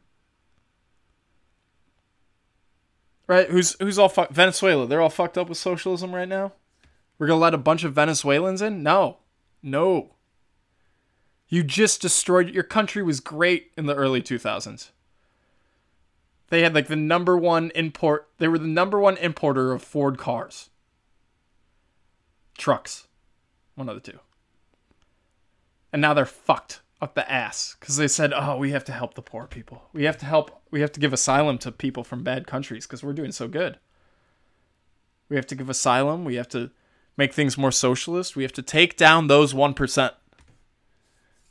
Right? 3.26 3.50
Who's 3.50 3.76
who's 3.80 3.98
all 3.98 4.08
fucked? 4.08 4.34
Venezuela. 4.34 4.86
They're 4.86 5.02
all 5.02 5.10
fucked 5.10 5.36
up 5.36 5.50
with 5.50 5.58
socialism 5.58 6.14
right 6.14 6.28
now. 6.28 6.52
We're 7.18 7.26
gonna 7.26 7.40
let 7.40 7.56
a 7.56 7.58
bunch 7.58 7.84
of 7.84 7.94
Venezuelans 7.94 8.62
in? 8.62 8.84
No, 8.84 9.18
no. 9.64 10.14
You 11.48 11.64
just 11.64 12.04
destroyed 12.04 12.52
your 12.52 12.62
country. 12.62 13.02
Was 13.02 13.20
great 13.20 13.72
in 13.76 13.88
the 13.88 13.96
early 13.96 14.22
two 14.22 14.38
thousands. 14.38 14.92
They 16.50 16.62
had 16.62 16.76
like 16.76 16.88
the 16.88 16.96
number 16.96 17.36
one 17.36 17.72
import. 17.74 18.30
They 18.38 18.48
were 18.48 18.60
the 18.60 18.68
number 18.68 19.00
one 19.00 19.18
importer 19.18 19.72
of 19.72 19.82
Ford 19.82 20.20
cars, 20.20 20.70
trucks, 22.58 23.08
one 23.76 23.89
of 23.89 23.95
the 23.95 24.12
two. 24.12 24.20
And 25.91 26.02
now 26.02 26.14
they're 26.14 26.26
fucked 26.26 26.82
up 27.02 27.16
the 27.16 27.30
ass 27.30 27.76
because 27.80 27.97
they 27.97 28.08
said, 28.08 28.32
"Oh, 28.34 28.58
we 28.58 28.72
have 28.72 28.86
to 28.86 28.91
help 28.91 29.16
the 29.16 29.22
poor 29.22 29.47
people. 29.47 29.89
We 29.91 30.04
have 30.04 30.18
to 30.20 30.26
help. 30.26 30.62
We 30.70 30.82
have 30.82 30.91
to 30.93 30.99
give 30.99 31.14
asylum 31.14 31.58
to 31.60 31.72
people 31.72 32.04
from 32.04 32.24
bad 32.24 32.47
countries 32.47 32.86
because 32.86 33.04
we're 33.04 33.14
doing 33.14 33.32
so 33.32 33.47
good. 33.47 33.80
We 35.28 35.36
have 35.36 35.47
to 35.47 35.56
give 35.56 35.70
asylum. 35.70 36.24
We 36.24 36.36
have 36.36 36.49
to 36.49 36.72
make 37.18 37.34
things 37.34 37.58
more 37.58 37.72
socialist. 37.72 38.36
We 38.36 38.43
have 38.43 38.54
to 38.54 38.62
take 38.62 38.97
down 38.97 39.28
those 39.28 39.54
one 39.54 39.74
percent." 39.74 40.14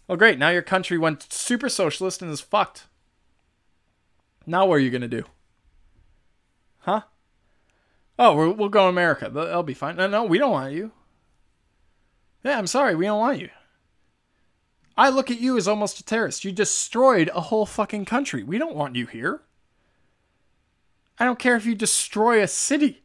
Well, 0.07 0.17
great. 0.17 0.39
Now 0.39 0.51
your 0.51 0.63
country 0.63 0.99
went 0.99 1.33
super 1.33 1.69
socialist 1.69 2.23
and 2.23 2.31
is 2.31 2.41
fucked. 2.41 2.87
Now 4.47 4.67
what 4.67 4.75
are 4.75 4.81
you 4.81 4.91
gonna 4.91 5.09
do? 5.09 5.25
Huh? 6.79 7.03
Oh, 8.23 8.35
we 8.37 8.53
will 8.53 8.69
go 8.69 8.85
to 8.85 8.89
America. 8.89 9.31
That'll 9.33 9.63
be 9.63 9.73
fine. 9.73 9.97
No, 9.97 10.07
no, 10.07 10.25
we 10.25 10.37
don't 10.37 10.51
want 10.51 10.75
you. 10.75 10.93
Yeah, 12.45 12.59
I'm 12.59 12.67
sorry, 12.67 12.95
we 12.95 13.07
don't 13.07 13.19
want 13.19 13.41
you. 13.41 13.49
I 14.95 15.09
look 15.09 15.31
at 15.31 15.41
you 15.41 15.57
as 15.57 15.67
almost 15.67 15.99
a 16.01 16.05
terrorist. 16.05 16.45
You 16.45 16.53
destroyed 16.53 17.31
a 17.35 17.41
whole 17.41 17.65
fucking 17.65 18.05
country. 18.05 18.43
We 18.43 18.59
don't 18.59 18.77
want 18.77 18.95
you 18.95 19.07
here. 19.07 19.41
I 21.19 21.25
don't 21.25 21.39
care 21.39 21.57
if 21.57 21.65
you 21.65 21.75
destroy 21.75 22.43
a 22.43 22.47
city. 22.47 23.05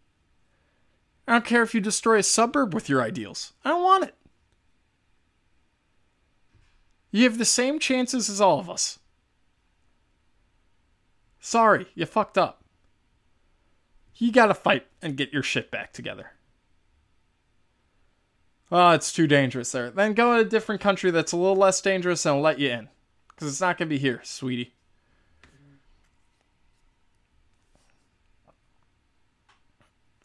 I 1.25 1.31
don't 1.31 1.45
care 1.45 1.63
if 1.63 1.73
you 1.73 1.79
destroy 1.79 2.17
a 2.17 2.23
suburb 2.23 2.73
with 2.73 2.89
your 2.89 3.01
ideals. 3.01 3.53
I 3.63 3.69
don't 3.69 3.83
want 3.83 4.03
it. 4.03 4.15
You 7.11 7.23
have 7.23 7.37
the 7.37 7.45
same 7.45 7.79
chances 7.79 8.29
as 8.29 8.41
all 8.41 8.59
of 8.59 8.69
us. 8.69 8.99
Sorry, 11.39 11.87
you 11.95 12.05
fucked 12.05 12.37
up. 12.37 12.64
You 14.17 14.31
gotta 14.31 14.53
fight 14.53 14.87
and 15.01 15.17
get 15.17 15.33
your 15.33 15.43
shit 15.43 15.71
back 15.71 15.91
together. 15.93 16.31
Oh, 18.71 18.91
it's 18.91 19.11
too 19.11 19.27
dangerous 19.27 19.71
there. 19.71 19.91
Then 19.91 20.13
go 20.13 20.35
to 20.35 20.41
a 20.41 20.49
different 20.49 20.81
country 20.81 21.11
that's 21.11 21.31
a 21.31 21.37
little 21.37 21.55
less 21.55 21.81
dangerous 21.81 22.25
and 22.25 22.35
I'll 22.35 22.41
let 22.41 22.59
you 22.59 22.69
in. 22.69 22.89
Because 23.27 23.49
it's 23.49 23.61
not 23.61 23.77
to 23.79 23.85
be 23.85 23.97
here, 23.97 24.21
sweetie. 24.23 24.73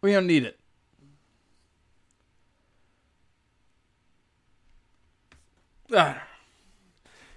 We 0.01 0.13
don't 0.13 0.27
need 0.27 0.45
it. 0.45 0.59
Uh, 5.93 6.15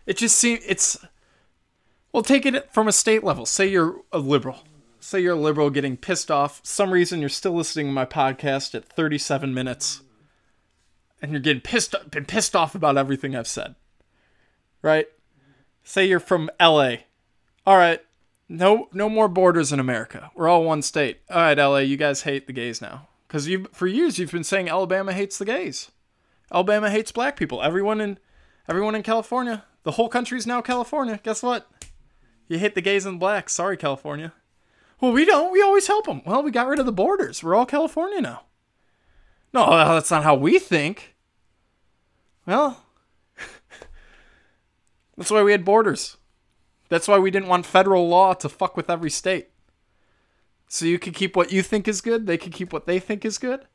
it 0.05 0.15
just 0.17 0.37
seems 0.37 0.61
it's. 0.65 0.97
Well, 2.11 2.23
take 2.23 2.45
it 2.45 2.71
from 2.71 2.87
a 2.87 2.91
state 2.91 3.23
level. 3.23 3.45
Say 3.45 3.67
you're 3.67 4.01
a 4.11 4.19
liberal. 4.19 4.59
Say 5.03 5.19
you're 5.19 5.33
a 5.33 5.39
liberal 5.39 5.69
getting 5.69 5.97
pissed 5.97 6.31
off. 6.31 6.61
Some 6.63 6.91
reason 6.91 7.19
you're 7.19 7.27
still 7.27 7.51
listening 7.51 7.87
to 7.87 7.91
my 7.91 8.05
podcast 8.05 8.73
at 8.73 8.85
37 8.85 9.53
minutes 9.53 10.01
and 11.21 11.33
you're 11.33 11.41
getting 11.41 11.61
pissed 11.61 11.93
been 12.09 12.23
pissed 12.23 12.55
off 12.55 12.73
about 12.73 12.95
everything 12.95 13.35
I've 13.35 13.45
said. 13.45 13.75
Right? 14.81 15.07
Say 15.83 16.05
you're 16.05 16.21
from 16.21 16.49
LA. 16.57 16.95
All 17.65 17.75
right. 17.75 17.99
No 18.47 18.87
no 18.93 19.09
more 19.09 19.27
borders 19.27 19.73
in 19.73 19.79
America. 19.81 20.31
We're 20.35 20.47
all 20.47 20.63
one 20.63 20.81
state. 20.81 21.19
All 21.29 21.35
right, 21.35 21.57
LA, 21.57 21.79
you 21.79 21.97
guys 21.97 22.21
hate 22.21 22.47
the 22.47 22.53
gays 22.53 22.81
now. 22.81 23.09
Cuz 23.27 23.49
you 23.49 23.67
for 23.73 23.87
years 23.87 24.17
you've 24.17 24.31
been 24.31 24.45
saying 24.45 24.69
Alabama 24.69 25.11
hates 25.11 25.37
the 25.37 25.43
gays. 25.43 25.91
Alabama 26.49 26.89
hates 26.89 27.11
black 27.11 27.35
people. 27.35 27.61
Everyone 27.61 27.99
in 27.99 28.19
everyone 28.69 28.95
in 28.95 29.03
California. 29.03 29.65
The 29.83 29.91
whole 29.91 30.07
country's 30.07 30.47
now 30.47 30.61
California. 30.61 31.19
Guess 31.21 31.43
what? 31.43 31.69
You 32.47 32.57
hate 32.57 32.73
the 32.73 32.79
gays 32.79 33.05
and 33.05 33.19
blacks. 33.19 33.51
Sorry, 33.51 33.75
California. 33.75 34.31
Well, 35.03 35.11
we 35.11 35.25
don't. 35.25 35.51
We 35.51 35.61
always 35.61 35.87
help 35.87 36.05
them. 36.05 36.21
Well, 36.25 36.43
we 36.43 36.49
got 36.49 36.69
rid 36.69 36.79
of 36.79 36.85
the 36.85 36.93
borders. 36.93 37.43
We're 37.43 37.55
all 37.55 37.65
California 37.65 38.21
now. 38.21 38.43
No, 39.53 39.69
that's 39.69 40.09
not 40.09 40.23
how 40.23 40.33
we 40.33 40.59
think. 40.59 41.17
Well, 42.45 42.85
that's 45.17 45.29
why 45.29 45.43
we 45.43 45.51
had 45.51 45.65
borders. 45.65 46.15
That's 46.87 47.09
why 47.09 47.19
we 47.19 47.31
didn't 47.31 47.49
want 47.49 47.65
federal 47.65 48.07
law 48.07 48.33
to 48.35 48.47
fuck 48.47 48.77
with 48.77 48.89
every 48.89 49.09
state. 49.09 49.49
So 50.69 50.85
you 50.85 50.97
could 50.97 51.15
keep 51.15 51.35
what 51.35 51.51
you 51.51 51.63
think 51.63 51.89
is 51.89 51.99
good, 51.99 52.25
they 52.25 52.37
could 52.37 52.53
keep 52.53 52.71
what 52.71 52.85
they 52.85 52.99
think 52.99 53.25
is 53.25 53.37
good. 53.37 53.65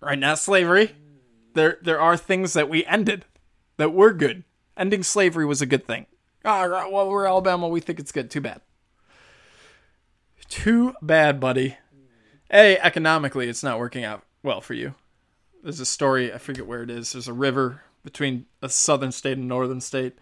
Right 0.00 0.18
now, 0.18 0.34
slavery. 0.34 0.96
There, 1.52 1.76
there 1.82 2.00
are 2.00 2.16
things 2.16 2.54
that 2.54 2.70
we 2.70 2.86
ended 2.86 3.26
that 3.76 3.92
were 3.92 4.14
good. 4.14 4.44
Ending 4.78 5.02
slavery 5.02 5.44
was 5.44 5.60
a 5.60 5.66
good 5.66 5.86
thing. 5.86 6.06
Ah, 6.46 6.88
well, 6.88 7.10
we're 7.10 7.26
Alabama. 7.26 7.68
We 7.68 7.80
think 7.80 7.98
it's 7.98 8.12
good. 8.12 8.30
Too 8.30 8.40
bad. 8.40 8.60
Too 10.48 10.94
bad, 11.02 11.40
buddy. 11.40 11.76
A, 12.52 12.78
economically, 12.78 13.48
it's 13.48 13.64
not 13.64 13.80
working 13.80 14.04
out 14.04 14.22
well 14.42 14.60
for 14.60 14.74
you 14.74 14.94
there's 15.66 15.80
a 15.80 15.86
story 15.86 16.32
I 16.32 16.38
forget 16.38 16.64
where 16.64 16.84
it 16.84 16.90
is. 16.90 17.12
There's 17.12 17.26
a 17.26 17.32
river 17.32 17.82
between 18.04 18.46
a 18.62 18.68
southern 18.68 19.10
state 19.10 19.36
and 19.36 19.48
northern 19.48 19.80
state. 19.80 20.16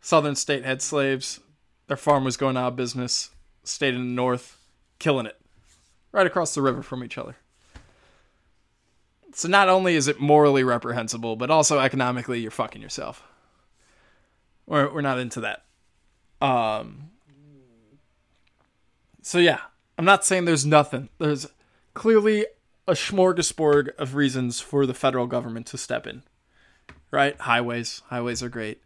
Southern 0.00 0.34
state 0.34 0.64
had 0.64 0.80
slaves. 0.80 1.38
Their 1.86 1.98
farm 1.98 2.24
was 2.24 2.38
going 2.38 2.56
out 2.56 2.68
of 2.68 2.76
business. 2.76 3.28
State 3.62 3.92
in 3.92 4.00
the 4.00 4.14
north, 4.14 4.58
killing 4.98 5.26
it, 5.26 5.38
right 6.12 6.26
across 6.26 6.54
the 6.54 6.62
river 6.62 6.82
from 6.82 7.04
each 7.04 7.18
other. 7.18 7.36
So 9.34 9.48
not 9.48 9.68
only 9.68 9.96
is 9.96 10.08
it 10.08 10.18
morally 10.18 10.64
reprehensible, 10.64 11.36
but 11.36 11.50
also 11.50 11.78
economically, 11.78 12.40
you're 12.40 12.50
fucking 12.50 12.80
yourself. 12.80 13.22
We're 14.66 14.90
we're 14.90 15.02
not 15.02 15.18
into 15.18 15.40
that. 15.40 15.65
Um. 16.40 17.10
So 19.22 19.38
yeah, 19.38 19.60
I'm 19.98 20.04
not 20.04 20.24
saying 20.24 20.44
there's 20.44 20.66
nothing. 20.66 21.08
There's 21.18 21.46
clearly 21.94 22.46
a 22.86 22.92
smorgasbord 22.92 23.96
of 23.96 24.14
reasons 24.14 24.60
for 24.60 24.86
the 24.86 24.94
federal 24.94 25.26
government 25.26 25.66
to 25.68 25.78
step 25.78 26.06
in. 26.06 26.22
Right? 27.10 27.36
Highways. 27.40 28.02
Highways 28.08 28.42
are 28.42 28.48
great. 28.48 28.82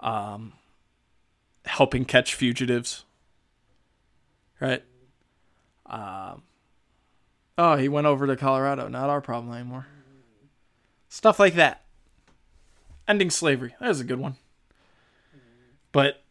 Um, 0.00 0.54
helping 1.66 2.04
catch 2.04 2.34
fugitives. 2.34 3.04
Right? 4.60 4.82
Um, 5.86 6.42
oh, 7.58 7.76
he 7.76 7.88
went 7.88 8.06
over 8.06 8.26
to 8.26 8.36
Colorado. 8.36 8.88
Not 8.88 9.10
our 9.10 9.20
problem 9.20 9.54
anymore. 9.54 9.86
Stuff 11.08 11.38
like 11.38 11.54
that. 11.54 11.84
Ending 13.06 13.30
slavery. 13.30 13.74
That 13.78 13.88
was 13.88 14.00
a 14.00 14.04
good 14.04 14.18
one. 14.18 14.36
But, 15.92 16.23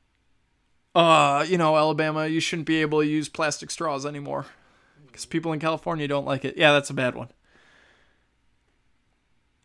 uh, 0.95 1.45
you 1.47 1.57
know, 1.57 1.75
Alabama, 1.75 2.27
you 2.27 2.39
shouldn't 2.39 2.67
be 2.67 2.81
able 2.81 3.01
to 3.01 3.07
use 3.07 3.29
plastic 3.29 3.71
straws 3.71 4.05
anymore 4.05 4.45
because 5.07 5.25
people 5.25 5.53
in 5.53 5.59
California 5.59 6.07
don't 6.07 6.25
like 6.25 6.45
it. 6.45 6.57
Yeah, 6.57 6.71
that's 6.71 6.89
a 6.89 6.93
bad 6.93 7.15
one. 7.15 7.29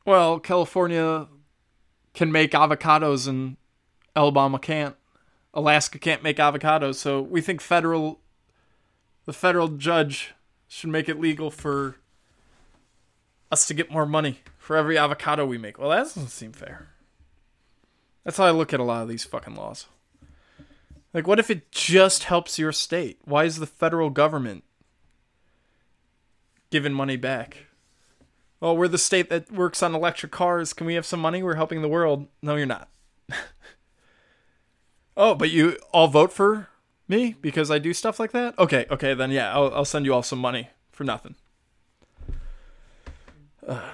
Well, 0.05 0.41
California 0.41 1.29
can 2.15 2.33
make 2.33 2.53
avocados 2.53 3.29
and 3.29 3.57
Alabama 4.17 4.59
can't. 4.59 4.97
Alaska 5.55 5.99
can't 5.99 6.23
make 6.23 6.37
avocados, 6.37 6.97
so 6.97 7.21
we 7.21 7.41
think 7.41 7.61
federal 7.61 8.21
the 9.25 9.33
federal 9.33 9.69
judge 9.69 10.35
should 10.69 10.91
make 10.91 11.09
it 11.09 11.21
legal 11.21 11.51
for 11.51 11.97
us 13.51 13.67
to 13.67 13.75
get 13.75 13.91
more 13.91 14.07
money 14.07 14.41
for 14.57 14.77
every 14.77 14.97
avocado 14.97 15.45
we 15.45 15.59
make. 15.59 15.79
Well, 15.79 15.91
that 15.91 15.99
doesn't 15.99 16.29
seem 16.29 16.53
fair. 16.53 16.89
That's 18.25 18.37
how 18.37 18.45
I 18.45 18.51
look 18.51 18.73
at 18.73 18.81
a 18.81 18.85
lot 18.85 19.03
of 19.03 19.09
these 19.09 19.25
fucking 19.25 19.55
laws. 19.55 19.87
Like, 21.15 21.27
what 21.27 21.39
if 21.39 21.51
it 21.51 21.73
just 21.73 22.25
helps 22.25 22.59
your 22.59 22.73
state? 22.73 23.19
Why 23.25 23.45
is 23.45 23.59
the 23.59 23.67
federal 23.67 24.11
government 24.11 24.65
giving 26.71 26.93
money 26.93 27.17
back. 27.17 27.67
Oh, 28.61 28.75
we're 28.75 28.89
the 28.89 28.99
state 28.99 29.31
that 29.31 29.53
works 29.53 29.83
on 29.83 29.95
electric 29.95 30.33
cars. 30.33 30.73
Can 30.73 30.87
we 30.87 30.95
have 30.95 31.07
some 31.07 31.21
money? 31.21 31.43
We're 31.43 31.55
helping 31.55 31.81
the 31.83 31.89
world. 31.89 32.27
No, 32.43 32.57
you're 32.57 32.67
not. 32.67 32.89
oh, 35.17 35.35
but 35.35 35.51
you 35.51 35.79
all 35.93 36.09
vote 36.09 36.33
for 36.33 36.69
me 37.07 37.37
because 37.41 37.71
I 37.71 37.79
do 37.79 37.95
stuff 37.95 38.19
like 38.19 38.33
that? 38.33 38.59
Okay, 38.59 38.87
okay, 38.91 39.15
then 39.15 39.31
yeah, 39.31 39.53
I'll, 39.53 39.73
I'll 39.75 39.85
send 39.85 40.05
you 40.07 40.13
all 40.13 40.23
some 40.23 40.41
money 40.41 40.71
for 40.91 41.05
nothing. 41.05 41.37
Uh, 43.67 43.91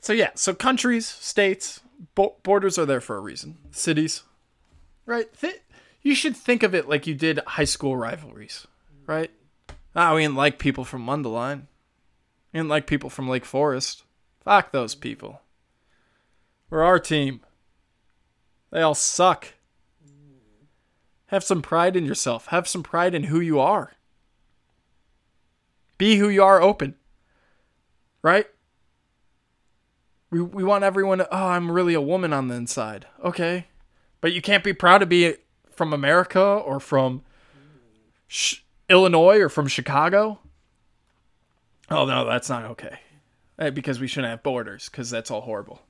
So 0.00 0.12
yeah, 0.12 0.30
so 0.34 0.54
countries, 0.54 1.06
states, 1.06 1.80
bo- 2.14 2.36
borders 2.42 2.78
are 2.78 2.86
there 2.86 3.00
for 3.00 3.16
a 3.16 3.20
reason. 3.20 3.58
Cities, 3.72 4.22
right? 5.06 5.32
Th- 5.40 5.60
you 6.02 6.14
should 6.14 6.36
think 6.36 6.62
of 6.62 6.74
it 6.74 6.88
like 6.88 7.06
you 7.06 7.14
did 7.14 7.40
high 7.46 7.64
school 7.64 7.96
rivalries, 7.96 8.66
right? 9.06 9.30
Ah, 9.94 10.14
we 10.14 10.22
didn't 10.22 10.36
like 10.36 10.58
people 10.58 10.84
from 10.84 11.06
Mundelein. 11.06 11.66
We 12.52 12.58
didn't 12.58 12.70
like 12.70 12.86
people 12.86 13.10
from 13.10 13.28
Lake 13.28 13.44
Forest. 13.44 14.04
Fuck 14.44 14.72
those 14.72 14.94
people. 14.94 15.42
We're 16.70 16.82
our 16.82 16.98
team. 16.98 17.40
They 18.70 18.80
all 18.80 18.94
suck. 18.94 19.48
Have 21.26 21.44
some 21.44 21.62
pride 21.62 21.96
in 21.96 22.04
yourself. 22.04 22.46
Have 22.46 22.66
some 22.66 22.82
pride 22.82 23.14
in 23.14 23.24
who 23.24 23.40
you 23.40 23.60
are. 23.60 23.92
Be 25.98 26.16
who 26.16 26.28
you 26.28 26.42
are 26.42 26.60
open. 26.60 26.94
Right? 28.22 28.46
We, 30.30 30.40
we 30.40 30.64
want 30.64 30.84
everyone 30.84 31.18
to, 31.18 31.28
oh, 31.30 31.48
I'm 31.48 31.70
really 31.70 31.94
a 31.94 32.00
woman 32.00 32.32
on 32.32 32.48
the 32.48 32.54
inside. 32.54 33.06
Okay. 33.22 33.66
But 34.20 34.32
you 34.32 34.40
can't 34.40 34.64
be 34.64 34.72
proud 34.72 34.98
to 34.98 35.06
be 35.06 35.36
from 35.72 35.92
America 35.92 36.40
or 36.40 36.80
from 36.80 37.22
Sh- 38.28 38.60
Illinois 38.88 39.38
or 39.38 39.48
from 39.48 39.66
Chicago. 39.68 40.38
Oh, 41.90 42.06
no, 42.06 42.24
that's 42.24 42.48
not 42.48 42.64
okay. 42.64 43.00
Eh, 43.58 43.70
because 43.70 44.00
we 44.00 44.06
shouldn't 44.06 44.30
have 44.30 44.42
borders, 44.42 44.88
because 44.88 45.10
that's 45.10 45.30
all 45.30 45.42
horrible. 45.42 45.82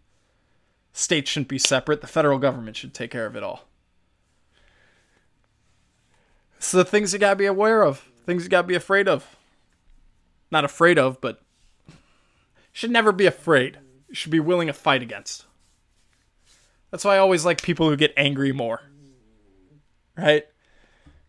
States 0.93 1.31
shouldn't 1.31 1.49
be 1.49 1.59
separate. 1.59 2.01
The 2.01 2.07
federal 2.07 2.39
government 2.39 2.77
should 2.77 2.93
take 2.93 3.11
care 3.11 3.27
of 3.27 3.37
it 3.37 3.43
all. 3.43 3.67
So 6.59 6.77
the 6.77 6.85
things 6.85 7.13
you 7.13 7.19
gotta 7.19 7.37
be 7.37 7.47
aware 7.47 7.83
of, 7.83 8.09
things 8.27 8.45
you 8.45 8.49
gotta 8.49 8.67
be 8.67 8.75
afraid 8.75 9.09
of. 9.09 9.37
Not 10.51 10.65
afraid 10.65 10.99
of, 10.99 11.21
but 11.21 11.43
should 12.73 12.91
never 12.91 13.11
be 13.11 13.27
afraid. 13.27 13.79
You 14.09 14.15
should 14.15 14.31
be 14.31 14.41
willing 14.41 14.67
to 14.67 14.73
fight 14.73 15.03
against. 15.03 15.45
That's 16.91 17.05
why 17.05 17.17
I 17.17 17.19
always 17.19 17.45
like 17.45 17.63
people 17.63 17.89
who 17.89 17.97
get 17.97 18.13
angry 18.17 18.53
more. 18.53 18.83
Right? 20.17 20.47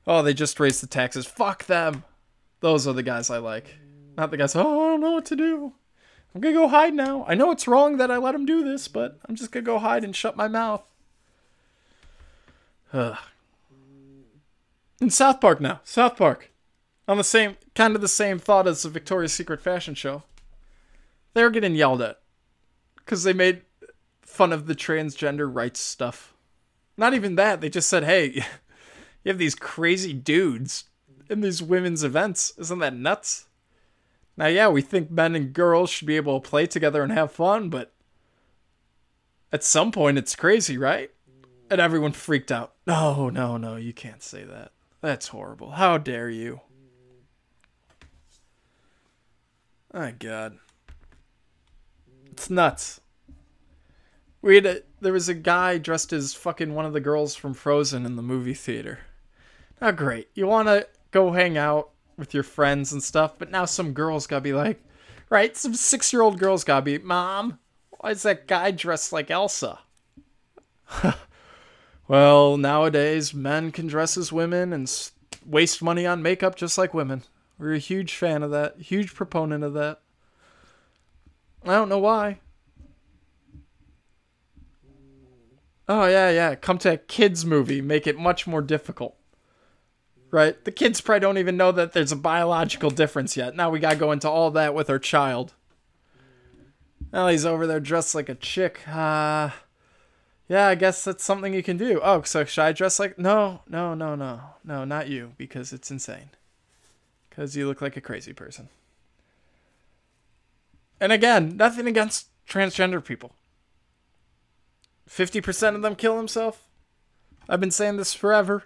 Oh, 0.06 0.22
they 0.22 0.34
just 0.34 0.60
raised 0.60 0.84
the 0.84 0.88
taxes. 0.88 1.26
Fuck 1.26 1.66
them. 1.66 2.04
Those 2.60 2.88
are 2.88 2.94
the 2.94 3.04
guys 3.04 3.30
I 3.30 3.38
like. 3.38 3.76
Not 4.18 4.32
the 4.32 4.38
guys, 4.38 4.56
oh, 4.56 4.62
I 4.62 4.90
don't 4.90 5.02
know 5.02 5.12
what 5.12 5.26
to 5.26 5.36
do. 5.36 5.74
I'm 6.34 6.42
gonna 6.42 6.56
go 6.56 6.68
hide 6.68 6.94
now. 6.94 7.26
I 7.28 7.36
know 7.36 7.52
it's 7.52 7.68
wrong 7.68 7.98
that 7.98 8.12
I 8.12 8.18
let 8.18 8.32
them 8.34 8.46
do 8.46 8.64
this, 8.64 8.88
but 8.88 9.20
I'm 9.28 9.36
just 9.36 9.52
gonna 9.52 9.64
go 9.64 9.80
hide 9.80 10.04
and 10.04 10.16
shut 10.16 10.36
my 10.36 10.48
mouth. 10.48 10.84
Ugh. 12.92 13.18
In 15.00 15.10
South 15.10 15.42
Park 15.42 15.62
now. 15.62 15.82
South 15.84 16.16
Park. 16.18 16.52
On 17.08 17.18
the 17.18 17.24
same, 17.24 17.58
kind 17.76 17.96
of 17.96 18.02
the 18.02 18.08
same 18.08 18.40
thought 18.40 18.68
as 18.68 18.84
the 18.84 18.90
Victoria's 18.90 19.34
Secret 19.34 19.62
fashion 19.62 19.94
show. 19.96 20.24
They're 21.34 21.50
getting 21.50 21.76
yelled 21.76 22.02
at. 22.02 22.20
Because 22.96 23.24
they 23.24 23.34
made 23.34 23.64
fun 24.22 24.54
of 24.54 24.68
the 24.68 24.76
transgender 24.76 25.54
rights 25.54 25.80
stuff. 25.80 26.34
Not 26.96 27.14
even 27.14 27.36
that. 27.36 27.60
They 27.60 27.70
just 27.70 27.90
said, 27.90 28.04
hey, 28.04 28.46
you 29.24 29.30
have 29.30 29.38
these 29.38 29.56
crazy 29.56 30.14
dudes 30.14 30.86
in 31.30 31.42
these 31.42 31.62
women's 31.62 32.04
events. 32.04 32.54
Isn't 32.58 32.80
that 32.80 32.96
nuts? 32.96 33.48
Now, 34.36 34.48
yeah, 34.48 34.68
we 34.68 34.82
think 34.82 35.12
men 35.12 35.36
and 35.36 35.54
girls 35.54 35.90
should 35.90 36.08
be 36.08 36.16
able 36.16 36.40
to 36.40 36.50
play 36.50 36.66
together 36.66 37.04
and 37.04 37.12
have 37.12 37.32
fun, 37.32 37.70
but 37.70 37.94
at 39.52 39.64
some 39.64 39.92
point 39.92 40.18
it's 40.18 40.36
crazy, 40.36 40.78
right? 40.78 41.12
And 41.70 41.80
everyone 41.80 42.12
freaked 42.12 42.52
out. 42.52 42.74
No, 42.86 43.30
no, 43.30 43.58
no, 43.58 43.76
you 43.76 43.94
can't 43.94 44.24
say 44.24 44.44
that. 44.44 44.72
That's 45.02 45.28
horrible. 45.28 45.72
How 45.72 45.98
dare 45.98 46.30
you? 46.30 46.62
My 49.94 50.12
God. 50.12 50.58
It's 52.32 52.50
nuts. 52.50 53.00
We 54.42 54.56
had 54.56 54.66
a, 54.66 54.82
there 55.00 55.14
was 55.14 55.30
a 55.30 55.36
guy 55.36 55.78
dressed 55.78 56.12
as 56.12 56.34
fucking 56.34 56.74
one 56.74 56.86
of 56.86 56.94
the 56.94 57.00
girls 57.00 57.36
from 57.36 57.54
Frozen 57.54 58.06
in 58.06 58.16
the 58.16 58.24
movie 58.24 58.56
theater. 58.56 59.00
Now, 59.84 59.92
great. 59.92 60.30
You 60.34 60.48
want 60.48 60.70
to 60.70 60.88
go 61.12 61.34
hang 61.34 61.58
out 61.58 61.90
with 62.16 62.34
your 62.34 62.44
friends 62.44 62.94
and 62.94 63.04
stuff, 63.04 63.34
but 63.38 63.52
now 63.52 63.66
some 63.66 63.92
girls 63.92 64.28
gotta 64.28 64.40
be 64.40 64.54
like, 64.54 64.82
right? 65.30 65.58
Some 65.58 65.74
six 65.74 66.14
year 66.14 66.22
old 66.22 66.40
girls 66.40 66.64
gotta 66.64 66.84
be, 66.84 67.00
Mom, 67.00 67.60
why 68.00 68.12
is 68.12 68.24
that 68.24 68.48
guy 68.48 68.72
dressed 68.72 69.12
like 69.12 69.30
Elsa? 69.30 69.80
well, 72.08 72.56
nowadays, 72.56 73.34
men 73.34 73.74
can 73.74 73.88
dress 73.88 74.16
as 74.16 74.32
women 74.32 74.72
and 74.72 74.90
waste 75.46 75.84
money 75.84 76.06
on 76.06 76.24
makeup 76.24 76.56
just 76.56 76.78
like 76.78 76.94
women. 76.94 77.24
We're 77.58 77.74
a 77.74 77.78
huge 77.78 78.16
fan 78.16 78.42
of 78.42 78.52
that, 78.52 78.80
huge 78.80 79.14
proponent 79.14 79.66
of 79.66 79.74
that. 79.74 80.00
I 81.66 81.74
don't 81.74 81.90
know 81.90 82.00
why. 82.00 82.40
Oh, 85.90 86.06
yeah, 86.06 86.30
yeah. 86.30 86.56
Come 86.56 86.78
to 86.78 86.94
a 86.94 86.98
kids' 86.98 87.46
movie, 87.46 87.82
make 87.82 88.08
it 88.08 88.18
much 88.18 88.48
more 88.48 88.62
difficult 88.62 89.18
right? 90.34 90.66
The 90.66 90.72
kids 90.72 91.00
probably 91.00 91.20
don't 91.20 91.38
even 91.38 91.56
know 91.56 91.72
that 91.72 91.94
there's 91.94 92.12
a 92.12 92.18
biological 92.18 92.90
difference 92.90 93.38
yet. 93.38 93.56
Now 93.56 93.70
we 93.70 93.80
gotta 93.80 93.96
go 93.96 94.12
into 94.12 94.28
all 94.28 94.50
that 94.52 94.74
with 94.74 94.90
our 94.90 94.98
child. 95.00 95.54
He's 97.14 97.46
over 97.46 97.68
there 97.68 97.80
dressed 97.80 98.16
like 98.16 98.28
a 98.30 98.36
chick. 98.36 98.82
Uh, 98.88 99.52
yeah, 100.50 100.68
I 100.68 100.76
guess 100.76 101.04
that's 101.04 101.24
something 101.24 101.54
you 101.54 101.62
can 101.62 101.78
do. 101.78 102.02
Oh, 102.04 102.24
so 102.24 102.44
should 102.46 102.64
I 102.64 102.72
dress 102.72 103.00
like? 103.00 103.20
No, 103.20 103.62
no, 103.70 103.94
no, 103.94 104.16
no, 104.16 104.42
no, 104.66 104.84
not 104.84 105.08
you, 105.08 105.34
because 105.38 105.72
it's 105.72 105.92
insane. 105.92 106.32
Because 107.30 107.56
you 107.56 107.68
look 107.68 107.82
like 107.82 107.96
a 107.96 108.02
crazy 108.02 108.34
person. 108.34 108.70
And 111.00 111.12
again, 111.12 111.56
nothing 111.56 111.86
against 111.86 112.30
transgender 112.48 113.04
people. 113.04 113.36
50% 115.08 115.76
of 115.76 115.84
them 115.84 115.96
kill 115.96 116.18
themselves. 116.18 116.58
I've 117.48 117.60
been 117.60 117.72
saying 117.72 117.98
this 117.98 118.16
forever. 118.16 118.64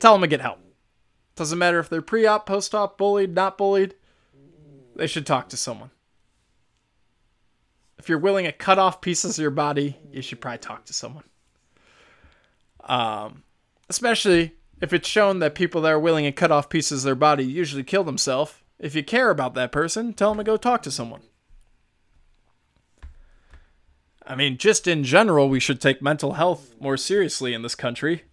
Tell 0.00 0.14
them 0.14 0.22
to 0.22 0.26
get 0.26 0.40
help. 0.40 0.58
Doesn't 1.36 1.58
matter 1.58 1.78
if 1.78 1.88
they're 1.88 2.02
pre 2.02 2.26
op, 2.26 2.46
post 2.46 2.74
op, 2.74 2.98
bullied, 2.98 3.34
not 3.34 3.56
bullied. 3.56 3.94
They 4.96 5.06
should 5.06 5.26
talk 5.26 5.48
to 5.50 5.56
someone. 5.56 5.90
If 7.98 8.08
you're 8.08 8.18
willing 8.18 8.46
to 8.46 8.52
cut 8.52 8.78
off 8.78 9.00
pieces 9.00 9.38
of 9.38 9.42
your 9.42 9.50
body, 9.50 9.98
you 10.10 10.22
should 10.22 10.40
probably 10.40 10.58
talk 10.58 10.86
to 10.86 10.94
someone. 10.94 11.24
Um, 12.82 13.44
especially 13.88 14.54
if 14.80 14.92
it's 14.92 15.08
shown 15.08 15.38
that 15.40 15.54
people 15.54 15.82
that 15.82 15.92
are 15.92 16.00
willing 16.00 16.24
to 16.24 16.32
cut 16.32 16.50
off 16.50 16.70
pieces 16.70 17.02
of 17.02 17.04
their 17.04 17.14
body 17.14 17.44
usually 17.44 17.84
kill 17.84 18.04
themselves. 18.04 18.54
If 18.78 18.94
you 18.94 19.04
care 19.04 19.28
about 19.28 19.54
that 19.54 19.72
person, 19.72 20.14
tell 20.14 20.30
them 20.30 20.38
to 20.38 20.44
go 20.44 20.56
talk 20.56 20.82
to 20.82 20.90
someone. 20.90 21.20
I 24.26 24.34
mean, 24.34 24.56
just 24.56 24.86
in 24.86 25.04
general, 25.04 25.48
we 25.48 25.60
should 25.60 25.80
take 25.80 26.00
mental 26.00 26.34
health 26.34 26.74
more 26.80 26.96
seriously 26.96 27.52
in 27.52 27.62
this 27.62 27.74
country. 27.74 28.24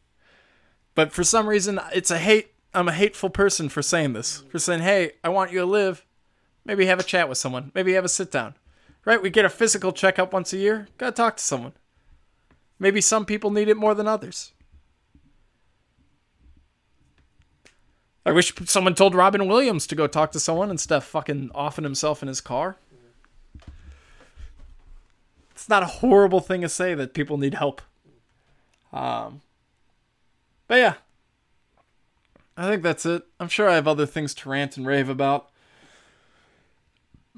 But 0.98 1.12
for 1.12 1.24
some 1.24 1.48
reason, 1.48 1.80
it's 1.94 2.10
a 2.10 2.18
hate. 2.18 2.56
I'm 2.74 2.88
a 2.88 2.92
hateful 2.92 3.30
person 3.30 3.70
for 3.70 3.84
saying 3.84 4.14
this. 4.14 4.44
For 4.50 4.58
saying, 4.58 4.82
hey, 4.82 5.12
I 5.24 5.30
want 5.30 5.52
you 5.52 5.60
to 5.60 5.66
live. 5.66 6.04
Maybe 6.66 6.88
have 6.88 7.00
a 7.00 7.04
chat 7.04 7.30
with 7.30 7.38
someone. 7.38 7.72
Maybe 7.76 7.94
have 7.94 8.04
a 8.04 8.10
sit 8.10 8.32
down. 8.32 8.56
Right? 9.06 9.22
We 9.22 9.30
get 9.30 9.46
a 9.46 9.50
physical 9.50 9.92
checkup 9.92 10.34
once 10.34 10.54
a 10.54 10.58
year. 10.58 10.88
Gotta 10.98 11.12
talk 11.12 11.38
to 11.38 11.44
someone. 11.44 11.74
Maybe 12.80 13.00
some 13.00 13.26
people 13.26 13.52
need 13.52 13.70
it 13.70 13.78
more 13.78 13.94
than 13.94 14.08
others. 14.08 14.54
I 18.26 18.32
wish 18.32 18.56
someone 18.66 18.96
told 18.96 19.14
Robin 19.14 19.48
Williams 19.48 19.86
to 19.86 19.96
go 19.96 20.08
talk 20.08 20.32
to 20.32 20.40
someone 20.40 20.72
instead 20.72 20.98
of 20.98 21.04
fucking 21.04 21.52
offing 21.54 21.84
himself 21.84 22.24
in 22.24 22.28
his 22.28 22.42
car. 22.42 22.78
It's 25.52 25.70
not 25.70 25.84
a 25.84 25.86
horrible 26.02 26.40
thing 26.40 26.62
to 26.62 26.70
say 26.70 26.96
that 26.96 27.14
people 27.14 27.38
need 27.38 27.54
help. 27.54 27.84
Um, 28.92 29.42
but 30.68 30.76
yeah, 30.76 30.94
I 32.56 32.68
think 32.68 32.84
that's 32.84 33.06
it. 33.06 33.24
I'm 33.40 33.50
sure 33.50 33.70
I 33.70 33.76
have 33.76 33.88
other 33.88 34.06
things 34.06 34.34
to 34.36 34.50
rant 34.50 34.78
and 34.78 34.86
rave 34.86 35.10
about. 35.10 35.50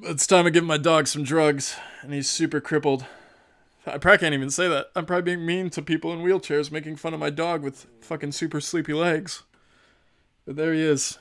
It's 0.01 0.25
time 0.25 0.45
to 0.45 0.51
give 0.51 0.63
my 0.63 0.77
dog 0.77 1.07
some 1.07 1.23
drugs, 1.23 1.75
and 2.01 2.13
he's 2.13 2.29
super 2.29 2.61
crippled. 2.61 3.05
I 3.85 3.97
probably 3.97 4.19
can't 4.19 4.33
even 4.33 4.49
say 4.49 4.67
that. 4.67 4.87
I'm 4.95 5.05
probably 5.05 5.35
being 5.35 5.45
mean 5.45 5.69
to 5.71 5.81
people 5.81 6.13
in 6.13 6.19
wheelchairs, 6.19 6.71
making 6.71 6.95
fun 6.95 7.13
of 7.13 7.19
my 7.19 7.29
dog 7.29 7.63
with 7.63 7.87
fucking 8.01 8.31
super 8.31 8.61
sleepy 8.61 8.93
legs. 8.93 9.43
But 10.45 10.55
there 10.55 10.73
he 10.73 10.81
is. 10.81 11.17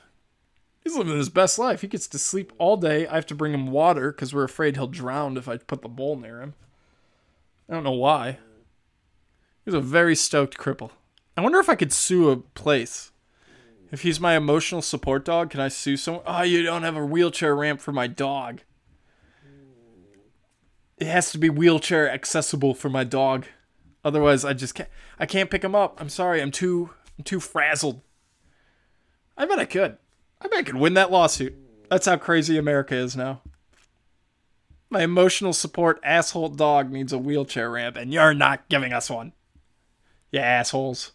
He's 0.83 0.95
living 0.95 1.17
his 1.17 1.29
best 1.29 1.59
life. 1.59 1.81
He 1.81 1.87
gets 1.87 2.07
to 2.07 2.19
sleep 2.19 2.53
all 2.57 2.77
day. 2.77 3.05
I 3.05 3.15
have 3.15 3.25
to 3.27 3.35
bring 3.35 3.53
him 3.53 3.71
water 3.71 4.11
because 4.11 4.33
we're 4.33 4.43
afraid 4.43 4.75
he'll 4.75 4.87
drown 4.87 5.35
if 5.35 5.47
I 5.49 5.57
put 5.57 5.81
the 5.81 5.89
bowl 5.89 6.15
near 6.15 6.41
him. 6.41 6.53
I 7.69 7.73
don't 7.73 7.83
know 7.83 7.91
why. 7.91 8.37
He's 9.65 9.73
a 9.73 9.81
very 9.81 10.15
stoked 10.15 10.57
cripple. 10.57 10.91
I 11.39 11.41
wonder 11.41 11.59
if 11.59 11.69
I 11.69 11.75
could 11.75 11.93
sue 11.93 12.31
a 12.31 12.35
place. 12.35 13.13
If 13.93 14.01
he's 14.01 14.19
my 14.19 14.35
emotional 14.35 14.81
support 14.81 15.23
dog, 15.23 15.51
can 15.51 15.61
I 15.61 15.69
sue 15.69 15.95
someone? 15.95 16.25
Oh, 16.27 16.41
you 16.41 16.63
don't 16.63 16.83
have 16.83 16.97
a 16.97 17.05
wheelchair 17.05 17.55
ramp 17.55 17.79
for 17.79 17.93
my 17.93 18.07
dog. 18.07 18.59
It 20.97 21.07
has 21.07 21.31
to 21.31 21.37
be 21.37 21.49
wheelchair 21.49 22.11
accessible 22.11 22.73
for 22.73 22.89
my 22.89 23.05
dog. 23.05 23.45
Otherwise, 24.03 24.43
I 24.43 24.51
just 24.51 24.75
can't. 24.75 24.89
I 25.17 25.25
can't 25.25 25.49
pick 25.49 25.63
him 25.63 25.75
up. 25.75 26.01
I'm 26.01 26.09
sorry. 26.09 26.41
I'm 26.41 26.51
too. 26.51 26.89
I'm 27.17 27.23
too 27.23 27.39
frazzled. 27.39 28.01
I 29.37 29.45
bet 29.45 29.59
I 29.59 29.65
could. 29.65 29.97
I 30.41 30.49
bet 30.49 30.59
I 30.59 30.63
could 30.63 30.75
win 30.75 30.95
that 30.95 31.09
lawsuit. 31.09 31.55
That's 31.89 32.05
how 32.05 32.17
crazy 32.17 32.57
America 32.57 32.95
is 32.95 33.15
now. 33.15 33.43
My 34.89 35.03
emotional 35.03 35.53
support 35.53 36.01
asshole 36.03 36.49
dog 36.49 36.91
needs 36.91 37.13
a 37.13 37.17
wheelchair 37.17 37.71
ramp, 37.71 37.95
and 37.95 38.11
you're 38.11 38.33
not 38.33 38.67
giving 38.67 38.91
us 38.91 39.09
one. 39.09 39.31
You 40.33 40.41
assholes. 40.41 41.13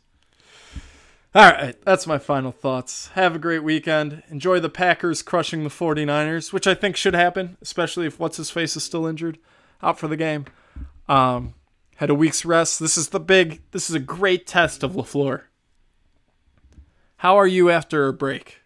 All 1.37 1.51
right, 1.51 1.75
that's 1.85 2.07
my 2.07 2.19
final 2.19 2.53
thoughts. 2.53 3.09
Have 3.15 3.35
a 3.35 3.41
great 3.41 3.65
weekend. 3.65 4.23
Enjoy 4.31 4.61
the 4.61 4.69
Packers 4.69 5.21
crushing 5.21 5.65
the 5.65 5.69
49ers, 5.69 6.53
which 6.53 6.69
I 6.69 6.75
think 6.75 6.95
should 6.97 7.15
happen, 7.15 7.57
especially 7.61 8.07
if 8.07 8.21
what's 8.21 8.37
his 8.37 8.51
face 8.51 8.77
is 8.77 8.85
still 8.85 9.05
injured, 9.05 9.39
out 9.83 9.99
for 9.99 10.07
the 10.07 10.17
game. 10.17 10.45
Um, 11.09 11.55
had 11.97 12.09
a 12.09 12.15
week's 12.15 12.45
rest. 12.45 12.79
This 12.79 12.97
is 12.97 13.09
the 13.09 13.19
big. 13.19 13.63
This 13.73 13.91
is 13.91 13.97
a 13.97 14.01
great 14.01 14.47
test 14.47 14.85
of 14.85 14.93
Lafleur. 14.93 15.43
How 17.17 17.37
are 17.37 17.49
you 17.49 17.69
after 17.69 18.07
a 18.07 18.13
break? 18.13 18.61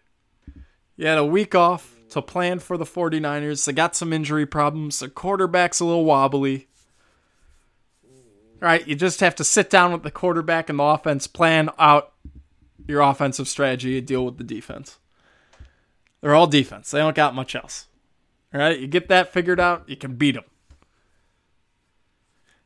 You 0.95 1.07
had 1.07 1.17
a 1.17 1.25
week 1.25 1.55
off 1.55 1.95
to 2.11 2.21
plan 2.21 2.59
for 2.59 2.77
the 2.77 2.85
49ers. 2.85 3.65
They 3.65 3.73
got 3.73 3.95
some 3.95 4.13
injury 4.13 4.45
problems. 4.45 4.99
The 4.99 5.09
quarterback's 5.09 5.79
a 5.79 5.85
little 5.85 6.05
wobbly. 6.05 6.67
All 8.61 8.67
right, 8.67 8.87
you 8.87 8.93
just 8.93 9.21
have 9.21 9.35
to 9.37 9.43
sit 9.43 9.71
down 9.71 9.91
with 9.91 10.03
the 10.03 10.11
quarterback 10.11 10.69
and 10.69 10.77
the 10.77 10.83
offense, 10.83 11.25
plan 11.25 11.71
out 11.79 12.08
your 12.89 13.01
offensive 13.01 13.47
strategy 13.47 13.97
and 13.97 14.07
deal 14.07 14.25
with 14.25 14.37
the 14.37 14.43
defense. 14.43 14.97
They're 16.21 16.35
all 16.35 16.47
defense. 16.47 16.91
They 16.91 16.99
don't 16.99 17.15
got 17.15 17.35
much 17.35 17.55
else. 17.55 17.87
All 18.53 18.59
right, 18.59 18.79
you 18.79 18.87
get 18.87 19.07
that 19.09 19.31
figured 19.31 19.59
out, 19.59 19.87
you 19.87 19.95
can 19.95 20.15
beat 20.15 20.33
them. 20.33 20.43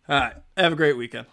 All 0.08 0.20
right, 0.20 0.36
have 0.58 0.74
a 0.74 0.76
great 0.78 0.98
weekend. 0.98 1.28